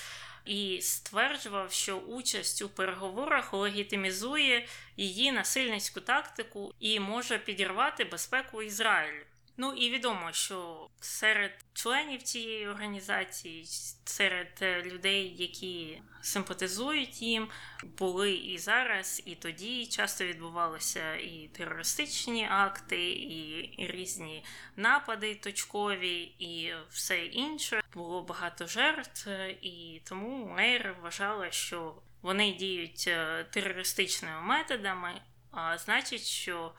І 0.48 0.82
стверджував, 0.82 1.72
що 1.72 1.98
участь 1.98 2.62
у 2.62 2.70
переговорах 2.70 3.54
легітимізує 3.54 4.68
її 4.98 5.32
насильницьку 5.32 6.02
тактику 6.02 6.74
і 6.80 7.00
може 7.00 7.38
підірвати 7.38 8.04
безпеку 8.04 8.62
Ізраїлю. 8.62 9.22
Ну 9.60 9.74
і 9.74 9.90
відомо, 9.90 10.32
що 10.32 10.90
серед 11.00 11.52
членів 11.74 12.24
цієї 12.24 12.68
організації, 12.68 13.66
серед 14.06 14.48
людей, 14.86 15.36
які 15.38 16.02
симпатизують 16.22 17.22
їм, 17.22 17.48
були 17.84 18.32
і 18.32 18.58
зараз, 18.58 19.22
і 19.26 19.36
тоді 19.36 19.86
часто 19.86 20.26
відбувалися 20.26 21.16
і 21.16 21.50
терористичні 21.54 22.48
акти, 22.52 23.12
і 23.12 23.76
різні 23.78 24.44
напади 24.76 25.36
точкові, 25.36 26.22
і 26.40 26.74
все 26.90 27.26
інше. 27.26 27.82
Було 27.94 28.24
багато 28.24 28.68
жертв, 28.68 29.30
і 29.62 30.02
тому 30.06 30.46
Мейер 30.46 30.96
вважала, 31.02 31.52
що 31.52 31.96
вони 32.22 32.52
діють 32.52 33.06
е, 33.08 33.46
терористичними 33.52 34.42
методами, 34.42 35.22
а 35.52 35.78
значить, 35.78 36.26
що 36.26 36.74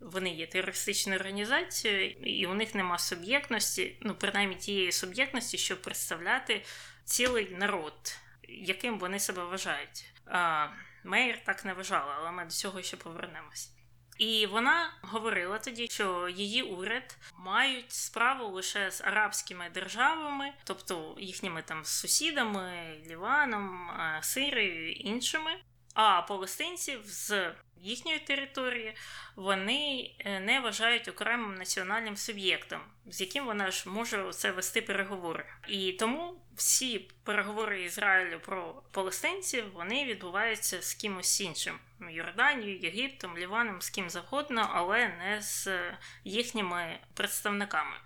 вони 0.00 0.30
є 0.30 0.46
терористичною 0.46 1.18
організацією, 1.18 2.10
і 2.10 2.46
у 2.46 2.54
них 2.54 2.74
нема 2.74 2.98
суб'єктності, 2.98 3.98
ну 4.00 4.14
принаймні 4.14 4.56
тієї 4.56 4.92
суб'єктності, 4.92 5.58
щоб 5.58 5.82
представляти 5.82 6.64
цілий 7.04 7.50
народ, 7.50 8.18
яким 8.48 8.98
вони 8.98 9.18
себе 9.18 9.44
вважають. 9.44 10.04
А, 10.26 10.68
Мейер 11.04 11.44
так 11.44 11.64
не 11.64 11.74
вважала, 11.74 12.16
але 12.18 12.30
ми 12.30 12.44
до 12.44 12.50
цього 12.50 12.82
ще 12.82 12.96
повернемось. 12.96 13.72
І 14.18 14.46
вона 14.46 14.92
говорила 15.02 15.58
тоді, 15.58 15.88
що 15.90 16.28
її 16.28 16.62
уряд 16.62 17.16
мають 17.38 17.92
справу 17.92 18.54
лише 18.54 18.90
з 18.90 19.00
арабськими 19.00 19.70
державами, 19.74 20.52
тобто 20.64 21.16
їхніми 21.18 21.62
там 21.62 21.84
сусідами, 21.84 22.96
Ліваном, 23.06 23.90
Сирією 24.22 24.92
іншими. 24.92 25.50
А 25.96 26.22
палестинців 26.22 27.00
з 27.04 27.52
їхньої 27.76 28.18
території 28.18 28.94
вони 29.36 30.10
е, 30.18 30.40
не 30.40 30.60
вважають 30.60 31.08
окремим 31.08 31.54
національним 31.54 32.16
суб'єктом, 32.16 32.80
з 33.06 33.20
яким 33.20 33.46
вона 33.46 33.70
ж 33.70 33.88
може 33.88 34.32
це 34.32 34.50
вести 34.50 34.82
переговори. 34.82 35.46
І 35.68 35.92
тому 35.92 36.40
всі 36.56 36.98
переговори 37.24 37.82
Ізраїлю 37.82 38.40
про 38.40 38.82
палестинців 38.92 39.72
вони 39.74 40.04
відбуваються 40.04 40.82
з 40.82 40.94
кимось 40.94 41.40
іншим 41.40 41.78
Йорданією, 42.10 42.78
Єгиптом, 42.78 43.38
Ліваном, 43.38 43.82
з 43.82 43.90
ким 43.90 44.10
завгодно, 44.10 44.70
але 44.72 45.08
не 45.08 45.42
з 45.42 45.68
їхніми 46.24 46.98
представниками. 47.14 47.96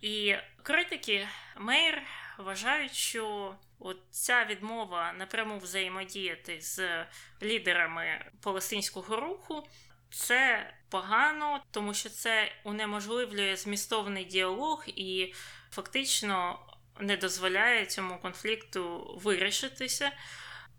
І 0.00 0.36
критики 0.62 1.28
Мейр 1.56 2.02
вважають, 2.38 2.94
що 2.94 3.54
от 3.80 3.98
ця 4.10 4.44
відмова 4.44 5.12
напряму 5.12 5.58
взаємодіяти 5.58 6.60
з 6.60 7.06
лідерами 7.42 8.24
палестинського 8.40 9.16
руху. 9.16 9.66
Це 10.10 10.72
погано, 10.88 11.62
тому 11.70 11.94
що 11.94 12.08
це 12.08 12.52
унеможливлює 12.64 13.56
змістовний 13.56 14.24
діалог 14.24 14.84
і 14.86 15.34
фактично 15.70 16.58
не 17.00 17.16
дозволяє 17.16 17.86
цьому 17.86 18.18
конфлікту 18.18 19.14
вирішитися. 19.22 20.12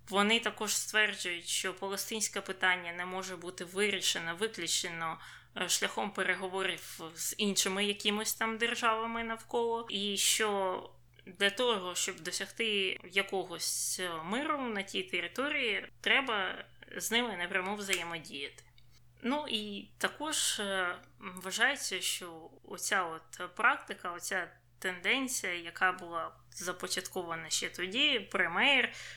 Вони 0.09 0.39
також 0.39 0.75
стверджують, 0.75 1.47
що 1.47 1.73
палестинське 1.73 2.41
питання 2.41 2.93
не 2.93 3.05
може 3.05 3.35
бути 3.35 3.65
вирішено 3.65 4.35
виключено 4.35 5.17
е, 5.57 5.69
шляхом 5.69 6.11
переговорів 6.11 6.99
з 7.15 7.35
іншими 7.37 7.85
якимось 7.85 8.33
там 8.33 8.57
державами 8.57 9.23
навколо, 9.23 9.87
і 9.89 10.17
що 10.17 10.89
для 11.25 11.49
того, 11.49 11.95
щоб 11.95 12.19
досягти 12.19 12.99
якогось 13.11 14.01
миру 14.23 14.61
на 14.61 14.81
тій 14.81 15.03
території, 15.03 15.87
треба 16.01 16.65
з 16.97 17.11
ними 17.11 17.37
напряму 17.37 17.75
взаємодіяти. 17.75 18.63
Ну 19.23 19.45
і 19.49 19.87
також 19.97 20.59
е, 20.59 20.95
вважається, 21.19 22.01
що 22.01 22.49
оця 22.63 23.03
от 23.03 23.55
практика, 23.55 24.11
оця 24.11 24.47
тенденція, 24.79 25.53
яка 25.53 25.91
була 25.91 26.31
започаткована 26.51 27.49
ще 27.49 27.69
тоді, 27.69 28.27
при 28.31 28.49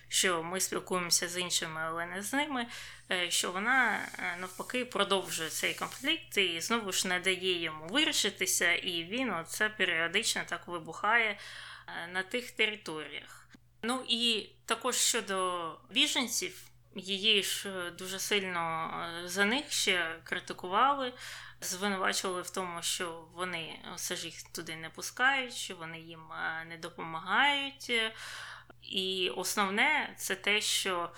що 0.09 0.43
ми 0.43 0.61
спілкуємося 0.61 1.29
з 1.29 1.39
іншими, 1.39 1.81
але 1.85 2.07
не 2.07 2.23
з 2.23 2.33
ними, 2.33 2.67
е, 3.11 3.31
що 3.31 3.53
вона 3.53 4.09
е, 4.19 4.37
навпаки 4.41 4.85
продовжує 4.85 5.51
цей 5.51 5.75
конфлікт 5.75 6.37
і 6.39 6.61
знову 6.61 6.93
ж 6.93 7.09
не 7.09 7.21
дає 7.21 7.63
йому 7.63 7.87
вирішитися, 7.87 8.73
і 8.75 9.05
він 9.05 9.31
оце 9.31 9.69
періодично 9.69 10.43
так 10.47 10.69
вибухає 10.69 11.39
на 12.13 12.23
тих 12.23 12.51
територіях. 12.51 13.49
Ну 13.83 14.05
і 14.09 14.51
також 14.67 14.97
щодо 14.97 15.79
біженців, 15.91 16.63
її 16.97 17.43
ж 17.43 17.91
дуже 17.99 18.19
сильно 18.19 18.91
за 19.25 19.45
них 19.45 19.73
ще 19.73 20.21
критикували 20.25 21.13
звинувачували 21.65 22.43
в 22.43 22.51
тому, 22.51 22.83
що 22.83 23.25
вони 23.35 23.79
все 23.97 24.17
ж 24.17 24.27
їх 24.27 24.43
туди 24.43 24.77
не 24.77 24.91
пускають, 24.91 25.55
що 25.55 25.77
вони 25.77 26.01
їм 26.01 26.33
е, 26.33 26.65
не 26.65 26.77
допомагають. 26.77 27.93
І 28.83 29.31
основне 29.37 30.15
це 30.17 30.35
те, 30.35 30.61
що 30.61 31.13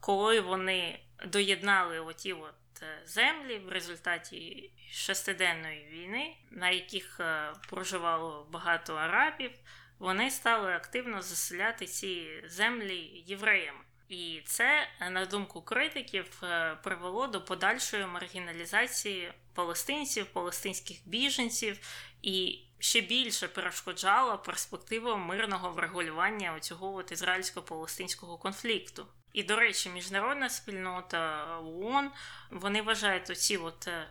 коли 0.00 0.40
вони 0.40 1.00
доєднали 1.26 2.00
оті 2.00 2.32
от 2.32 2.82
е, 2.82 3.02
землі 3.06 3.58
в 3.58 3.68
результаті 3.68 4.70
шестиденної 4.92 5.84
війни, 5.84 6.36
на 6.50 6.70
яких 6.70 7.20
е, 7.20 7.52
проживало 7.68 8.46
багато 8.50 8.94
арабів, 8.94 9.50
вони 9.98 10.30
стали 10.30 10.72
активно 10.72 11.22
заселяти 11.22 11.86
ці 11.86 12.42
землі 12.46 13.24
євреями. 13.26 13.80
І 14.08 14.42
це, 14.44 14.88
на 15.10 15.26
думку 15.26 15.62
критиків, 15.62 16.42
привело 16.82 17.26
до 17.26 17.44
подальшої 17.44 18.06
маргіналізації 18.06 19.32
палестинців, 19.54 20.26
палестинських 20.26 20.96
біженців 21.06 21.78
і 22.22 22.58
ще 22.78 23.00
більше 23.00 23.48
перешкоджала 23.48 24.36
перспективу 24.36 25.16
мирного 25.16 25.70
врегулювання 25.70 26.60
цього 26.60 26.94
от 26.94 27.12
ізраїльсько-палестинського 27.12 28.38
конфлікту. 28.38 29.06
І, 29.32 29.42
до 29.42 29.56
речі, 29.56 29.88
міжнародна 29.88 30.48
спільнота 30.48 31.46
ООН 31.58 32.10
вони 32.50 32.82
вважають 32.82 33.30
оці 33.30 33.56
от 33.56 33.88
е, 33.88 34.08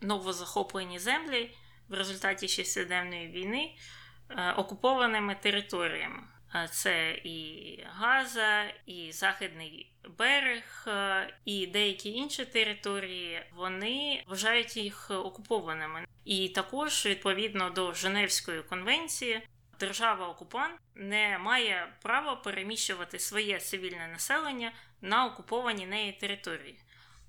новозахоплені 0.00 0.98
землі 0.98 1.56
в 1.88 1.94
результаті 1.94 2.48
шестиденної 2.48 3.28
війни 3.28 3.64
е, 3.64 3.78
окупованими 4.56 5.34
територіями. 5.34 6.22
Це 6.70 7.10
і 7.10 7.84
Газа, 7.90 8.64
і 8.86 9.12
Західний 9.12 9.92
берег, 10.18 10.86
і 11.44 11.66
деякі 11.66 12.12
інші 12.12 12.44
території 12.44 13.42
вони 13.54 14.24
вважають 14.26 14.76
їх 14.76 15.10
окупованими. 15.10 16.04
І 16.24 16.48
також 16.48 17.06
відповідно 17.06 17.70
до 17.70 17.92
Женевської 17.92 18.62
конвенції. 18.62 19.42
Держава-окупант 19.80 20.80
не 20.94 21.38
має 21.38 21.92
права 22.02 22.36
переміщувати 22.36 23.18
своє 23.18 23.58
цивільне 23.58 24.08
населення 24.08 24.72
на 25.00 25.26
окуповані 25.26 25.86
неї 25.86 26.12
території. 26.12 26.80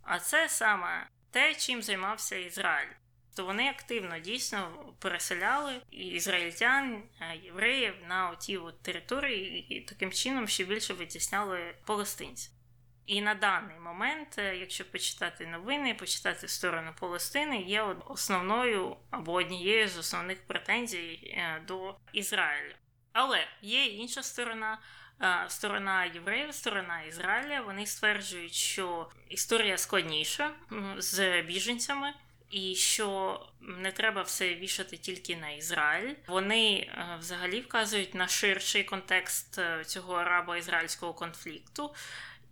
А 0.03 0.19
це 0.19 0.49
саме 0.49 1.07
те, 1.31 1.55
чим 1.55 1.81
займався 1.81 2.35
Ізраїль 2.35 3.00
то 3.35 3.45
вони 3.45 3.69
активно 3.69 4.19
дійсно 4.19 4.71
переселяли 4.99 5.81
ізраїльтян, 5.91 7.03
е, 7.21 7.37
євреїв 7.43 7.93
на 8.07 8.35
ті 8.35 8.57
от 8.57 8.81
території 8.81 9.59
і 9.69 9.81
таким 9.81 10.11
чином 10.11 10.47
ще 10.47 10.63
більше 10.63 10.93
витісняли 10.93 11.75
палестинців. 11.85 12.51
І 13.05 13.21
на 13.21 13.35
даний 13.35 13.79
момент, 13.79 14.35
е, 14.37 14.57
якщо 14.57 14.91
почитати 14.91 15.47
новини, 15.47 15.93
почитати 15.93 16.47
сторону 16.47 16.91
Палестини, 16.99 17.61
є 17.61 17.81
основною 17.81 18.97
або 19.09 19.33
однією 19.33 19.87
з 19.87 19.97
основних 19.97 20.47
претензій 20.47 21.33
е, 21.37 21.61
до 21.67 21.95
Ізраїлю. 22.13 22.73
Але 23.13 23.47
є 23.61 23.85
інша 23.85 24.23
сторона. 24.23 24.79
Сторона 25.47 26.05
євреїв, 26.05 26.53
сторона 26.53 27.01
Ізраїля, 27.01 27.61
вони 27.61 27.85
стверджують, 27.85 28.53
що 28.53 29.09
історія 29.29 29.77
складніша 29.77 30.51
з 30.97 31.41
біженцями 31.41 32.13
і 32.51 32.75
що 32.75 33.39
не 33.61 33.91
треба 33.91 34.21
все 34.21 34.55
вішати 34.55 34.97
тільки 34.97 35.35
на 35.35 35.49
Ізраїль. 35.49 36.15
Вони 36.27 36.73
е, 36.73 37.17
взагалі 37.19 37.61
вказують 37.61 38.15
на 38.15 38.27
ширший 38.27 38.83
контекст 38.83 39.59
е, 39.59 39.83
цього 39.85 40.13
арабо-ізраїльського 40.13 41.13
конфлікту. 41.13 41.91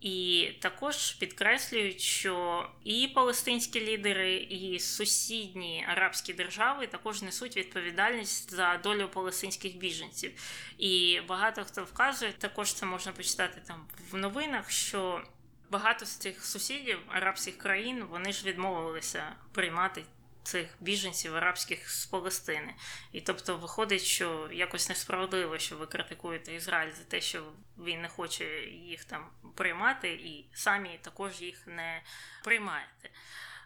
І 0.01 0.49
також 0.61 1.11
підкреслюють, 1.11 2.01
що 2.01 2.65
і 2.83 3.11
палестинські 3.15 3.85
лідери, 3.85 4.35
і 4.35 4.79
сусідні 4.79 5.85
арабські 5.89 6.33
держави 6.33 6.87
також 6.87 7.21
несуть 7.21 7.57
відповідальність 7.57 8.51
за 8.51 8.77
долю 8.83 9.09
палестинських 9.13 9.77
біженців. 9.77 10.31
І 10.77 11.21
багато 11.27 11.63
хто 11.65 11.83
вказує, 11.83 12.31
також 12.31 12.73
це 12.73 12.85
можна 12.85 13.11
почитати 13.11 13.61
там 13.67 13.87
в 14.11 14.15
новинах, 14.17 14.71
що 14.71 15.23
багато 15.69 16.05
з 16.05 16.15
цих 16.15 16.45
сусідів 16.45 16.99
арабських 17.07 17.57
країн 17.57 18.03
вони 18.03 18.31
ж 18.31 18.45
відмовилися 18.45 19.35
приймати 19.51 20.03
цих 20.43 20.67
біженців 20.79 21.35
арабських 21.35 21.89
з 21.89 22.05
Палестини. 22.05 22.75
І 23.11 23.21
тобто 23.21 23.57
виходить, 23.57 24.01
що 24.01 24.49
якось 24.51 24.89
несправедливо, 24.89 25.59
що 25.59 25.77
ви 25.77 25.85
критикуєте 25.85 26.53
Ізраїль 26.53 26.91
за 26.91 27.03
те, 27.03 27.21
що 27.21 27.51
він 27.77 28.01
не 28.01 28.07
хоче 28.07 28.45
їх 28.65 29.05
там 29.05 29.29
приймати, 29.55 30.09
і 30.09 30.45
самі 30.53 30.99
також 31.01 31.41
їх 31.41 31.67
не 31.67 32.01
приймаєте. 32.43 33.09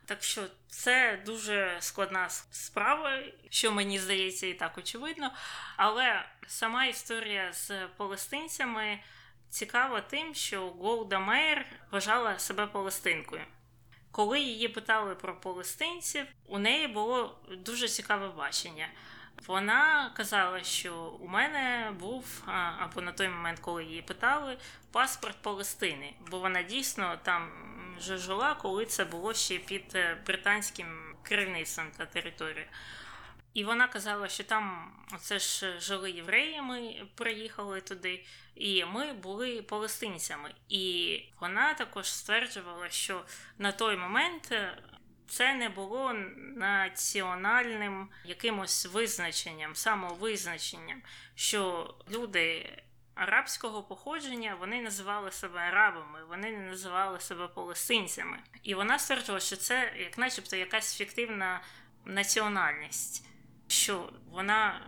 Так 0.06 0.24
що 0.24 0.42
це 0.68 1.22
дуже 1.26 1.78
складна 1.80 2.30
справа, 2.30 3.24
що 3.50 3.72
мені 3.72 4.00
здається, 4.00 4.48
і 4.48 4.54
так 4.54 4.78
очевидно. 4.78 5.32
Але 5.78 6.26
сама 6.48 6.86
історія 6.86 7.54
з 7.54 7.88
палестинцями 7.98 9.00
цікава 9.54 10.02
тим, 10.02 10.36
що 10.36 10.70
Голда 10.70 11.20
Мейер 11.20 11.66
вважала 11.92 12.40
себе 12.40 12.68
палестинкою. 12.68 13.42
Коли 14.12 14.40
її 14.40 14.68
питали 14.68 15.16
про 15.16 15.40
палестинців, 15.40 16.26
у 16.48 16.60
неї 16.60 16.88
було 16.88 17.40
дуже 17.52 17.88
цікаве 17.88 18.28
бачення. 18.28 18.88
Вона 19.48 20.12
казала, 20.16 20.64
що 20.64 20.96
у 20.96 21.28
мене 21.28 21.92
був 22.00 22.44
або 22.80 23.02
на 23.02 23.12
той 23.12 23.30
момент, 23.30 23.60
коли 23.60 23.84
її 23.84 24.02
питали, 24.02 24.58
паспорт 24.92 25.42
Палестини, 25.42 26.14
бо 26.32 26.40
вона 26.40 26.64
дійсно 26.64 27.20
там 27.24 27.52
вже 27.98 28.18
жила, 28.18 28.56
коли 28.56 28.86
це 28.86 29.06
було 29.06 29.34
ще 29.34 29.58
під 29.58 29.96
е, 29.96 30.18
британським 30.28 31.16
керівництвом 31.24 31.88
та 31.98 32.06
територією. 32.06 32.68
І 33.54 33.64
вона 33.64 33.88
казала, 33.88 34.30
що 34.30 34.44
там 34.44 34.92
це 35.20 35.40
ж 35.40 35.80
жили 35.80 36.12
євреї, 36.12 36.62
ми 36.62 37.08
приїхали 37.16 37.82
туди, 37.82 38.26
і 38.56 38.86
ми 38.86 39.14
були 39.14 39.62
палестинцями. 39.62 40.54
І 40.70 41.20
вона 41.40 41.74
також 41.74 42.14
стверджувала, 42.14 42.90
що 42.90 43.26
на 43.58 43.72
той 43.72 43.98
момент 43.98 44.52
е, 44.52 44.78
це 45.28 45.54
не 45.54 45.70
було 45.70 46.14
національним 46.56 48.10
якимось 48.26 48.86
визначенням, 48.86 49.76
самовизначенням, 49.76 51.02
що 51.36 51.94
люди. 52.12 52.70
Арабського 53.16 53.84
походження 53.84 54.56
вони 54.60 54.82
називали 54.82 55.32
себе 55.32 55.60
арабами, 55.60 56.20
вони 56.30 56.52
не 56.52 56.70
називали 56.70 57.20
себе 57.20 57.48
палестинцями. 57.48 58.40
І 58.64 58.76
вона 58.76 59.00
стверджувала, 59.00 59.40
що 59.40 59.56
це 59.56 59.94
як 60.00 60.18
начебто 60.18 60.56
якась 60.56 60.98
фіктивна 60.98 61.62
національність 62.06 63.26
що 63.68 64.10
вона 64.32 64.82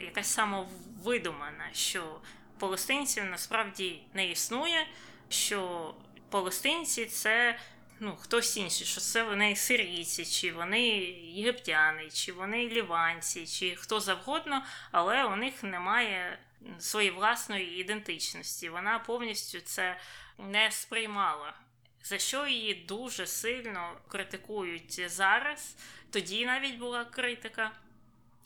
якась 0.00 0.28
самовидумана, 0.28 1.68
що 1.72 2.20
палестинців 2.58 3.24
насправді 3.24 4.02
не 4.14 4.30
існує, 4.30 4.86
що 5.28 5.94
палестинці 6.30 7.06
це 7.06 7.58
ну, 8.00 8.16
хтось 8.16 8.56
інший, 8.56 8.86
що 8.86 9.00
це 9.00 9.22
вони 9.24 9.56
сирійці, 9.56 10.24
чи 10.24 10.52
вони 10.52 10.88
єгиптяни, 11.34 12.10
чи 12.10 12.32
вони 12.32 12.68
ліванці, 12.68 13.46
чи 13.46 13.76
хто 13.76 14.00
завгодно, 14.00 14.64
але 14.90 15.24
у 15.24 15.36
них 15.36 15.62
немає 15.62 16.38
своєї 16.78 17.14
власної 17.14 17.80
ідентичності. 17.80 18.68
Вона 18.68 18.98
повністю 18.98 19.60
це 19.60 19.96
не 20.38 20.70
сприймала. 20.70 21.54
За 22.02 22.18
що 22.18 22.46
її 22.46 22.74
дуже 22.74 23.26
сильно 23.26 23.96
критикують 24.08 25.10
зараз. 25.10 25.76
Тоді 26.10 26.46
навіть 26.46 26.78
була 26.78 27.04
критика. 27.04 27.72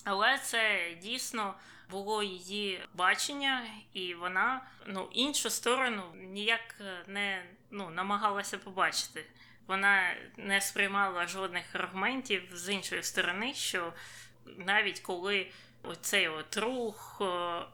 Але 0.06 0.38
це 0.38 0.90
дійсно 1.02 1.54
було 1.90 2.22
її 2.22 2.80
бачення, 2.94 3.66
і 3.92 4.14
вона 4.14 4.60
ну 4.86 5.08
іншу 5.12 5.50
сторону 5.50 6.02
ніяк 6.14 6.74
не 7.06 7.42
ну, 7.70 7.90
намагалася 7.90 8.58
побачити. 8.58 9.24
Вона 9.66 10.14
не 10.36 10.60
сприймала 10.60 11.26
жодних 11.26 11.74
аргументів 11.74 12.42
з 12.52 12.72
іншої 12.72 13.02
сторони, 13.02 13.54
що 13.54 13.92
навіть 14.56 15.00
коли 15.00 15.46
оцей 15.82 16.28
от 16.28 16.56
рух 16.56 17.22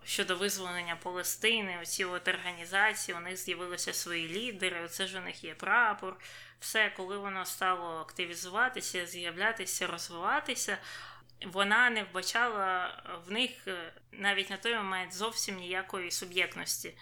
щодо 0.04 0.36
визволення 0.36 0.96
Палестини, 0.96 1.78
оці 1.82 2.04
от 2.04 2.28
організації, 2.28 3.18
у 3.18 3.20
них 3.20 3.36
з'явилися 3.36 3.92
свої 3.92 4.28
лідери, 4.28 4.84
оце 4.84 5.06
ж 5.06 5.18
у 5.18 5.22
них 5.22 5.44
є 5.44 5.54
прапор. 5.54 6.16
Все, 6.60 6.92
коли 6.96 7.18
воно 7.18 7.44
стало 7.44 8.00
активізуватися, 8.00 9.06
з'являтися, 9.06 9.86
розвиватися 9.86 10.78
вона 11.46 11.90
не 11.90 12.04
вбачала 12.04 13.02
в 13.26 13.32
них 13.32 13.68
е, 13.68 13.92
навіть 14.12 14.50
на 14.50 14.56
той 14.56 14.74
момент 14.74 15.12
зовсім 15.12 15.56
ніякої 15.56 16.10
суб'єктності. 16.10 16.94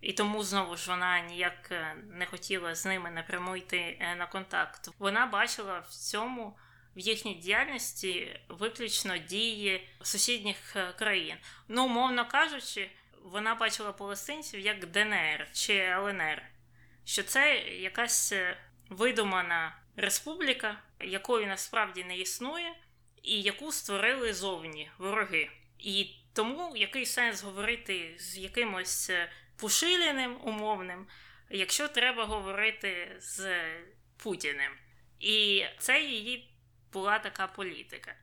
І 0.00 0.12
тому 0.12 0.42
знову 0.42 0.76
ж 0.76 0.90
вона 0.90 1.20
ніяк 1.20 1.68
е, 1.70 1.96
не 2.10 2.26
хотіла 2.26 2.74
з 2.74 2.86
ними 2.86 3.10
напряму 3.10 3.56
йти 3.56 3.98
е, 4.00 4.14
на 4.14 4.26
контакт. 4.26 4.88
Вона 4.98 5.26
бачила 5.26 5.78
в 5.78 5.88
цьому 5.88 6.58
в 6.96 6.98
їхній 6.98 7.34
діяльності 7.34 8.40
виключно 8.48 9.18
дії 9.18 9.88
сусідніх 10.02 10.76
країн. 10.98 11.36
Ну, 11.68 11.84
умовно 11.84 12.28
кажучи, 12.28 12.90
вона 13.22 13.54
бачила 13.54 13.92
палестинців 13.92 14.60
як 14.60 14.86
ДНР 14.86 15.48
чи 15.52 15.74
ЛНР, 15.74 16.42
що 17.04 17.22
це 17.22 17.58
якась 17.58 18.34
видумана 18.90 19.76
республіка, 19.96 20.78
якої 21.00 21.46
насправді 21.46 22.04
не 22.04 22.18
існує 22.18 22.74
і 23.22 23.42
яку 23.42 23.72
створили 23.72 24.34
зовні 24.34 24.90
вороги. 24.98 25.50
І 25.78 26.10
тому 26.32 26.76
який 26.76 27.06
сенс 27.06 27.42
говорити 27.42 28.14
з 28.18 28.38
якимось 28.38 29.10
е, 29.10 29.30
Пушиліним 29.56 30.36
умовним, 30.44 31.06
якщо 31.50 31.88
треба 31.88 32.24
говорити 32.24 33.16
з 33.18 33.64
Путіним. 34.16 34.72
І 35.20 35.64
це 35.78 36.02
її 36.02 36.50
була 36.92 37.18
така 37.18 37.46
політика. 37.46 38.14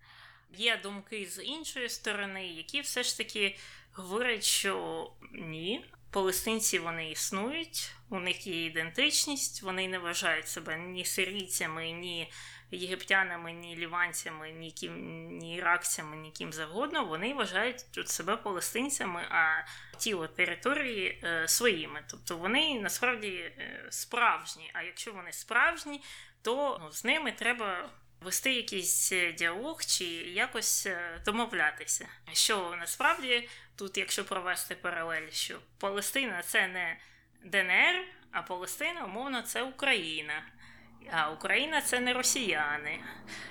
Є 0.57 0.77
думки 0.77 1.25
з 1.25 1.43
іншої 1.43 1.89
сторони, 1.89 2.47
які 2.47 2.81
все 2.81 3.03
ж 3.03 3.17
таки 3.17 3.55
говорять, 3.93 4.43
що 4.43 5.11
ні, 5.31 5.85
палестинці 6.11 6.79
вони 6.79 7.11
існують, 7.11 7.91
у 8.09 8.19
них 8.19 8.47
є 8.47 8.65
ідентичність, 8.65 9.61
вони 9.61 9.87
не 9.87 9.99
вважають 9.99 10.47
себе 10.47 10.77
ні 10.77 11.05
сирійцями, 11.05 11.91
ні 11.91 12.31
єгиптянами, 12.75 13.51
ні 13.51 13.75
ліванцями, 13.75 14.51
ні 14.51 14.71
ким, 14.71 15.27
ні 15.37 15.55
іракцями, 15.55 16.15
ні 16.15 16.31
ким 16.31 16.53
завгодно, 16.53 17.05
вони 17.05 17.33
вважають 17.33 17.91
тут 17.91 18.09
себе 18.09 18.37
палестинцями, 18.37 19.21
а 19.29 19.65
ті 19.97 20.13
от 20.13 20.35
території 20.35 21.21
е, 21.23 21.47
своїми. 21.47 22.03
Тобто 22.07 22.37
вони 22.37 22.79
насправді 22.79 23.27
е, 23.27 23.87
справжні. 23.89 24.71
А 24.73 24.81
якщо 24.81 25.13
вони 25.13 25.33
справжні, 25.33 26.01
то 26.41 26.79
ну, 26.83 26.91
з 26.91 27.05
ними 27.05 27.31
треба. 27.31 27.89
Вести 28.21 28.53
якийсь 28.53 29.11
е, 29.11 29.31
діалог 29.31 29.81
чи 29.81 30.05
якось 30.05 30.85
е, 30.85 31.21
домовлятися. 31.25 32.07
Що 32.33 32.75
насправді 32.79 33.49
тут, 33.75 33.97
якщо 33.97 34.25
провести 34.25 34.75
паралель, 34.75 35.29
що 35.29 35.59
Палестина 35.79 36.43
це 36.43 36.67
не 36.67 36.97
ДНР, 37.43 38.07
а 38.31 38.41
Палестина, 38.41 39.05
умовно, 39.05 39.41
це 39.41 39.63
Україна. 39.63 40.43
А 41.11 41.31
Україна 41.31 41.81
це 41.81 41.99
не 41.99 42.13
росіяни, 42.13 42.99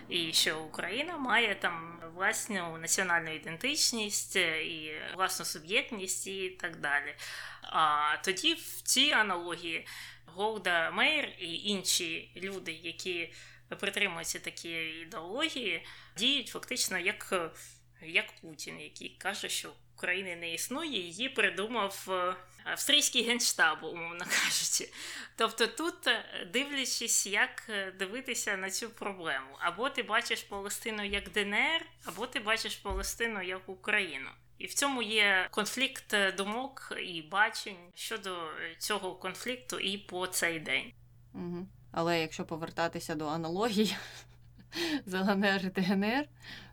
і 0.08 0.32
що 0.32 0.60
Україна 0.60 1.16
має 1.16 1.54
там 1.54 2.00
власну 2.14 2.78
національну 2.78 3.34
ідентичність 3.34 4.36
е, 4.36 4.64
і 4.64 4.92
власну 5.16 5.44
суб'єктність 5.44 6.26
і 6.26 6.50
так 6.50 6.76
далі. 6.76 7.14
А 7.62 8.16
тоді 8.24 8.54
в 8.54 8.82
цій 8.82 9.10
аналогії 9.10 9.86
Голда 10.26 10.90
Мейер 10.90 11.28
і 11.38 11.54
інші 11.54 12.32
люди, 12.36 12.72
які 12.72 13.32
притримуються 13.80 14.38
такої 14.38 15.02
ідеології, 15.02 15.86
діють 16.16 16.48
фактично 16.48 16.98
як 16.98 17.34
як 18.06 18.26
Путін, 18.40 18.80
який 18.80 19.08
каже, 19.08 19.48
що 19.48 19.72
України 19.96 20.36
не 20.36 20.54
існує, 20.54 21.00
її 21.00 21.28
придумав 21.28 22.06
е, 22.08 22.36
австрійський 22.64 23.22
генштаб, 23.22 23.78
умовно 23.82 24.24
кажучи. 24.24 24.92
Тобто, 25.36 25.66
тут, 25.66 26.06
е, 26.06 26.24
дивлячись, 26.52 27.26
як 27.26 27.62
е, 27.68 27.92
дивитися 27.98 28.56
на 28.56 28.70
цю 28.70 28.90
проблему, 28.90 29.56
або 29.58 29.90
ти 29.90 30.02
бачиш 30.02 30.42
Палестину 30.42 31.04
як 31.04 31.30
ДНР, 31.30 31.86
або 32.04 32.26
ти 32.26 32.40
бачиш 32.40 32.76
Палестину 32.76 33.42
як 33.42 33.68
Україну. 33.68 34.30
І 34.58 34.66
в 34.66 34.74
цьому 34.74 35.02
є 35.02 35.48
конфлікт 35.50 36.16
думок 36.36 36.92
і 37.06 37.22
бачень 37.22 37.76
щодо 37.94 38.50
цього 38.78 39.14
конфлікту 39.14 39.78
і 39.78 39.98
по 39.98 40.26
цей 40.26 40.60
день. 40.60 40.92
Угу. 41.34 41.66
Але 41.92 42.20
якщо 42.20 42.44
повертатися 42.44 43.14
до 43.14 43.26
аналогії 43.26 43.96
з 45.06 45.14
ЛНР 45.14 45.60
і 45.64 45.80
ДНР, 45.80 46.24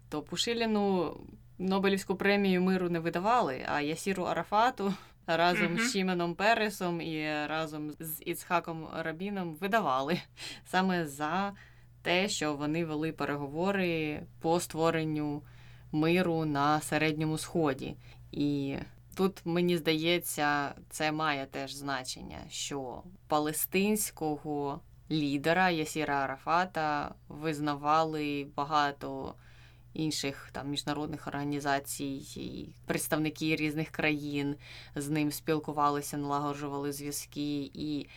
то 0.10 0.22
Пушиліну 0.22 1.18
Нобелівську 1.58 2.16
премію 2.16 2.62
миру 2.62 2.90
не 2.90 3.00
видавали, 3.00 3.66
а 3.68 3.82
Ясіру 3.82 4.24
Арафату 4.24 4.94
разом 5.28 5.68
mm-hmm. 5.68 5.88
з 5.88 5.92
Шіменом 5.92 6.36
Пересом 6.36 7.02
і 7.02 7.46
разом 7.48 7.92
з 8.00 8.22
Іцхаком 8.26 8.88
Рабіном 8.94 9.56
видавали 9.56 10.22
саме 10.66 11.08
за 11.08 11.54
те, 12.02 12.30
що 12.30 12.54
вони 12.54 12.86
вели 12.86 13.12
переговори 13.12 14.24
по 14.40 14.60
створенню 14.60 15.44
миру 15.92 16.46
на 16.46 16.82
середньому 16.82 17.38
сході. 17.38 17.96
І 18.32 18.76
тут 19.16 19.42
мені 19.46 19.78
здається, 19.78 20.76
це 20.90 21.12
має 21.12 21.46
теж 21.46 21.74
значення, 21.74 22.40
що 22.50 23.04
палестинського 23.28 24.82
лідера 25.12 25.70
Ясіра 25.70 26.16
Арафата 26.16 27.16
визнавали 27.28 28.48
багато 28.56 29.36
інших 29.94 30.50
там 30.52 30.70
міжнародних 30.70 31.28
організацій, 31.28 32.70
представники 32.86 33.56
різних 33.56 33.90
країн 33.90 34.56
з 34.96 35.10
ним 35.10 35.32
спілкувалися, 35.32 36.18
налагоджували 36.18 36.92
зв'язки. 36.92 37.72
І 37.74 38.08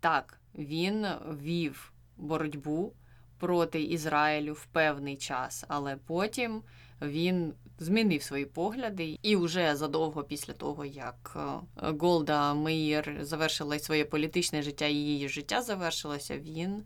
так, 0.00 0.40
він 0.54 1.06
вів 1.42 1.92
боротьбу 2.16 2.92
проти 3.38 3.82
Ізраїлю 3.82 4.52
в 4.52 4.66
певний 4.66 5.16
час, 5.16 5.64
але 5.68 5.96
потім 5.96 6.62
він 7.02 7.54
змінив 7.78 8.22
свої 8.22 8.44
погляди, 8.44 9.18
і 9.22 9.36
вже 9.36 9.76
задовго 9.76 10.24
після 10.24 10.52
того, 10.52 10.84
як 10.84 11.36
е, 11.36 11.40
Голда 11.76 12.54
Меїр 12.54 13.18
завершила 13.20 13.78
своє 13.78 14.04
політичне 14.04 14.62
життя, 14.62 14.86
і 14.86 14.94
її 14.94 15.28
життя 15.28 15.62
завершилося, 15.62 16.38
він 16.38 16.82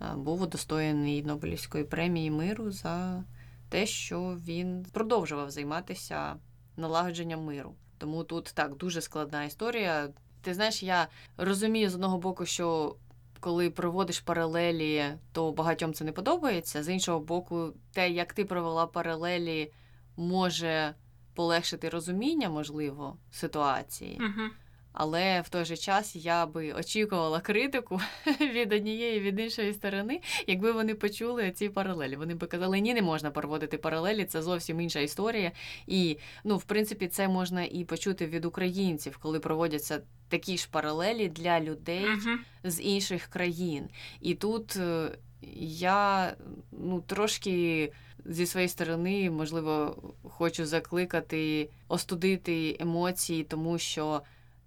е, 0.00 0.14
був 0.16 0.42
удостоєний 0.42 1.22
Нобелівської 1.22 1.84
премії 1.84 2.30
миру 2.30 2.70
за 2.70 3.24
те, 3.68 3.86
що 3.86 4.38
він 4.46 4.86
продовжував 4.92 5.50
займатися 5.50 6.36
налагодженням 6.76 7.44
миру. 7.44 7.74
Тому 7.98 8.24
тут 8.24 8.52
так 8.54 8.76
дуже 8.76 9.00
складна 9.00 9.44
історія. 9.44 10.08
Ти 10.42 10.54
знаєш, 10.54 10.82
я 10.82 11.08
розумію 11.36 11.90
з 11.90 11.94
одного 11.94 12.18
боку, 12.18 12.46
що 12.46 12.96
коли 13.40 13.70
проводиш 13.70 14.20
паралелі, 14.20 15.04
то 15.32 15.52
багатьом 15.52 15.94
це 15.94 16.04
не 16.04 16.12
подобається. 16.12 16.82
З 16.82 16.88
іншого 16.88 17.20
боку, 17.20 17.72
те, 17.92 18.10
як 18.10 18.32
ти 18.32 18.44
провела 18.44 18.86
паралелі, 18.86 19.72
може 20.16 20.94
полегшити 21.34 21.88
розуміння, 21.88 22.50
можливо, 22.50 23.16
ситуації. 23.30 24.20
Угу. 24.20 24.50
Але 24.98 25.40
в 25.40 25.48
той 25.48 25.64
же 25.64 25.76
час 25.76 26.16
я 26.16 26.46
би 26.46 26.72
очікувала 26.72 27.40
критику 27.40 28.00
від 28.40 28.72
однієї 28.72 29.20
від 29.20 29.40
іншої 29.40 29.72
сторони, 29.72 30.20
якби 30.46 30.72
вони 30.72 30.94
почули 30.94 31.50
ці 31.50 31.68
паралелі. 31.68 32.16
Вони 32.16 32.34
би 32.34 32.46
казали, 32.46 32.80
ні, 32.80 32.94
не 32.94 33.02
можна 33.02 33.30
проводити 33.30 33.78
паралелі, 33.78 34.24
це 34.24 34.42
зовсім 34.42 34.80
інша 34.80 35.00
історія. 35.00 35.52
І 35.86 36.18
ну, 36.44 36.56
в 36.56 36.64
принципі, 36.64 37.08
це 37.08 37.28
можна 37.28 37.64
і 37.64 37.84
почути 37.84 38.26
від 38.26 38.44
українців, 38.44 39.18
коли 39.22 39.40
проводяться 39.40 40.00
такі 40.28 40.58
ж 40.58 40.68
паралелі 40.70 41.28
для 41.28 41.60
людей 41.60 42.04
Угу. 42.06 42.38
з 42.64 42.82
інших 42.82 43.26
країн. 43.26 43.88
І 44.20 44.34
тут 44.34 44.76
е, 44.76 45.10
я 45.58 46.34
ну, 46.72 47.00
трошки 47.00 47.92
зі 48.24 48.46
своєї 48.46 48.68
сторони, 48.68 49.30
можливо, 49.30 50.02
хочу 50.22 50.66
закликати 50.66 51.70
остудити 51.88 52.76
емоції, 52.80 53.44
тому 53.44 53.78
що 53.78 54.22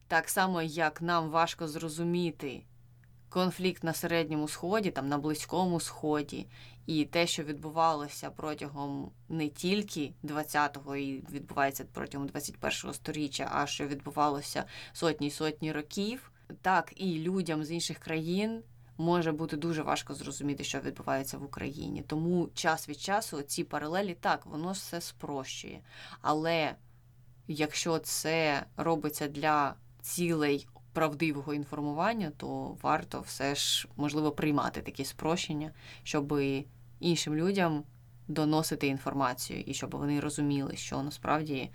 так 0.10 0.30
само, 0.30 0.62
як 0.62 1.02
нам 1.02 1.30
важко 1.30 1.68
зрозуміти 1.68 2.64
конфлікт 3.30 3.84
на 3.84 3.94
Середньому 3.94 4.48
Сході, 4.48 4.92
там 4.92 5.08
на 5.08 5.18
Близькому 5.18 5.80
Сході, 5.80 6.48
і 6.86 7.06
те, 7.06 7.28
що 7.28 7.44
відбувалося 7.44 8.30
протягом 8.30 9.12
не 9.30 9.50
тільки 9.50 10.14
20-го 10.24 10.96
і 10.96 11.24
відбувається 11.32 11.86
протягом 11.94 12.28
21-го 12.28 12.94
сторіччя, 12.94 13.50
а 13.54 13.68
що 13.68 13.88
відбувалося 13.88 14.64
сотні 14.94 15.28
й 15.28 15.32
сотні 15.32 15.72
років, 15.72 16.32
так 16.62 16.94
і 16.96 17.20
людям 17.20 17.64
з 17.64 17.72
інших 17.72 18.00
країн. 18.00 18.64
Може 18.98 19.32
бути 19.32 19.58
дуже 19.58 19.82
важко 19.82 20.14
зрозуміти, 20.14 20.64
що 20.64 20.80
відбувається 20.80 21.38
в 21.38 21.44
Україні. 21.44 22.04
Тому 22.08 22.50
час 22.54 22.90
від 22.90 23.00
часу 23.00 23.42
ці 23.42 23.64
паралелі 23.64 24.14
так, 24.20 24.46
воно 24.46 24.72
все 24.72 25.02
спрощує. 25.02 25.82
Але 26.22 26.76
якщо 27.48 28.00
це 28.00 28.66
робиться 28.78 29.28
для 29.28 29.76
цілей 30.02 30.68
правдивого 30.94 31.54
інформування, 31.54 32.32
то 32.38 32.78
варто 32.82 33.22
все 33.22 33.56
ж 33.56 33.88
можливо 33.96 34.32
приймати 34.32 34.82
такі 34.82 35.06
спрощення, 35.06 35.72
щоб 36.04 36.40
іншим 37.00 37.36
людям 37.36 37.84
доносити 38.28 38.88
інформацію 38.88 39.62
і 39.62 39.74
щоб 39.74 39.92
вони 39.92 40.20
розуміли, 40.20 40.76
що 40.76 41.04
насправді 41.04 41.72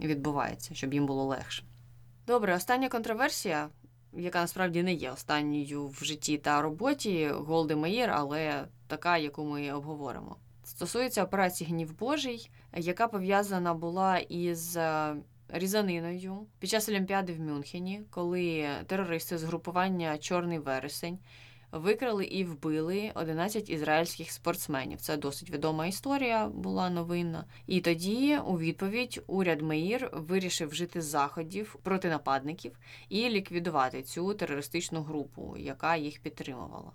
відбувається, 0.00 0.74
щоб 0.74 0.94
їм 0.94 1.06
було 1.06 1.24
легше. 1.24 1.64
Добре, 2.26 2.54
остання 2.54 2.88
контроверсія, 2.88 3.68
яка 4.12 4.40
насправді 4.40 4.82
не 4.82 4.92
є 4.92 5.10
останньою 5.10 5.88
в 5.88 6.04
житті 6.04 6.38
та 6.38 6.62
роботі 6.62 7.28
Голди 7.28 7.76
Маїр, 7.76 8.10
але 8.10 8.64
така, 8.86 9.18
яку 9.18 9.44
ми 9.44 9.72
обговоримо. 9.72 10.36
Стосується 10.64 11.24
операції 11.24 11.70
Гнів 11.70 11.98
Божий, 11.98 12.50
яка 12.76 13.08
пов'язана 13.08 13.74
була 13.74 14.18
із 14.18 14.76
е, 14.76 15.16
різаниною 15.48 16.46
під 16.58 16.70
час 16.70 16.88
Олімпіади 16.88 17.32
в 17.32 17.40
Мюнхені, 17.40 18.02
коли 18.10 18.68
терористи 18.86 19.38
з 19.38 19.42
групування 19.44 20.18
Чорний 20.18 20.58
вересень 20.58 21.18
викрали 21.74 22.24
і 22.24 22.44
вбили 22.44 23.12
11 23.14 23.70
ізраїльських 23.70 24.30
спортсменів. 24.30 25.00
Це 25.00 25.16
досить 25.16 25.50
відома 25.50 25.86
історія 25.86 26.48
була 26.48 26.90
новинна. 26.90 27.44
І 27.66 27.80
тоді, 27.80 28.38
у 28.38 28.58
відповідь, 28.58 29.22
уряд 29.26 29.62
Меїр 29.62 30.10
вирішив 30.12 30.68
вжити 30.68 31.02
заходів 31.02 31.76
проти 31.82 32.08
нападників 32.08 32.78
і 33.08 33.28
ліквідувати 33.28 34.02
цю 34.02 34.34
терористичну 34.34 35.02
групу, 35.02 35.56
яка 35.58 35.96
їх 35.96 36.20
підтримувала. 36.20 36.92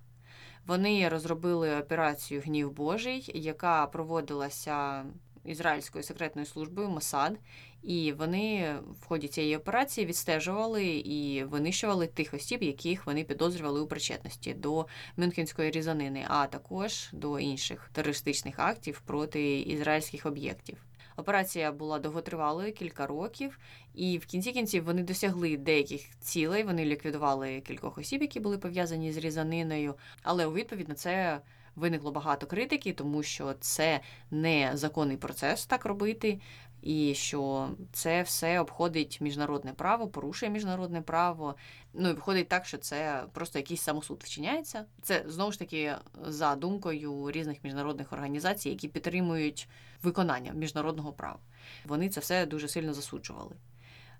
Вони 0.66 1.10
розробили 1.10 1.80
операцію 1.80 2.42
Гнів 2.42 2.72
Божий, 2.72 3.32
яка 3.34 3.88
проводилася 3.88 5.06
ізраїльською 5.46 6.04
секретною 6.04 6.46
службою 6.46 6.90
Мосад, 6.90 7.40
і 7.84 8.12
вони 8.12 8.76
в 9.02 9.06
ході 9.06 9.28
цієї 9.28 9.58
операції 9.58 10.08
відстежували 10.08 10.86
і 10.86 11.44
винищували 11.44 12.08
тих 12.08 12.34
осіб, 12.34 12.64
яких 12.64 13.06
вони 13.06 13.24
підозрювали 13.24 13.82
у 13.82 13.88
причетності 13.88 14.54
до 14.54 14.86
Мюнхенської 15.18 15.72
різанини, 15.72 16.26
а 16.28 16.48
також 16.48 17.10
до 17.14 17.40
інших 17.40 17.90
терористичних 17.94 18.60
актів 18.60 19.02
проти 19.06 19.60
ізраїльських 19.60 20.26
об'єктів. 20.26 20.78
Операція 21.20 21.72
була 21.72 22.00
довготривалою 22.00 22.74
кілька 22.74 23.08
років, 23.08 23.60
і 23.94 24.18
в 24.18 24.26
кінці 24.26 24.52
кінців 24.52 24.84
вони 24.84 25.04
досягли 25.04 25.58
деяких 25.58 26.20
цілей. 26.20 26.64
Вони 26.64 26.86
ліквідували 26.86 27.62
кількох 27.62 27.98
осіб, 27.98 28.22
які 28.22 28.40
були 28.40 28.58
пов'язані 28.58 29.12
з 29.12 29.18
різаниною. 29.18 29.96
Але 30.24 30.46
у 30.46 30.54
відповідь 30.54 30.90
на 30.90 30.96
це 30.96 31.42
виникло 31.76 32.12
багато 32.12 32.48
критики, 32.48 32.94
тому 32.94 33.24
що 33.24 33.54
це 33.60 34.00
не 34.32 34.72
законний 34.74 35.18
процес 35.18 35.66
так 35.66 35.86
робити, 35.86 36.40
і 36.82 37.14
що 37.16 37.70
це 37.92 38.22
все 38.22 38.60
обходить 38.60 39.22
міжнародне 39.22 39.74
право, 39.74 40.08
порушує 40.08 40.52
міжнародне 40.52 41.02
право. 41.02 41.56
Ну 41.94 42.10
і 42.10 42.14
виходить 42.14 42.48
так, 42.48 42.66
що 42.66 42.78
це 42.78 43.24
просто 43.34 43.60
якийсь 43.60 43.82
самосуд 43.82 44.24
вчиняється. 44.24 44.86
Це 45.02 45.24
знову 45.28 45.52
ж 45.52 45.60
таки 45.60 45.96
за 46.26 46.56
думкою 46.56 47.32
різних 47.32 47.64
міжнародних 47.64 48.14
організацій, 48.14 48.70
які 48.70 48.88
підтримують 48.88 49.70
виконання 50.04 50.52
міжнародного 50.54 51.14
права. 51.14 51.40
Вони 51.86 52.10
це 52.10 52.20
все 52.20 52.46
дуже 52.46 52.68
сильно 52.68 52.94
засуджували. 52.94 53.56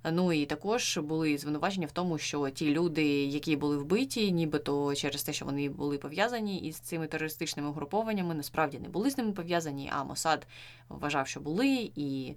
Ну 0.04 0.34
і 0.34 0.46
також 0.46 0.98
були 0.98 1.38
звинувачення 1.38 1.88
в 1.88 1.92
тому, 1.92 2.18
що 2.18 2.50
ті 2.50 2.74
люди, 2.74 3.06
які 3.26 3.56
були 3.56 3.78
вбиті, 3.78 4.32
нібито 4.32 4.96
через 4.96 5.24
те, 5.24 5.34
що 5.34 5.46
вони 5.46 5.70
були 5.70 5.98
пов'язані 5.98 6.58
із 6.58 6.76
цими 6.76 7.08
терористичними 7.08 7.70
угрупованнями, 7.70 8.36
насправді 8.36 8.80
не 8.80 8.90
були 8.90 9.10
з 9.10 9.18
ними 9.18 9.32
пов'язані, 9.32 9.90
а 9.94 10.04
Мосад 10.04 10.48
вважав, 10.90 11.28
що 11.28 11.40
були, 11.40 11.92
і 11.96 12.34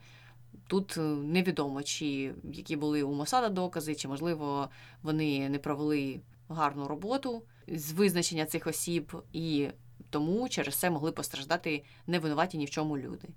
тут 0.66 0.96
невідомо, 1.22 1.82
чи 1.82 2.34
які 2.52 2.76
були 2.76 3.02
у 3.02 3.14
Мосада 3.14 3.48
докази, 3.48 3.94
чи 3.94 4.08
можливо 4.08 4.68
вони 5.02 5.48
не 5.48 5.58
провели 5.58 6.20
гарну 6.48 6.88
роботу 6.88 7.42
з 7.68 7.92
визначення 7.92 8.46
цих 8.46 8.66
осіб, 8.66 9.22
і 9.32 9.68
тому 10.10 10.48
через 10.48 10.74
це 10.74 10.90
могли 10.90 11.12
постраждати 11.12 11.84
невинуваті 12.06 12.58
ні 12.58 12.64
в 12.64 12.70
чому 12.70 12.98
люди. 12.98 13.28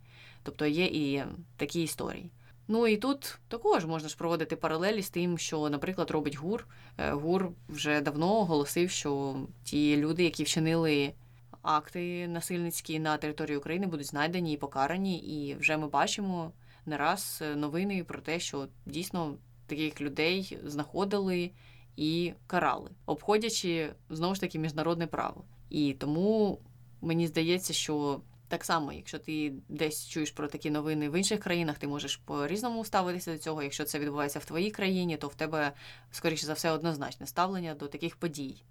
Тобто 0.44 0.66
є 0.66 0.86
і 0.86 1.24
такі 1.58 1.84
історії. 1.84 2.32
Ну 2.68 2.88
і 2.88 2.98
тут 2.98 3.40
також 3.48 3.86
можна 3.86 4.10
ж 4.10 4.18
проводити 4.18 4.56
паралелі 4.56 5.02
з 5.02 5.10
тим, 5.10 5.38
що, 5.38 5.70
наприклад, 5.70 6.12
робить 6.12 6.38
ГУР. 6.38 6.68
Е, 6.98 7.12
ГУР 7.12 7.52
вже 7.70 8.02
давно 8.02 8.36
оголосив, 8.36 8.90
що 8.90 9.36
ті 9.64 9.98
люди, 9.98 10.24
які 10.24 10.44
вчинили 10.44 11.14
акти 11.62 12.28
насильницькі 12.28 13.00
на 13.00 13.18
території 13.18 13.58
України, 13.58 13.88
будуть 13.88 14.08
знайдені 14.08 14.54
і 14.54 14.58
покарані. 14.58 15.18
І 15.18 15.56
вже 15.56 15.78
ми 15.78 15.88
бачимо 15.88 16.52
не 16.86 16.98
раз 16.98 17.44
новини 17.56 18.04
про 18.04 18.22
те, 18.22 18.40
що 18.40 18.68
дійсно 18.86 19.38
таких 19.68 20.02
людей 20.02 20.58
знаходили 20.66 21.52
і 21.96 22.34
карали, 22.48 22.90
обходячи 23.06 23.94
знову 24.10 24.36
ж 24.36 24.42
таки 24.42 24.60
міжнародне 24.60 25.08
право. 25.08 25.44
І 25.70 25.94
тому 25.94 26.60
мені 27.02 27.28
здається, 27.28 27.74
що 27.74 28.22
так 28.48 28.66
само, 28.66 28.94
якщо 28.94 29.20
ти 29.20 29.54
десь 29.70 30.08
чуєш 30.08 30.32
про 30.32 30.48
такі 30.48 30.70
новини 30.70 31.10
в 31.10 31.18
інших 31.18 31.40
країнах, 31.40 31.78
ти 31.78 31.88
можеш 31.88 32.18
по-різному 32.18 32.86
ставитися 32.86 33.32
до 33.34 33.38
цього. 33.38 33.64
Якщо 33.64 33.84
це 33.84 34.00
відбувається 34.00 34.40
в 34.40 34.46
твоїй 34.46 34.72
країні, 34.72 35.18
то 35.18 35.28
в 35.28 35.36
тебе, 35.36 35.72
скоріше 36.12 36.46
за 36.46 36.54
все, 36.54 36.72
однозначне 36.72 37.28
ставлення 37.28 37.76
до 37.76 37.88
таких 37.88 38.16
подій. 38.16 38.64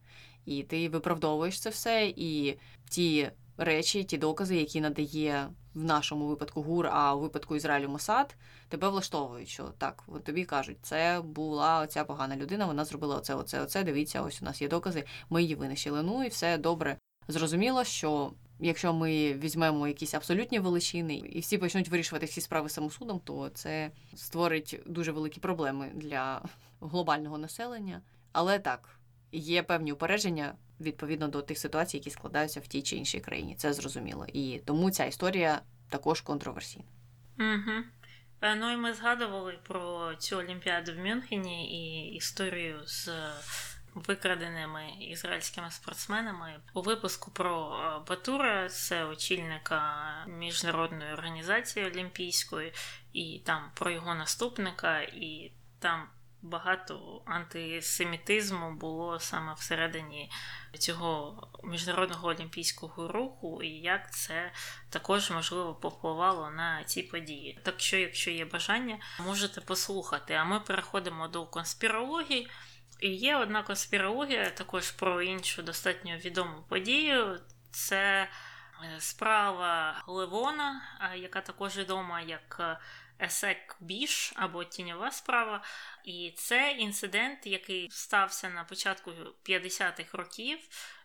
І 0.44 0.62
ти 0.62 0.88
виправдовуєш 0.88 1.60
це 1.60 1.70
все, 1.70 2.12
і 2.16 2.58
ті 2.90 3.30
речі, 3.56 4.04
ті 4.04 4.18
докази, 4.18 4.56
які 4.56 4.80
надає 4.80 5.48
в 5.74 5.84
нашому 5.84 6.26
випадку 6.26 6.62
ГУР, 6.62 6.86
а 6.86 7.14
у 7.14 7.20
випадку 7.20 7.56
Ізраїлю 7.56 7.88
Мосад, 7.88 8.36
тебе 8.68 8.88
влаштовують, 8.88 9.48
що 9.48 9.64
так, 9.64 10.04
тобі 10.24 10.44
кажуть, 10.44 10.78
це 10.82 11.20
була 11.24 11.80
оця 11.80 12.04
погана 12.04 12.36
людина, 12.36 12.66
вона 12.66 12.84
зробила 12.84 13.16
оце, 13.16 13.34
оце, 13.34 13.60
оце. 13.60 13.84
Дивіться, 13.84 14.22
ось 14.22 14.42
у 14.42 14.44
нас 14.44 14.62
є 14.62 14.68
докази, 14.68 15.04
ми 15.30 15.42
її 15.42 15.54
винищили. 15.54 16.02
Ну 16.02 16.24
і 16.24 16.28
все 16.28 16.58
добре. 16.58 16.98
Зрозуміло, 17.28 17.84
що 17.84 18.32
якщо 18.60 18.92
ми 18.92 19.32
візьмемо 19.34 19.88
якісь 19.88 20.14
абсолютні 20.14 20.58
величини 20.58 21.16
і 21.16 21.40
всі 21.40 21.58
почнуть 21.58 21.88
вирішувати 21.88 22.26
всі 22.26 22.40
справи 22.40 22.68
самосудом, 22.68 23.20
то 23.24 23.48
це 23.48 23.90
створить 24.14 24.80
дуже 24.86 25.12
великі 25.12 25.40
проблеми 25.40 25.90
для 25.94 26.42
глобального 26.80 27.38
населення. 27.38 28.02
Але 28.32 28.58
так, 28.58 28.98
є 29.32 29.62
певні 29.62 29.92
упередження 29.92 30.54
відповідно 30.80 31.28
до 31.28 31.42
тих 31.42 31.58
ситуацій, 31.58 31.96
які 31.96 32.10
складаються 32.10 32.60
в 32.60 32.66
тій 32.66 32.82
чи 32.82 32.96
іншій 32.96 33.20
країні. 33.20 33.54
Це 33.54 33.72
зрозуміло. 33.72 34.26
І 34.32 34.60
тому 34.64 34.90
ця 34.90 35.04
історія 35.04 35.60
також 35.88 36.20
контроверсійна. 36.20 36.84
Угу. 37.38 37.84
Ну 38.56 38.72
і 38.72 38.76
ми 38.76 38.92
згадували 38.92 39.58
про 39.62 40.14
цю 40.18 40.36
Олімпіаду 40.36 40.92
в 40.92 40.98
Мюнхені 40.98 41.70
і 41.70 42.14
історію 42.14 42.86
з 42.86 43.08
викраденими 43.94 44.90
ізраїльськими 45.00 45.70
спортсменами 45.70 46.60
у 46.74 46.82
випуску 46.82 47.30
про 47.30 47.78
е, 47.78 48.04
Батура, 48.08 48.68
це 48.68 49.04
очільника 49.04 50.04
міжнародної 50.28 51.12
організації 51.12 51.86
Олімпійської, 51.86 52.72
і 53.12 53.42
там 53.46 53.70
про 53.74 53.90
його 53.90 54.14
наступника, 54.14 55.00
і 55.00 55.52
там 55.78 56.08
багато 56.44 57.22
антисемітизму 57.26 58.74
було 58.74 59.20
саме 59.20 59.54
всередині 59.54 60.30
цього 60.78 61.48
міжнародного 61.64 62.28
олімпійського 62.28 63.08
руху, 63.08 63.62
і 63.62 63.68
як 63.68 64.14
це 64.14 64.52
також 64.90 65.30
можливо 65.30 65.74
повпливало 65.74 66.50
на 66.50 66.84
ці 66.84 67.02
події. 67.02 67.60
Так 67.62 67.80
що, 67.80 67.96
якщо 67.96 68.30
є 68.30 68.44
бажання, 68.44 68.98
можете 69.24 69.60
послухати. 69.60 70.34
А 70.34 70.44
ми 70.44 70.60
переходимо 70.60 71.28
до 71.28 71.46
конспірології. 71.46 72.50
І 73.00 73.10
є 73.10 73.36
одна 73.36 73.62
конспірологія 73.62 74.50
також 74.50 74.90
про 74.90 75.22
іншу 75.22 75.62
достатньо 75.62 76.16
відому 76.16 76.62
подію. 76.68 77.40
Це 77.70 78.28
е, 78.84 79.00
справа 79.00 80.02
Левона, 80.06 80.82
яка 81.16 81.40
також 81.40 81.78
відома 81.78 82.20
як 82.20 82.78
Есек 83.20 83.76
Біш 83.80 84.32
або 84.36 84.64
Тіньова 84.64 85.10
справа. 85.10 85.64
І 86.04 86.32
це 86.36 86.70
інцидент, 86.78 87.46
який 87.46 87.90
стався 87.90 88.50
на 88.50 88.64
початку 88.64 89.12
50-х 89.44 90.18
років, 90.18 90.58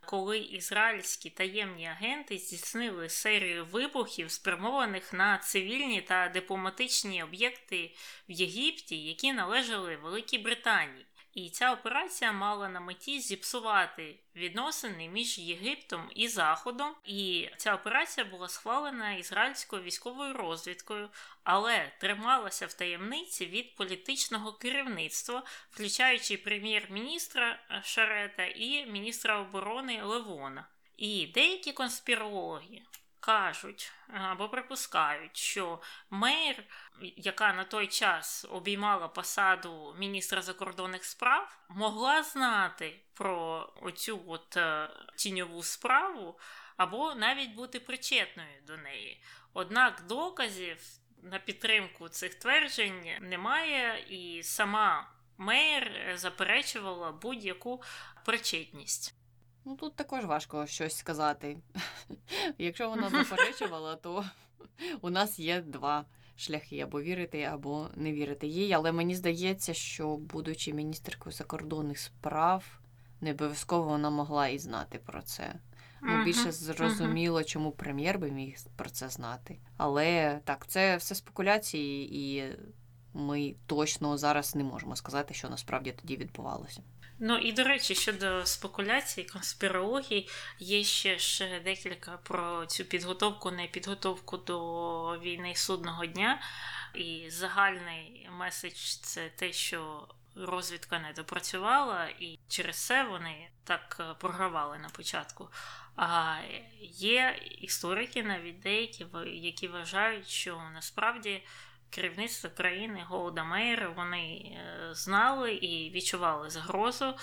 коли 0.05 0.37
ізраїльські 0.39 1.29
таємні 1.29 1.87
агенти 1.87 2.37
здійснили 2.37 3.09
серію 3.09 3.65
вибухів, 3.65 4.31
спрямованих 4.31 5.13
на 5.13 5.37
цивільні 5.37 6.01
та 6.01 6.29
дипломатичні 6.29 7.23
об'єкти 7.23 7.95
в 8.29 8.31
Єгипті, 8.31 8.97
які 8.97 9.33
належали 9.33 9.95
Великій 9.95 10.37
Британії. 10.37 11.05
І 11.34 11.49
ця 11.49 11.73
операція 11.73 12.32
мала 12.32 12.69
на 12.69 12.80
меті 12.80 13.19
зіпсувати 13.19 14.19
відносини 14.36 15.09
між 15.09 15.39
Єгиптом 15.39 16.09
і 16.15 16.27
Заходом. 16.27 16.95
І 17.05 17.49
ця 17.57 17.75
операція 17.75 18.25
була 18.25 18.47
схвалена 18.47 19.13
ізраїльською 19.13 19.84
військовою 19.84 20.34
розвідкою, 20.34 21.09
але 21.43 21.91
трималася 21.99 22.67
в 22.67 22.73
таємниці 22.73 23.45
від 23.45 23.75
політичного 23.75 24.53
керівництва, 24.53 25.43
включаючи 25.71 26.38
прем'єр-міністра 26.38 27.59
Шарета 27.84 28.45
і 28.45 28.86
міністра 28.86 29.41
оборони 29.41 30.03
Левона. 30.03 30.67
І 30.97 31.27
деякі 31.27 31.73
конспірологи 31.73 32.82
кажуть 33.30 33.91
або 34.13 34.49
припускають, 34.49 35.38
що 35.38 35.82
мер, 36.09 36.63
яка 37.01 37.53
на 37.53 37.63
той 37.63 37.88
час 37.88 38.45
обіймала 38.49 39.07
посаду 39.07 39.95
міністра 39.99 40.41
закордонних 40.41 41.05
справ, 41.05 41.57
могла 41.69 42.23
знати 42.23 42.99
про 43.13 43.69
оцю 43.82 44.23
от 44.27 44.57
е, 44.57 44.89
тіньову 45.15 45.63
справу 45.63 46.39
або 46.77 47.15
навіть 47.15 47.53
бути 47.53 47.80
причетною 47.80 48.61
до 48.67 48.77
неї. 48.77 49.23
Однак 49.53 50.03
доказів 50.07 50.77
на 51.23 51.39
підтримку 51.39 52.09
цих 52.09 52.36
тверджень 52.36 53.17
немає, 53.21 54.05
і 54.09 54.43
сама 54.43 55.11
мер 55.38 56.13
заперечувала 56.15 57.11
будь-яку 57.11 57.84
причетність. 58.25 59.18
Ну 59.70 59.76
тут 59.76 59.95
також 59.95 60.26
важко 60.26 60.65
щось 60.65 60.97
сказати. 60.97 61.57
Якщо 62.57 62.89
вона 62.89 63.09
заперечувала, 63.09 63.95
то 63.95 64.26
у 65.01 65.09
нас 65.09 65.39
є 65.39 65.61
два 65.61 66.05
шляхи 66.36 66.80
або 66.80 67.01
вірити, 67.01 67.43
або 67.43 67.88
не 67.95 68.13
вірити 68.13 68.47
їй. 68.47 68.74
Але 68.74 68.91
мені 68.91 69.15
здається, 69.15 69.74
що, 69.74 70.17
будучи 70.17 70.74
міністеркою 70.74 71.34
закордонних 71.34 71.99
справ, 71.99 72.80
не 73.22 73.32
обов'язково 73.32 73.84
вона 73.84 74.09
могла 74.09 74.47
і 74.47 74.59
знати 74.59 74.99
про 75.05 75.22
це. 75.22 75.55
Ну, 76.01 76.24
більше 76.24 76.51
зрозуміло, 76.51 77.43
чому 77.43 77.72
прем'єр 77.72 78.20
би 78.20 78.32
міг 78.32 78.57
про 78.76 78.89
це 78.89 79.09
знати. 79.09 79.59
Але 79.78 80.39
так, 80.43 80.67
це 80.67 80.97
все 80.97 81.15
спекуляції, 81.15 82.17
і 82.20 82.57
ми 83.13 83.55
точно 83.65 84.17
зараз 84.17 84.55
не 84.55 84.63
можемо 84.63 84.95
сказати, 84.95 85.34
що 85.34 85.49
насправді 85.49 85.91
тоді 85.91 86.17
відбувалося. 86.17 86.82
Ну 87.22 87.38
і 87.38 87.51
до 87.51 87.63
речі, 87.63 87.95
щодо 87.95 88.45
спекуляцій, 88.45 89.24
конспірології, 89.24 90.30
є 90.59 90.84
ще 90.84 91.20
ж 91.20 91.59
декілька 91.63 92.17
про 92.17 92.65
цю 92.65 92.86
підготовку, 92.86 93.51
не 93.51 93.67
підготовку 93.67 94.38
до 94.38 95.20
війни 95.20 95.55
судного 95.55 96.05
дня. 96.05 96.41
І 96.95 97.26
загальний 97.30 98.30
меседж 98.32 98.95
це 99.01 99.30
те, 99.30 99.53
що 99.53 100.07
розвідка 100.36 100.99
не 100.99 101.13
допрацювала, 101.13 102.05
і 102.05 102.39
через 102.47 102.86
це 102.86 103.03
вони 103.03 103.49
так 103.63 104.15
програвали 104.20 104.78
на 104.78 104.89
початку. 104.89 105.49
А 105.95 106.38
є 106.91 107.39
історики, 107.61 108.24
навіть 108.24 108.59
деякі, 108.59 109.05
які 109.26 109.67
вважають, 109.67 110.28
що 110.28 110.61
насправді 110.74 111.43
керівництво 111.89 112.49
країни 112.49 113.03
Голода 113.07 113.43
Мейер 113.43 113.91
вони 113.95 114.21
е, 114.27 114.89
знали 114.93 115.53
і 115.53 115.91
відчували 115.91 116.49
загрозу. 116.49 117.05
Е, 117.05 117.15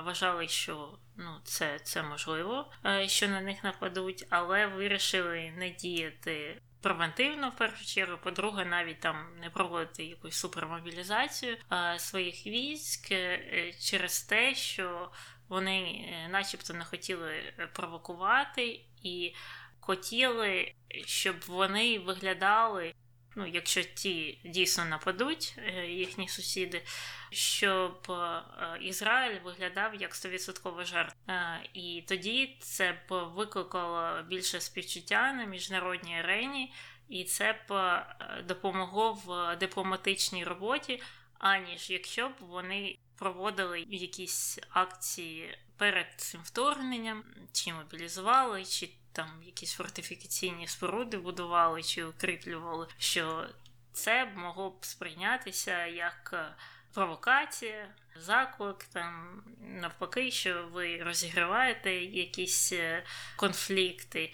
вважали, 0.00 0.48
що 0.48 0.98
ну, 1.16 1.40
це 1.44 1.78
це 1.78 2.02
можливо, 2.02 2.70
е, 2.86 3.08
що 3.08 3.28
на 3.28 3.40
них 3.40 3.64
нападуть, 3.64 4.26
але 4.30 4.66
вирішили 4.66 5.52
не 5.56 5.70
діяти 5.70 6.62
превентивно 6.82 7.48
в 7.48 7.56
першу 7.56 7.84
чергу. 7.84 8.18
По-друге, 8.22 8.64
навіть 8.64 9.00
там 9.00 9.26
не 9.40 9.50
проводити 9.50 10.04
якусь 10.04 10.34
супермобілізацію 10.34 11.56
своїх 11.96 12.46
військ 12.46 13.12
через 13.80 14.22
те, 14.22 14.54
що 14.54 15.10
вони, 15.48 16.06
начебто, 16.30 16.74
не 16.74 16.84
хотіли 16.84 17.54
провокувати 17.72 18.80
і 19.02 19.34
хотіли, 19.80 20.74
щоб 21.04 21.36
вони 21.46 21.98
виглядали 21.98 22.94
ну, 23.38 23.46
якщо 23.46 23.82
ті 23.82 24.38
дійсно 24.44 24.84
нападуть, 24.84 25.54
е, 25.58 25.86
їхні 25.86 26.28
сусіди, 26.28 26.82
щоб 27.30 28.06
е, 28.10 28.42
Ізраїль 28.80 29.40
виглядав 29.44 29.94
як 29.94 30.14
100% 30.14 30.84
жертва. 30.84 31.34
Е, 31.34 31.68
і 31.74 32.04
тоді 32.08 32.56
це 32.60 32.92
б 32.92 33.14
викликало 33.14 34.22
більше 34.22 34.60
співчуття 34.60 35.32
на 35.32 35.44
міжнародній 35.44 36.18
арені, 36.18 36.72
і 37.08 37.24
це 37.24 37.60
б 37.68 38.00
допомогло 38.48 39.12
в 39.12 39.56
дипломатичній 39.56 40.44
роботі, 40.44 41.02
аніж 41.38 41.90
якщо 41.90 42.28
б 42.28 42.34
вони 42.40 42.98
проводили 43.16 43.84
якісь 43.88 44.58
акції 44.70 45.58
перед 45.76 46.06
цим 46.16 46.40
вторгненням, 46.44 47.24
чи 47.52 47.72
мобілізували, 47.72 48.64
чи 48.64 48.88
там 49.12 49.42
якісь 49.42 49.72
фортифікаційні 49.72 50.66
споруди 50.66 51.18
будували 51.18 51.82
чи 51.82 52.04
укріплювали, 52.04 52.86
що 52.98 53.46
це 53.92 54.24
могло 54.36 54.70
б 54.70 54.84
сприйнятися 54.84 55.86
як 55.86 56.30
е, 56.32 56.54
провокація, 56.94 57.88
заклик, 58.16 58.84
там 58.84 59.42
навпаки, 59.60 60.30
що 60.30 60.68
ви 60.72 61.02
розігриваєте 61.02 61.94
якісь 61.94 62.72
е, 62.72 63.04
конфлікти. 63.36 64.32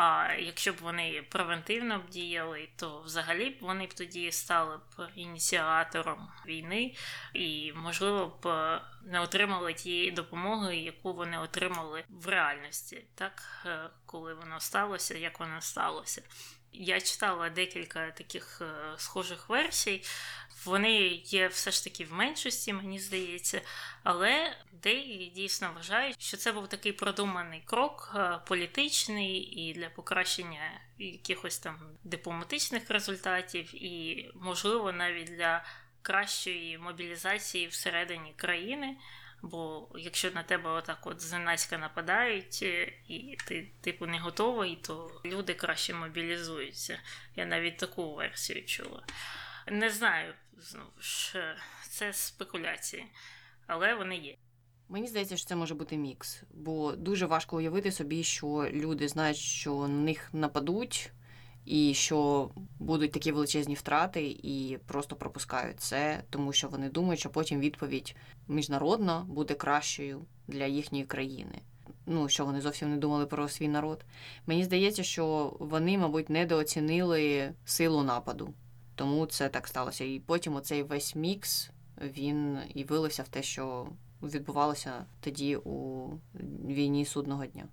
А 0.00 0.32
якщо 0.38 0.72
б 0.72 0.76
вони 0.80 1.24
превентивно 1.28 1.98
б 1.98 2.08
діяли, 2.08 2.68
то 2.76 3.00
взагалі 3.00 3.50
б 3.50 3.56
вони 3.60 3.86
б 3.86 3.94
тоді 3.94 4.32
стали 4.32 4.76
б 4.76 5.08
ініціатором 5.14 6.28
війни 6.46 6.94
і, 7.34 7.72
можливо, 7.76 8.38
б 8.42 8.80
не 9.04 9.20
отримали 9.20 9.74
тієї 9.74 10.10
допомоги, 10.10 10.76
яку 10.76 11.12
вони 11.12 11.38
отримали 11.38 12.04
в 12.08 12.28
реальності, 12.28 13.04
так 13.14 13.42
е, 13.66 13.90
коли 14.06 14.34
воно 14.34 14.60
сталося, 14.60 15.18
як 15.18 15.40
воно 15.40 15.60
сталося. 15.60 16.22
Я 16.72 17.00
читала 17.00 17.50
декілька 17.50 18.10
таких 18.10 18.62
е, 18.62 18.98
схожих 18.98 19.48
версій. 19.48 20.04
Вони 20.64 21.06
є 21.24 21.48
все 21.48 21.70
ж 21.70 21.84
таки 21.84 22.04
в 22.04 22.12
меншості, 22.12 22.72
мені 22.72 22.98
здається, 22.98 23.60
але 24.02 24.56
деякі 24.72 25.32
дійсно 25.34 25.72
вважають, 25.74 26.22
що 26.22 26.36
це 26.36 26.52
був 26.52 26.68
такий 26.68 26.92
продуманий 26.92 27.62
крок 27.64 28.12
е, 28.14 28.38
політичний 28.46 29.36
і 29.36 29.72
для 29.72 29.88
покращення 29.88 30.80
якихось 30.98 31.58
там 31.58 31.78
дипломатичних 32.04 32.90
результатів, 32.90 33.84
і, 33.84 34.30
можливо, 34.34 34.92
навіть 34.92 35.36
для 35.36 35.64
кращої 36.02 36.78
мобілізації 36.78 37.66
всередині 37.66 38.32
країни. 38.36 38.96
Бо 39.42 39.88
якщо 39.94 40.30
на 40.30 40.42
тебе 40.42 40.70
отак 40.70 41.06
от 41.06 41.20
зненацька 41.20 41.78
нападають, 41.78 42.60
е, 42.62 42.92
і 43.08 43.36
ти 43.46 43.70
типу 43.80 44.06
не 44.06 44.18
готовий, 44.18 44.76
то 44.76 45.20
люди 45.24 45.54
краще 45.54 45.94
мобілізуються. 45.94 46.98
Я 47.36 47.46
навіть 47.46 47.76
таку 47.76 48.14
версію 48.14 48.64
чула. 48.64 49.02
Не 49.66 49.90
знаю, 49.90 50.34
знову 50.58 51.00
ж, 51.00 51.56
це 51.88 52.12
спекуляції, 52.12 53.06
але 53.66 53.94
вони 53.94 54.16
є. 54.16 54.36
Мені 54.88 55.06
здається, 55.06 55.36
що 55.36 55.46
це 55.46 55.56
може 55.56 55.74
бути 55.74 55.96
мікс, 55.96 56.42
бо 56.50 56.92
дуже 56.92 57.26
важко 57.26 57.56
уявити 57.56 57.92
собі, 57.92 58.24
що 58.24 58.68
люди 58.72 59.08
знають, 59.08 59.36
що 59.36 59.74
на 59.74 59.88
них 59.88 60.30
нападуть, 60.32 61.10
і 61.68 61.94
що 61.94 62.50
будуть 62.78 63.12
такі 63.12 63.32
величезні 63.32 63.74
втрати, 63.74 64.38
і 64.42 64.78
просто 64.86 65.16
пропускають 65.16 65.80
це, 65.80 66.22
тому 66.30 66.52
що 66.52 66.68
вони 66.68 66.90
думають, 66.90 67.20
що 67.20 67.30
потім 67.30 67.60
відповідь 67.60 68.16
міжнародна 68.48 69.24
буде 69.28 69.54
кращою 69.54 70.24
для 70.46 70.66
їхньої 70.66 71.04
країни. 71.04 71.62
Ну, 72.06 72.28
що 72.28 72.44
вони 72.44 72.60
зовсім 72.60 72.90
не 72.90 72.96
думали 72.96 73.26
про 73.26 73.48
свій 73.48 73.68
народ. 73.68 74.04
Мені 74.46 74.64
здається, 74.64 75.02
що 75.02 75.56
вони, 75.60 75.98
мабуть, 75.98 76.30
недооцінили 76.30 77.52
силу 77.64 78.02
нападу. 78.02 78.54
Тому 78.94 79.26
це 79.26 79.48
так 79.48 79.66
сталося. 79.66 80.04
І 80.04 80.20
потім 80.20 80.54
оцей 80.54 80.82
весь 80.82 81.14
мікс 81.14 81.70
він 82.02 82.58
і 82.74 82.84
вилився 82.84 83.22
в 83.22 83.28
те, 83.28 83.42
що 83.42 83.88
відбувалося 84.22 85.06
тоді 85.20 85.56
у 85.56 86.08
війні 86.64 87.04
судного 87.04 87.46
дня. 87.46 87.68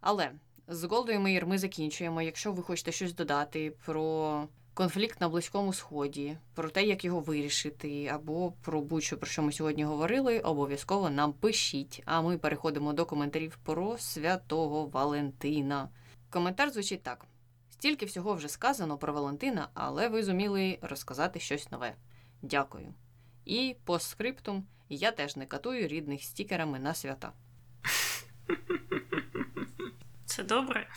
Але 0.00 0.30
з 0.68 0.84
Голдою 0.84 1.20
Меїр 1.20 1.46
ми 1.46 1.58
закінчуємо. 1.58 2.22
Якщо 2.22 2.52
ви 2.52 2.62
хочете 2.62 2.92
щось 2.92 3.14
додати 3.14 3.72
про 3.84 4.48
конфлікт 4.74 5.20
на 5.20 5.28
Близькому 5.28 5.72
Сході, 5.72 6.36
про 6.54 6.70
те, 6.70 6.82
як 6.84 7.04
його 7.04 7.20
вирішити, 7.20 8.06
або 8.06 8.52
про 8.62 8.80
будь-що, 8.80 9.18
про 9.18 9.26
що 9.26 9.42
ми 9.42 9.52
сьогодні 9.52 9.84
говорили, 9.84 10.40
обов'язково 10.40 11.10
нам 11.10 11.32
пишіть. 11.32 12.02
А 12.04 12.22
ми 12.22 12.38
переходимо 12.38 12.92
до 12.92 13.06
коментарів 13.06 13.58
про 13.64 13.98
святого 13.98 14.86
Валентина. 14.86 15.88
Коментар 16.30 16.70
звучить 16.70 17.02
так: 17.02 17.26
стільки 17.70 18.06
всього 18.06 18.34
вже 18.34 18.48
сказано 18.48 18.98
про 18.98 19.12
Валентина, 19.12 19.68
але 19.74 20.08
ви 20.08 20.22
зуміли 20.22 20.78
розказати 20.82 21.40
щось 21.40 21.70
нове. 21.70 21.94
Дякую. 22.42 22.94
І 23.44 23.76
по 23.84 23.98
скриптум 23.98 24.66
я 24.88 25.10
теж 25.10 25.36
не 25.36 25.46
катую 25.46 25.88
рідних 25.88 26.22
стікерами 26.22 26.78
на 26.78 26.94
свята. 26.94 27.32
Це 30.34 30.42
добре. 30.42 30.88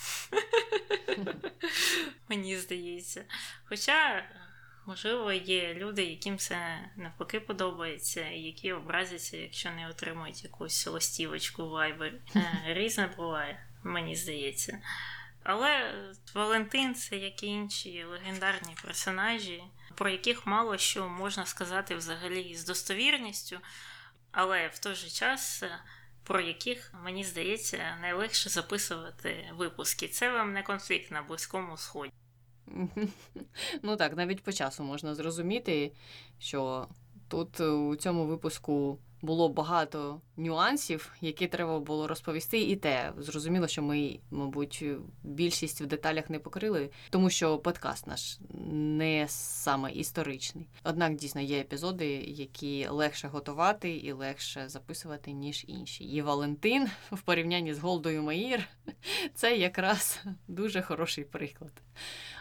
Мені 2.29 2.57
здається. 2.57 3.25
Хоча, 3.65 4.25
можливо, 4.85 5.31
є 5.31 5.73
люди, 5.73 6.03
яким 6.03 6.37
це 6.37 6.89
навпаки 6.95 7.39
подобається, 7.39 8.25
які 8.29 8.73
образяться, 8.73 9.37
якщо 9.37 9.71
не 9.71 9.89
отримують 9.89 10.43
якусь 10.43 10.87
листівочку 10.87 11.69
в 11.69 11.73
Viber. 11.73 12.11
Е, 12.35 12.63
різне 12.67 13.07
буває, 13.17 13.67
мені 13.83 14.15
здається. 14.15 14.79
Але 15.43 15.93
Валентин 16.33 16.95
це 16.95 17.17
як 17.17 17.43
і 17.43 17.47
інші 17.47 18.03
легендарні 18.03 18.75
персонажі, 18.83 19.63
про 19.95 20.09
яких 20.09 20.45
мало 20.45 20.77
що 20.77 21.09
можна 21.09 21.45
сказати 21.45 21.95
взагалі 21.95 22.55
з 22.55 22.65
достовірністю, 22.65 23.59
але 24.31 24.67
в 24.67 24.79
той 24.79 24.95
же 24.95 25.09
час 25.09 25.63
про 26.27 26.41
яких, 26.41 26.93
мені 27.03 27.23
здається, 27.23 27.77
найлегше 28.01 28.49
записувати 28.49 29.51
випуски. 29.57 30.07
Це 30.07 30.31
вам 30.31 30.53
не 30.53 30.63
конфлікт 30.63 31.11
на 31.11 31.21
Близькому 31.21 31.77
Сході. 31.77 32.13
Ну 33.81 33.95
так, 33.95 34.17
навіть 34.17 34.43
по 34.43 34.51
часу 34.51 34.83
можна 34.83 35.15
зрозуміти, 35.15 35.91
що 36.39 36.87
тут 37.27 37.59
у 37.59 37.95
цьому 37.95 38.25
випуску 38.25 38.99
було 39.21 39.49
багато 39.49 40.21
нюансів, 40.37 41.11
які 41.21 41.47
треба 41.47 41.79
було 41.79 42.07
розповісти, 42.07 42.61
і 42.61 42.75
те 42.75 43.13
зрозуміло, 43.17 43.67
що 43.67 43.81
ми, 43.81 44.19
мабуть, 44.31 44.85
більшість 45.23 45.81
в 45.81 45.85
деталях 45.85 46.29
не 46.29 46.39
покрили, 46.39 46.89
тому 47.09 47.29
що 47.29 47.57
подкаст 47.57 48.07
наш 48.07 48.39
не 48.71 49.25
саме 49.27 49.91
історичний. 49.91 50.67
Однак 50.83 51.15
дійсно 51.15 51.41
є 51.41 51.59
епізоди, 51.59 52.07
які 52.27 52.87
легше 52.87 53.27
готувати 53.27 53.97
і 53.97 54.11
легше 54.11 54.69
записувати, 54.69 55.31
ніж 55.31 55.65
інші. 55.67 56.03
І 56.03 56.21
Валентин 56.21 56.89
в 57.11 57.21
порівнянні 57.21 57.73
з 57.73 57.79
Голдою 57.79 58.23
Маїр 58.23 58.67
це 59.35 59.57
якраз 59.57 60.23
дуже 60.47 60.81
хороший 60.81 61.23
приклад. 61.23 61.71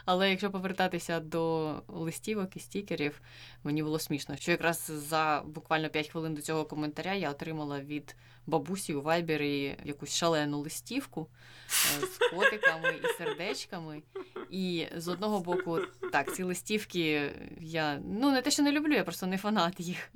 Але 0.05 0.29
якщо 0.29 0.51
повертатися 0.51 1.19
до 1.19 1.75
листівок 1.87 2.55
і 2.55 2.59
стікерів, 2.59 3.21
мені 3.63 3.83
було 3.83 3.99
смішно, 3.99 4.35
що 4.35 4.51
якраз 4.51 4.91
за 4.95 5.43
буквально 5.45 5.89
5 5.89 6.07
хвилин 6.09 6.33
до 6.33 6.41
цього 6.41 6.65
коментаря 6.67 7.13
я 7.13 7.31
отримала 7.31 7.79
від 7.79 8.15
бабусі 8.45 8.93
у 8.93 9.01
вайбері 9.01 9.77
якусь 9.83 10.15
шалену 10.15 10.59
листівку 10.59 11.27
е, 11.67 12.05
з 12.05 12.17
котиками 12.17 12.95
і 13.03 13.17
сердечками. 13.17 14.01
І 14.49 14.87
з 14.95 15.07
одного 15.07 15.39
боку, 15.39 15.79
так, 16.11 16.35
ці 16.35 16.43
листівки 16.43 17.31
я 17.59 17.99
ну 18.05 18.31
не 18.31 18.41
те, 18.41 18.51
що 18.51 18.63
не 18.63 18.71
люблю, 18.71 18.93
я 18.93 19.03
просто 19.03 19.27
не 19.27 19.37
фанат 19.37 19.79
їх. 19.79 20.11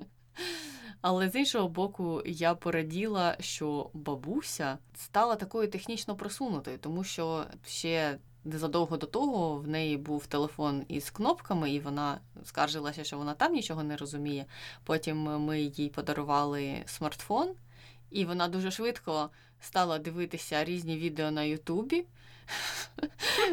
Але 1.01 1.29
з 1.29 1.35
іншого 1.35 1.69
боку, 1.69 2.21
я 2.25 2.55
пораділа, 2.55 3.37
що 3.39 3.89
бабуся 3.93 4.77
стала 4.95 5.35
такою 5.35 5.67
технічно 5.67 6.15
просунутою, 6.15 6.77
тому 6.77 7.03
що 7.03 7.45
ще 7.65 8.17
незадовго 8.43 8.97
до 8.97 9.07
того 9.07 9.57
в 9.57 9.67
неї 9.67 9.97
був 9.97 10.27
телефон 10.27 10.85
із 10.87 11.09
кнопками, 11.09 11.71
і 11.71 11.79
вона 11.79 12.19
скаржилася, 12.45 13.03
що 13.03 13.17
вона 13.17 13.33
там 13.33 13.53
нічого 13.53 13.83
не 13.83 13.97
розуміє. 13.97 14.45
Потім 14.83 15.17
ми 15.17 15.61
їй 15.61 15.89
подарували 15.89 16.83
смартфон, 16.85 17.49
і 18.11 18.25
вона 18.25 18.47
дуже 18.47 18.71
швидко 18.71 19.29
стала 19.59 19.99
дивитися 19.99 20.63
різні 20.63 20.97
відео 20.97 21.31
на 21.31 21.43
Ютубі. 21.43 22.05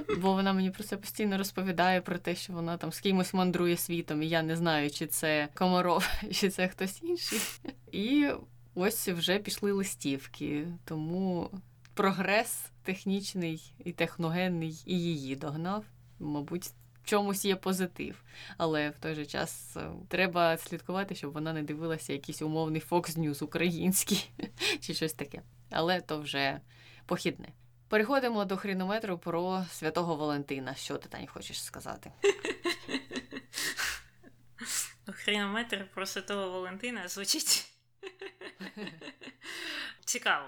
Бо 0.18 0.32
вона 0.32 0.52
мені 0.52 0.70
про 0.70 0.84
це 0.84 0.96
постійно 0.96 1.38
розповідає 1.38 2.00
про 2.00 2.18
те, 2.18 2.34
що 2.34 2.52
вона 2.52 2.76
там 2.76 2.92
з 2.92 3.00
кимось 3.00 3.34
мандрує 3.34 3.76
світом, 3.76 4.22
і 4.22 4.28
я 4.28 4.42
не 4.42 4.56
знаю, 4.56 4.90
чи 4.90 5.06
це 5.06 5.48
комаров, 5.54 6.08
чи 6.32 6.50
це 6.50 6.68
хтось 6.68 7.02
інший. 7.02 7.40
І 7.92 8.30
ось 8.74 9.08
вже 9.08 9.38
пішли 9.38 9.72
листівки. 9.72 10.66
Тому 10.84 11.50
прогрес 11.94 12.64
технічний 12.88 13.74
і 13.84 13.92
техногенний 13.92 14.82
і 14.86 15.00
її 15.00 15.36
догнав. 15.36 15.84
Мабуть, 16.18 16.64
в 16.64 16.72
чомусь 17.04 17.44
є 17.44 17.56
позитив. 17.56 18.22
Але 18.56 18.90
в 18.90 18.98
той 18.98 19.14
же 19.14 19.26
час 19.26 19.76
е, 19.76 19.90
треба 20.08 20.58
слідкувати, 20.58 21.14
щоб 21.14 21.32
вона 21.32 21.52
не 21.52 21.62
дивилася 21.62 22.12
якийсь 22.12 22.42
умовний 22.42 22.82
Fox 22.90 23.18
News 23.18 23.44
український 23.44 24.30
чи 24.80 24.94
щось 24.94 25.12
таке. 25.12 25.42
Але 25.70 26.00
то 26.00 26.20
вже 26.20 26.60
похідне. 27.06 27.48
Переходимо 27.88 28.44
до 28.44 28.56
хрінометру 28.56 29.18
про 29.18 29.64
святого 29.70 30.16
Валентина. 30.16 30.74
Що 30.74 30.96
ти 30.96 31.08
Тань, 31.08 31.26
хочеш 31.26 31.64
сказати? 31.64 32.12
Хрінометр 35.06 35.86
про 35.94 36.06
святого 36.06 36.50
Валентина 36.50 37.08
звучить. 37.08 37.77
Цікаво, 40.04 40.46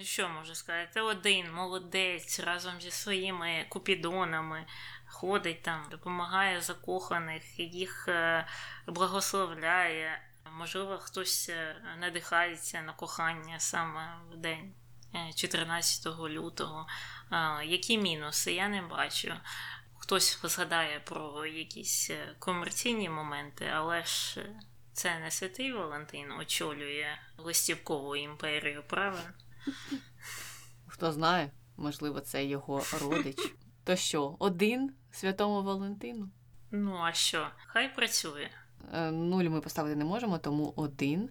що 0.00 0.28
можу 0.28 0.54
сказати? 0.54 1.00
Один 1.00 1.52
молодець 1.52 2.40
разом 2.40 2.80
зі 2.80 2.90
своїми 2.90 3.66
купідонами 3.68 4.66
ходить 5.06 5.62
там, 5.62 5.86
допомагає 5.90 6.60
закоханих, 6.60 7.58
їх 7.58 8.08
е, 8.08 8.46
благословляє. 8.86 10.22
Можливо, 10.52 10.98
хтось 10.98 11.48
е, 11.48 11.76
надихається 12.00 12.82
на 12.82 12.92
кохання 12.92 13.60
саме 13.60 14.16
в 14.32 14.36
день 14.36 14.74
14 15.34 16.06
е, 16.06 16.10
лютого. 16.10 16.86
Які 17.64 17.98
мінуси? 17.98 18.52
Я 18.52 18.68
не 18.68 18.82
бачу. 18.82 19.34
Хтось 19.98 20.40
згадає 20.42 21.00
про 21.00 21.46
якісь 21.46 22.10
комерційні 22.38 23.08
моменти, 23.08 23.70
але 23.74 24.04
ж 24.04 24.40
це 24.96 25.18
не 25.18 25.30
святий 25.30 25.72
Валентин 25.72 26.32
очолює 26.32 27.06
листівкову 27.38 28.16
імперію, 28.16 28.82
правильно? 28.86 29.30
Хто 30.86 31.12
знає, 31.12 31.50
можливо, 31.76 32.20
це 32.20 32.44
його 32.44 32.82
родич. 33.00 33.54
То 33.84 33.96
що, 33.96 34.36
один 34.38 34.92
святому 35.10 35.62
Валентину? 35.62 36.28
Ну, 36.70 36.96
а 36.96 37.12
що? 37.12 37.48
Хай 37.66 37.94
працює. 37.94 38.48
Е, 38.92 39.10
нуль 39.10 39.44
ми 39.44 39.60
поставити 39.60 39.96
не 39.96 40.04
можемо, 40.04 40.38
тому 40.38 40.72
один. 40.76 41.30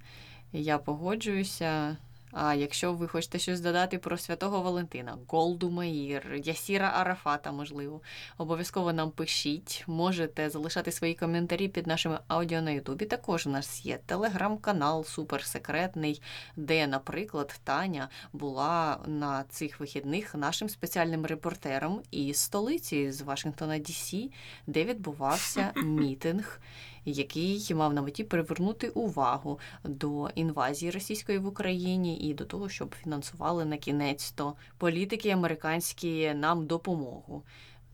Я 0.51 0.77
погоджуюся. 0.77 1.97
А 2.37 2.53
якщо 2.53 2.93
ви 2.93 3.07
хочете 3.07 3.39
щось 3.39 3.59
додати 3.59 3.97
про 3.97 4.17
святого 4.17 4.61
Валентина, 4.61 5.17
Голду 5.27 5.69
Маїр, 5.69 6.41
Ясіра 6.43 6.93
Арафата, 6.95 7.51
можливо, 7.51 8.01
обов'язково 8.37 8.93
нам 8.93 9.11
пишіть. 9.11 9.83
Можете 9.87 10.49
залишати 10.49 10.91
свої 10.91 11.13
коментарі 11.13 11.67
під 11.67 11.87
нашими 11.87 12.19
аудіо 12.27 12.61
на 12.61 12.71
Ютубі. 12.71 13.05
Також 13.05 13.47
у 13.47 13.49
нас 13.49 13.85
є 13.85 13.99
телеграм-канал 14.05 15.03
суперсекретний, 15.05 16.21
де, 16.55 16.87
наприклад, 16.87 17.59
Таня 17.63 18.09
була 18.33 18.99
на 19.05 19.43
цих 19.49 19.79
вихідних 19.79 20.35
нашим 20.35 20.69
спеціальним 20.69 21.25
репортером 21.25 22.01
із 22.11 22.37
столиці 22.37 23.11
з 23.11 23.21
Вашингтона 23.21 23.77
Дісі, 23.77 24.31
де 24.67 24.83
відбувався 24.83 25.71
мітинг 25.83 26.59
який 27.05 27.73
мав 27.73 27.93
на 27.93 28.01
меті 28.01 28.23
привернути 28.23 28.89
увагу 28.89 29.59
до 29.83 30.29
інвазії 30.35 30.91
російської 30.91 31.37
в 31.37 31.47
Україні 31.47 32.17
і 32.17 32.33
до 32.33 32.45
того, 32.45 32.69
щоб 32.69 32.95
фінансували 32.95 33.65
на 33.65 33.77
кінець 33.77 34.31
то 34.31 34.55
політики 34.77 35.29
американські 35.29 36.33
нам 36.33 36.65
допомогу. 36.65 37.43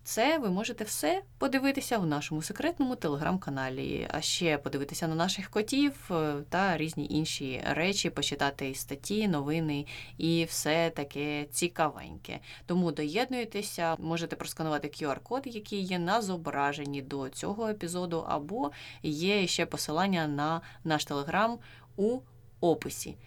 Це 0.03 0.37
ви 0.37 0.49
можете 0.49 0.83
все 0.83 1.23
подивитися 1.37 1.97
в 1.97 2.05
нашому 2.05 2.41
секретному 2.41 2.95
телеграм-каналі, 2.95 4.07
а 4.11 4.21
ще 4.21 4.57
подивитися 4.57 5.07
на 5.07 5.15
наших 5.15 5.49
котів 5.49 6.11
е, 6.11 6.35
та 6.49 6.77
різні 6.77 7.07
інші 7.09 7.63
речі, 7.65 8.09
почитати 8.09 8.75
статті, 8.75 9.27
новини 9.27 9.85
і 10.17 10.45
все 10.45 10.89
таке 10.89 11.45
цікавеньке. 11.51 12.39
Тому 12.65 12.91
доєднуйтеся, 12.91 13.95
можете 13.99 14.35
просканувати 14.35 14.87
QR-код, 14.87 15.41
який 15.45 15.81
є 15.81 15.99
на 15.99 16.21
зображенні 16.21 17.01
до 17.01 17.29
цього 17.29 17.67
епізоду, 17.67 18.25
або 18.27 18.71
є 19.03 19.47
ще 19.47 19.65
посилання 19.65 20.27
на 20.27 20.61
наш 20.83 21.05
телеграм 21.05 21.59
у 21.95 22.19
описі. 22.61 23.17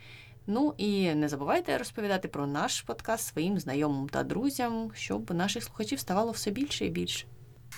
Ну 0.47 0.75
і 0.79 1.15
не 1.15 1.29
забувайте 1.29 1.79
розповідати 1.79 2.29
про 2.29 2.47
наш 2.47 2.81
подкаст 2.83 3.27
своїм 3.27 3.59
знайомим 3.59 4.09
та 4.09 4.23
друзям, 4.23 4.93
щоб 4.95 5.31
наших 5.31 5.65
слухачів 5.65 5.99
ставало 6.01 6.33
все 6.33 6.51
більше 6.51 6.87
і 6.87 6.91
більше. 6.91 7.27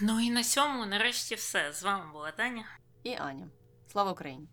Ну 0.01 0.21
і 0.21 0.31
на 0.31 0.43
цьому 0.45 0.87
нарешті 0.87 1.35
все. 1.35 1.73
З 1.73 1.83
вами 1.83 2.13
була 2.13 2.31
Таня. 2.31 2.65
І 3.03 3.15
Аня. 3.15 3.49
Слава 3.93 4.13
Україні! 4.13 4.49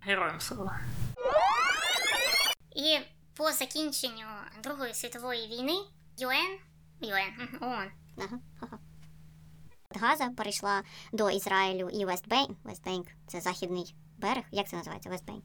Героям 0.00 0.40
слава. 0.40 0.80
І 2.76 2.98
по 3.36 3.52
закінченню 3.52 4.26
Другої 4.62 4.94
світової 4.94 5.46
війни 5.48 5.72
ЮН 6.18 6.58
ЮН 7.00 7.48
ООН 7.60 7.90
Ага, 8.18 8.38
ага. 8.60 8.78
Газа 9.94 10.30
перейшла 10.36 10.82
до 11.12 11.30
Ізраїлю 11.30 11.88
і 11.88 12.04
Вестбейнк. 12.04 12.58
Вестбейнк 12.64 13.06
це 13.26 13.40
західний 13.40 13.94
берег. 14.18 14.44
Як 14.50 14.68
це 14.68 14.76
називається? 14.76 15.10
Вестбейнк. 15.10 15.44